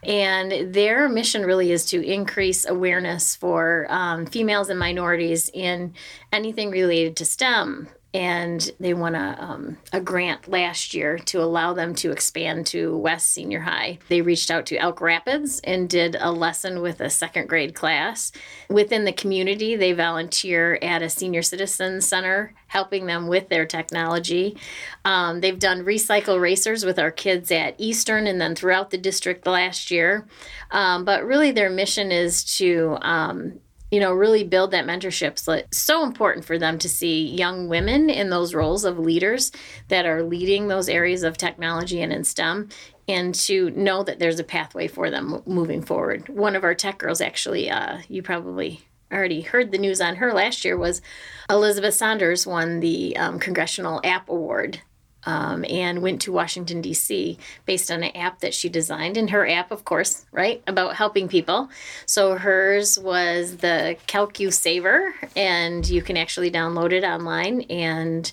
And 0.03 0.75
their 0.75 1.09
mission 1.09 1.45
really 1.47 1.73
is 1.73 1.87
to 1.87 2.05
increase 2.05 2.67
awareness 2.67 3.37
for 3.37 3.87
um, 3.89 4.27
females 4.27 4.69
and 4.69 4.79
minorities 4.79 5.51
in 5.55 5.95
anything 6.33 6.71
related 6.71 7.17
to 7.17 7.25
STEM. 7.25 7.89
And 8.15 8.71
they 8.81 8.95
won 8.95 9.15
a, 9.15 9.37
um, 9.39 9.77
a 9.93 10.01
grant 10.01 10.49
last 10.49 10.95
year 10.95 11.19
to 11.19 11.43
allow 11.43 11.75
them 11.75 11.95
to 11.97 12.11
expand 12.11 12.67
to 12.69 12.97
West 12.97 13.31
Senior 13.31 13.61
High. 13.61 13.99
They 14.09 14.23
reached 14.23 14.51
out 14.51 14.65
to 14.67 14.79
Elk 14.79 15.03
Rapids 15.03 15.61
and 15.63 15.91
did 15.91 16.17
a 16.19 16.33
lesson 16.33 16.81
with 16.81 17.01
a 17.01 17.11
second 17.11 17.51
grade 17.51 17.75
class. 17.75 18.33
Within 18.71 19.05
the 19.05 19.13
community, 19.13 19.77
they 19.77 19.93
volunteer 19.93 20.79
at 20.81 21.03
a 21.03 21.11
senior 21.11 21.43
citizen 21.43 22.01
center, 22.01 22.55
helping 22.69 23.05
them 23.05 23.27
with 23.27 23.51
their 23.51 23.67
technology. 23.67 24.57
Um, 25.05 25.43
they've 25.43 25.59
done 25.59 25.85
recycle 25.85 26.41
racers 26.41 26.87
with 26.87 26.99
our 26.99 27.11
kids 27.11 27.51
at 27.51 27.75
Eastern 27.77 28.27
and 28.27 28.41
then 28.41 28.55
throughout 28.55 28.89
the 28.89 28.99
district 28.99 29.47
last 29.47 29.91
year. 29.91 30.27
Um, 30.71 31.05
but 31.05 31.25
really, 31.25 31.51
their 31.51 31.71
mission 31.71 32.11
is 32.11 32.43
to 32.57 32.97
um, 33.03 33.61
you 33.91 34.01
know, 34.01 34.13
really 34.13 34.45
build 34.45 34.71
that 34.73 34.87
mentorship. 34.87 35.39
So 35.39 35.53
it's 35.53 35.79
so 35.79 36.05
important 36.05 36.45
for 36.45 36.59
them 36.59 36.79
to 36.79 36.89
see 36.89 37.27
young 37.27 37.69
women 37.69 38.11
in 38.11 38.31
those 38.31 38.55
roles 38.55 38.85
of 38.85 38.99
leaders 38.99 39.51
that 39.89 40.07
are 40.07 40.23
leading 40.23 40.69
those 40.69 40.89
areas 40.89 41.23
of 41.23 41.37
technology 41.37 42.03
and 42.03 42.13
in 42.13 42.25
STEM 42.25 42.69
and 43.09 43.35
to 43.35 43.71
know 43.71 44.03
that 44.03 44.19
there's 44.19 44.39
a 44.39 44.45
pathway 44.45 44.87
for 44.87 45.11
them 45.11 45.43
moving 45.47 45.83
forward. 45.83 46.29
One 46.29 46.55
of 46.55 46.65
our 46.65 46.75
tech 46.75 46.99
girls, 46.99 47.23
actually, 47.23 47.71
uh, 47.71 48.01
you 48.09 48.23
probably 48.23 48.83
already 49.11 49.41
heard 49.41 49.73
the 49.73 49.79
news 49.79 50.03
on 50.03 50.17
her 50.17 50.35
last 50.35 50.65
year, 50.65 50.77
was 50.77 51.01
Elizabeth 51.49 51.95
Saunders 51.95 52.47
won 52.47 52.81
the 52.81 53.17
um, 53.17 53.39
Congressional 53.39 54.03
App 54.05 54.29
Award 54.29 54.83
um, 55.25 55.65
and 55.69 56.03
went 56.03 56.23
to 56.23 56.33
Washington, 56.33 56.81
D.C., 56.81 57.39
based 57.67 57.91
on 57.91 58.03
an 58.03 58.17
app 58.17 58.41
that 58.41 58.55
she 58.55 58.69
designed. 58.69 59.17
And 59.17 59.31
her 59.31 59.47
app, 59.47 59.71
of 59.71 59.85
course, 59.85 60.25
right, 60.33 60.63
about 60.67 60.97
helping 60.97 61.29
people. 61.29 61.69
So 62.07 62.37
hers 62.37 62.99
was 62.99 63.59
the 63.59 63.97
CalcuSaver, 64.07 65.13
and 65.37 65.89
you 65.89 66.03
can 66.03 66.17
actually 66.17 66.51
download 66.51 66.93
it 66.93 67.05
online 67.05 67.63
and 67.63 68.31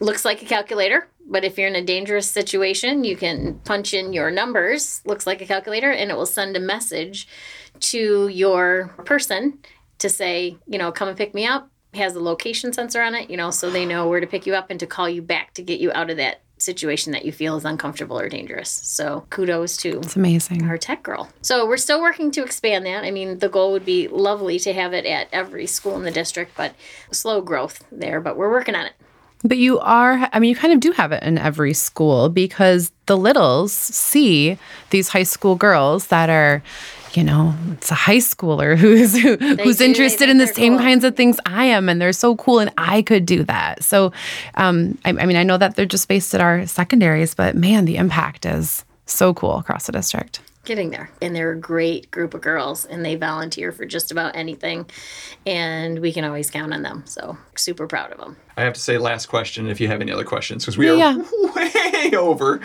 looks 0.00 0.24
like 0.24 0.42
a 0.42 0.46
calculator. 0.46 1.08
But 1.26 1.44
if 1.44 1.58
you're 1.58 1.68
in 1.68 1.76
a 1.76 1.84
dangerous 1.84 2.28
situation, 2.30 3.04
you 3.04 3.16
can 3.16 3.60
punch 3.64 3.94
in 3.94 4.12
your 4.12 4.30
numbers, 4.30 5.00
looks 5.04 5.26
like 5.26 5.40
a 5.40 5.46
calculator, 5.46 5.90
and 5.90 6.10
it 6.10 6.16
will 6.16 6.26
send 6.26 6.56
a 6.56 6.60
message 6.60 7.28
to 7.80 8.28
your 8.28 8.88
person 9.04 9.58
to 9.98 10.08
say, 10.08 10.56
you 10.66 10.78
know, 10.78 10.90
come 10.90 11.08
and 11.08 11.16
pick 11.16 11.34
me 11.34 11.46
up. 11.46 11.70
Has 11.94 12.14
a 12.14 12.20
location 12.20 12.72
sensor 12.72 13.02
on 13.02 13.14
it, 13.14 13.30
you 13.30 13.36
know, 13.36 13.50
so 13.50 13.68
they 13.68 13.84
know 13.84 14.08
where 14.08 14.20
to 14.20 14.26
pick 14.26 14.46
you 14.46 14.54
up 14.54 14.70
and 14.70 14.78
to 14.78 14.86
call 14.86 15.08
you 15.08 15.22
back 15.22 15.54
to 15.54 15.62
get 15.62 15.80
you 15.80 15.90
out 15.92 16.08
of 16.08 16.16
that 16.18 16.40
situation 16.56 17.12
that 17.12 17.24
you 17.24 17.32
feel 17.32 17.56
is 17.56 17.64
uncomfortable 17.64 18.18
or 18.18 18.28
dangerous. 18.28 18.68
So 18.70 19.26
kudos 19.30 19.76
to 19.78 19.98
It's 20.00 20.14
amazing. 20.14 20.68
our 20.68 20.76
tech 20.78 21.02
girl. 21.02 21.28
So 21.42 21.66
we're 21.66 21.78
still 21.78 22.00
working 22.00 22.30
to 22.32 22.44
expand 22.44 22.84
that. 22.86 23.02
I 23.02 23.10
mean, 23.10 23.38
the 23.38 23.48
goal 23.48 23.72
would 23.72 23.84
be 23.84 24.08
lovely 24.08 24.58
to 24.60 24.72
have 24.72 24.92
it 24.92 25.06
at 25.06 25.28
every 25.32 25.66
school 25.66 25.96
in 25.96 26.02
the 26.04 26.10
district, 26.10 26.52
but 26.56 26.74
slow 27.10 27.40
growth 27.40 27.84
there, 27.90 28.20
but 28.20 28.36
we're 28.36 28.50
working 28.50 28.74
on 28.74 28.86
it. 28.86 28.92
But 29.42 29.56
you 29.56 29.78
are, 29.80 30.28
I 30.32 30.38
mean, 30.38 30.50
you 30.50 30.56
kind 30.56 30.72
of 30.72 30.80
do 30.80 30.92
have 30.92 31.12
it 31.12 31.22
in 31.22 31.38
every 31.38 31.72
school 31.72 32.28
because 32.28 32.92
the 33.06 33.16
littles 33.16 33.72
see 33.72 34.58
these 34.90 35.08
high 35.08 35.22
school 35.22 35.54
girls 35.54 36.08
that 36.08 36.28
are, 36.28 36.62
you 37.14 37.24
know, 37.24 37.54
it's 37.72 37.90
a 37.90 37.94
high 37.94 38.18
schooler 38.18 38.76
who's 38.78 39.18
who, 39.18 39.36
who's 39.36 39.78
do, 39.78 39.84
interested 39.84 40.28
in 40.28 40.38
the 40.38 40.46
same 40.46 40.74
cool. 40.74 40.82
kinds 40.82 41.04
of 41.04 41.16
things 41.16 41.40
I 41.46 41.64
am, 41.64 41.88
and 41.88 42.00
they're 42.00 42.12
so 42.12 42.36
cool, 42.36 42.58
and 42.58 42.70
I 42.76 43.02
could 43.02 43.24
do 43.24 43.42
that. 43.44 43.82
So, 43.82 44.12
um, 44.54 44.98
I, 45.04 45.10
I 45.10 45.26
mean, 45.26 45.36
I 45.36 45.42
know 45.42 45.56
that 45.56 45.74
they're 45.74 45.86
just 45.86 46.06
based 46.06 46.34
at 46.34 46.40
our 46.40 46.66
secondaries, 46.66 47.34
but 47.34 47.56
man, 47.56 47.86
the 47.86 47.96
impact 47.96 48.44
is 48.44 48.84
so 49.06 49.34
cool 49.34 49.58
across 49.58 49.86
the 49.86 49.92
district. 49.92 50.40
Getting 50.64 50.90
there. 50.90 51.10
And 51.22 51.34
they're 51.34 51.52
a 51.52 51.58
great 51.58 52.10
group 52.10 52.34
of 52.34 52.42
girls 52.42 52.84
and 52.84 53.02
they 53.04 53.16
volunteer 53.16 53.72
for 53.72 53.86
just 53.86 54.12
about 54.12 54.36
anything. 54.36 54.88
And 55.46 56.00
we 56.00 56.12
can 56.12 56.22
always 56.24 56.50
count 56.50 56.74
on 56.74 56.82
them. 56.82 57.02
So 57.06 57.38
super 57.56 57.86
proud 57.86 58.12
of 58.12 58.18
them. 58.18 58.36
I 58.58 58.62
have 58.62 58.74
to 58.74 58.80
say, 58.80 58.98
last 58.98 59.26
question 59.26 59.68
if 59.68 59.80
you 59.80 59.88
have 59.88 60.00
any 60.02 60.12
other 60.12 60.24
questions, 60.24 60.64
because 60.64 60.76
we 60.76 60.86
Yeah, 60.94 61.16
are 61.16 61.54
way 61.54 62.16
over. 62.16 62.60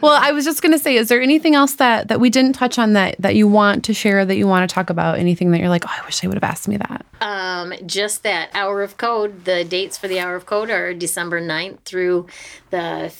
well, 0.00 0.16
I 0.20 0.30
was 0.30 0.44
just 0.44 0.62
going 0.62 0.72
to 0.72 0.78
say, 0.78 0.96
is 0.96 1.08
there 1.08 1.20
anything 1.20 1.54
else 1.56 1.74
that 1.74 2.06
that 2.08 2.20
we 2.20 2.30
didn't 2.30 2.52
touch 2.52 2.78
on 2.78 2.92
that 2.92 3.16
that 3.18 3.34
you 3.34 3.48
want 3.48 3.84
to 3.86 3.92
share 3.94 4.24
that 4.24 4.36
you 4.36 4.46
want 4.46 4.68
to 4.68 4.72
talk 4.72 4.88
about? 4.88 5.18
Anything 5.18 5.50
that 5.50 5.58
you're 5.58 5.68
like, 5.68 5.84
oh, 5.84 5.90
I 6.00 6.04
wish 6.04 6.20
they 6.20 6.28
would 6.28 6.36
have 6.36 6.44
asked 6.48 6.68
me 6.68 6.76
that. 6.76 7.04
Um, 7.20 7.74
just 7.86 8.22
that 8.22 8.50
hour 8.54 8.82
of 8.82 8.96
code. 8.96 9.44
The 9.46 9.64
dates 9.64 9.98
for 9.98 10.06
the 10.08 10.20
hour 10.20 10.36
of 10.36 10.46
code 10.46 10.70
are 10.70 10.94
December 10.94 11.40
9th 11.40 11.80
through 11.84 12.28
the 12.70 13.12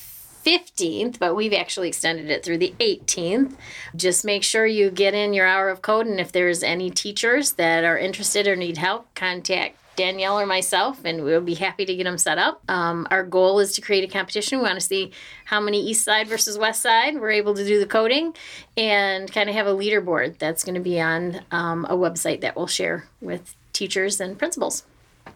15th, 0.44 1.18
but 1.18 1.34
we've 1.34 1.52
actually 1.52 1.88
extended 1.88 2.30
it 2.30 2.44
through 2.44 2.58
the 2.58 2.74
18th. 2.80 3.54
Just 3.94 4.24
make 4.24 4.42
sure 4.42 4.66
you 4.66 4.90
get 4.90 5.14
in 5.14 5.32
your 5.32 5.46
hour 5.46 5.68
of 5.68 5.82
code, 5.82 6.06
and 6.06 6.20
if 6.20 6.32
there's 6.32 6.62
any 6.62 6.90
teachers 6.90 7.52
that 7.52 7.84
are 7.84 7.98
interested 7.98 8.46
or 8.46 8.56
need 8.56 8.76
help, 8.76 9.14
contact 9.14 9.78
Danielle 9.96 10.40
or 10.40 10.46
myself, 10.46 11.04
and 11.04 11.22
we'll 11.22 11.40
be 11.40 11.54
happy 11.54 11.84
to 11.84 11.94
get 11.94 12.04
them 12.04 12.18
set 12.18 12.38
up. 12.38 12.62
Um, 12.68 13.06
our 13.10 13.22
goal 13.22 13.58
is 13.58 13.72
to 13.74 13.80
create 13.80 14.08
a 14.08 14.12
competition. 14.12 14.58
We 14.58 14.64
want 14.64 14.80
to 14.80 14.86
see 14.86 15.12
how 15.44 15.60
many 15.60 15.80
East 15.80 16.04
Side 16.04 16.28
versus 16.28 16.58
West 16.58 16.82
Side 16.82 17.20
we're 17.20 17.30
able 17.30 17.54
to 17.54 17.64
do 17.64 17.78
the 17.78 17.86
coding 17.86 18.34
and 18.76 19.30
kind 19.30 19.48
of 19.48 19.54
have 19.54 19.66
a 19.66 19.74
leaderboard 19.74 20.38
that's 20.38 20.64
going 20.64 20.74
to 20.76 20.80
be 20.80 21.00
on 21.00 21.42
um, 21.50 21.84
a 21.90 21.94
website 21.94 22.40
that 22.40 22.56
we'll 22.56 22.66
share 22.66 23.06
with 23.20 23.54
teachers 23.72 24.20
and 24.20 24.38
principals. 24.38 24.84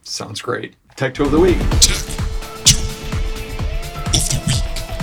Sounds 0.02 0.40
great. 0.40 0.74
Tech 0.96 1.14
tool 1.14 1.26
of 1.26 1.32
the 1.32 1.40
week. 1.40 2.05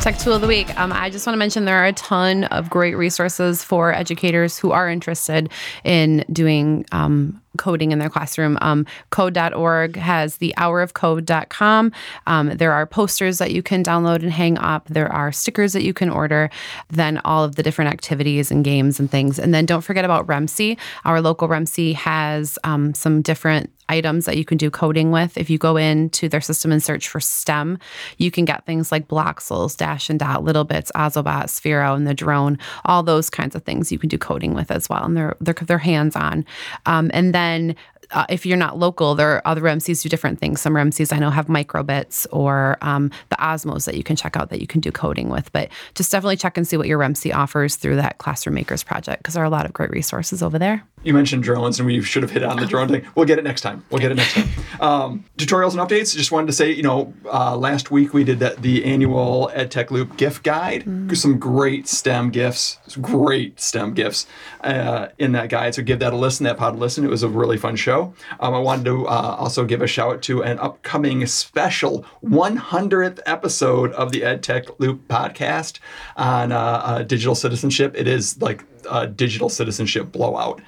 Tech 0.03 0.17
Tool 0.17 0.33
of 0.33 0.41
the 0.41 0.47
Week. 0.47 0.77
Um, 0.77 0.91
I 0.91 1.09
just 1.09 1.25
want 1.25 1.33
to 1.33 1.37
mention 1.37 1.63
there 1.63 1.81
are 1.81 1.85
a 1.85 1.93
ton 1.93 2.43
of 2.43 2.69
great 2.69 2.95
resources 2.95 3.63
for 3.63 3.93
educators 3.93 4.57
who 4.59 4.73
are 4.73 4.89
interested 4.89 5.49
in 5.85 6.25
doing 6.29 6.85
um, 6.91 7.41
coding 7.57 7.93
in 7.93 7.99
their 7.99 8.09
classroom. 8.09 8.57
Um, 8.59 8.85
code.org 9.11 9.95
has 9.95 10.37
the 10.37 10.53
hourofcode.com. 10.57 11.93
Um, 12.27 12.49
there 12.49 12.73
are 12.73 12.85
posters 12.85 13.37
that 13.37 13.51
you 13.51 13.63
can 13.63 13.81
download 13.81 14.23
and 14.23 14.31
hang 14.33 14.57
up. 14.57 14.89
There 14.89 15.09
are 15.09 15.31
stickers 15.31 15.71
that 15.71 15.83
you 15.83 15.93
can 15.93 16.09
order. 16.09 16.49
Then 16.89 17.21
all 17.23 17.45
of 17.45 17.55
the 17.55 17.63
different 17.63 17.93
activities 17.93 18.51
and 18.51 18.65
games 18.65 18.99
and 18.99 19.09
things. 19.09 19.39
And 19.39 19.53
then 19.53 19.65
don't 19.65 19.83
forget 19.83 20.03
about 20.03 20.27
REMC. 20.27 20.77
Our 21.05 21.21
local 21.21 21.47
REMC 21.47 21.93
has 21.95 22.59
um, 22.65 22.93
some 22.93 23.21
different 23.21 23.71
items 23.93 24.25
that 24.25 24.37
you 24.37 24.45
can 24.45 24.57
do 24.57 24.69
coding 24.69 25.11
with. 25.11 25.37
If 25.37 25.49
you 25.49 25.57
go 25.57 25.77
into 25.77 26.27
their 26.27 26.41
system 26.41 26.71
and 26.71 26.81
search 26.81 27.07
for 27.07 27.19
STEM, 27.19 27.77
you 28.17 28.31
can 28.31 28.45
get 28.45 28.65
things 28.65 28.91
like 28.91 29.07
Bloxels, 29.07 29.77
Dash 29.77 30.09
and 30.09 30.19
Dot, 30.19 30.43
Littlebits, 30.43 30.91
Ozobot, 30.95 31.45
Sphero, 31.45 31.95
and 31.95 32.07
the 32.07 32.13
drone. 32.13 32.57
All 32.85 33.03
those 33.03 33.29
kinds 33.29 33.55
of 33.55 33.63
things 33.63 33.91
you 33.91 33.99
can 33.99 34.09
do 34.09 34.17
coding 34.17 34.53
with 34.53 34.71
as 34.71 34.89
well, 34.89 35.03
and 35.05 35.15
they're 35.15 35.35
they're, 35.39 35.53
they're 35.53 35.77
hands 35.77 36.15
on. 36.15 36.45
Um, 36.85 37.11
and 37.13 37.33
then 37.33 37.75
uh, 38.11 38.25
if 38.29 38.45
you're 38.45 38.57
not 38.57 38.77
local, 38.77 39.15
there 39.15 39.29
are 39.29 39.41
other 39.45 39.61
MCs 39.61 40.03
do 40.03 40.09
different 40.09 40.39
things. 40.39 40.61
Some 40.61 40.73
REMCs 40.73 41.13
I 41.13 41.19
know 41.19 41.29
have 41.29 41.47
microbits 41.47 42.27
or 42.31 42.77
um, 42.81 43.11
the 43.29 43.35
Osmos 43.37 43.85
that 43.85 43.95
you 43.95 44.03
can 44.03 44.15
check 44.15 44.37
out 44.37 44.49
that 44.49 44.61
you 44.61 44.67
can 44.67 44.81
do 44.81 44.91
coding 44.91 45.29
with. 45.29 45.51
But 45.51 45.69
just 45.95 46.11
definitely 46.11 46.37
check 46.37 46.57
and 46.57 46.67
see 46.67 46.77
what 46.77 46.87
your 46.87 46.99
REMC 46.99 47.33
offers 47.33 47.75
through 47.75 47.95
that 47.97 48.19
Classroom 48.19 48.55
Makers 48.55 48.83
project 48.83 49.23
because 49.23 49.33
there 49.33 49.43
are 49.43 49.47
a 49.47 49.49
lot 49.49 49.65
of 49.65 49.73
great 49.73 49.89
resources 49.89 50.43
over 50.43 50.59
there. 50.59 50.83
You 51.03 51.13
mentioned 51.13 51.43
drones, 51.43 51.79
and 51.79 51.85
we 51.85 52.01
should 52.01 52.23
have 52.23 52.31
hit 52.31 52.43
on 52.43 52.57
the 52.57 52.65
drone 52.65 52.87
thing. 52.87 53.05
We'll 53.15 53.25
get 53.25 53.37
it 53.37 53.43
next 53.43 53.61
time. 53.61 53.83
We'll 53.89 53.99
get 53.99 54.11
it 54.11 54.15
next 54.15 54.33
time. 54.33 54.49
Um, 54.79 55.23
tutorials 55.37 55.71
and 55.71 55.79
updates. 55.79 56.13
Just 56.17 56.31
wanted 56.31 56.47
to 56.47 56.53
say, 56.53 56.71
you 56.71 56.83
know, 56.83 57.13
uh, 57.31 57.55
last 57.55 57.89
week 57.89 58.13
we 58.13 58.25
did 58.25 58.39
that 58.39 58.63
the 58.63 58.83
annual 58.83 59.49
EdTech 59.53 59.91
Loop 59.91 60.17
gift 60.17 60.43
guide. 60.43 60.83
Some 61.15 61.39
great 61.39 61.87
STEM 61.87 62.31
gifts, 62.31 62.79
great 62.99 63.61
STEM 63.61 63.93
gifts 63.93 64.25
uh, 64.61 65.09
in 65.19 65.31
that 65.33 65.49
guide. 65.49 65.75
So 65.75 65.83
give 65.83 65.99
that 65.99 66.11
a 66.11 66.17
listen. 66.17 66.43
That 66.45 66.57
pod 66.57 66.75
a 66.75 66.77
listen. 66.77 67.05
It 67.05 67.09
was 67.09 67.23
a 67.23 67.29
really 67.29 67.57
fun 67.57 67.77
show. 67.77 68.13
Um, 68.41 68.53
I 68.53 68.59
wanted 68.59 68.85
to 68.85 69.07
uh, 69.07 69.35
also 69.39 69.63
give 69.63 69.81
a 69.81 69.87
shout 69.87 70.15
out 70.15 70.21
to 70.23 70.43
an 70.43 70.59
upcoming 70.59 71.25
special 71.27 72.05
100th 72.25 73.19
episode 73.25 73.93
of 73.93 74.11
the 74.11 74.21
EdTech 74.21 74.79
Loop 74.79 75.07
podcast 75.07 75.79
on 76.17 76.51
uh, 76.51 76.57
uh, 76.57 77.03
digital 77.03 77.35
citizenship. 77.35 77.93
It 77.95 78.07
is 78.07 78.41
like 78.41 78.65
a 78.89 79.07
digital 79.07 79.49
citizenship 79.49 80.11
blowout 80.11 80.61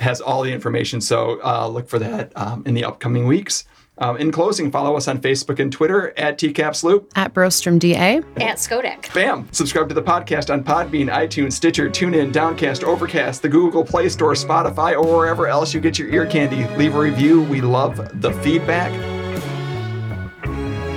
has 0.00 0.20
all 0.20 0.42
the 0.42 0.52
information. 0.52 1.00
So 1.00 1.40
uh, 1.44 1.66
look 1.68 1.88
for 1.88 1.98
that 1.98 2.32
um, 2.36 2.62
in 2.66 2.74
the 2.74 2.84
upcoming 2.84 3.26
weeks. 3.26 3.64
Um, 4.00 4.16
in 4.16 4.30
closing, 4.30 4.70
follow 4.70 4.96
us 4.96 5.08
on 5.08 5.20
Facebook 5.20 5.58
and 5.58 5.72
Twitter 5.72 6.16
at 6.16 6.38
TCAPS 6.38 6.84
Loop. 6.84 7.10
At 7.16 7.34
Brostrom 7.34 7.80
DA. 7.80 8.18
At 8.36 8.58
Skodek. 8.58 9.12
Bam! 9.12 9.48
Subscribe 9.50 9.88
to 9.88 9.94
the 9.94 10.02
podcast 10.02 10.52
on 10.52 10.62
Podbean, 10.62 11.10
iTunes, 11.10 11.54
Stitcher, 11.54 11.90
TuneIn, 11.90 12.32
Downcast, 12.32 12.84
Overcast, 12.84 13.42
the 13.42 13.48
Google 13.48 13.84
Play 13.84 14.08
Store, 14.08 14.34
Spotify, 14.34 14.96
or 14.96 15.16
wherever 15.16 15.48
else 15.48 15.74
you 15.74 15.80
get 15.80 15.98
your 15.98 16.08
ear 16.10 16.26
candy. 16.26 16.68
Leave 16.76 16.94
a 16.94 16.98
review. 16.98 17.42
We 17.42 17.60
love 17.60 17.96
the 18.20 18.32
feedback. 18.34 18.92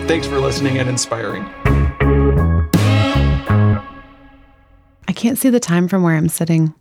Thanks 0.07 0.27
for 0.27 0.39
listening 0.39 0.77
and 0.77 0.87
inspiring. 0.87 1.43
I 5.07 5.13
can't 5.13 5.37
see 5.37 5.49
the 5.49 5.59
time 5.59 5.87
from 5.87 6.03
where 6.03 6.15
I'm 6.15 6.29
sitting. 6.29 6.73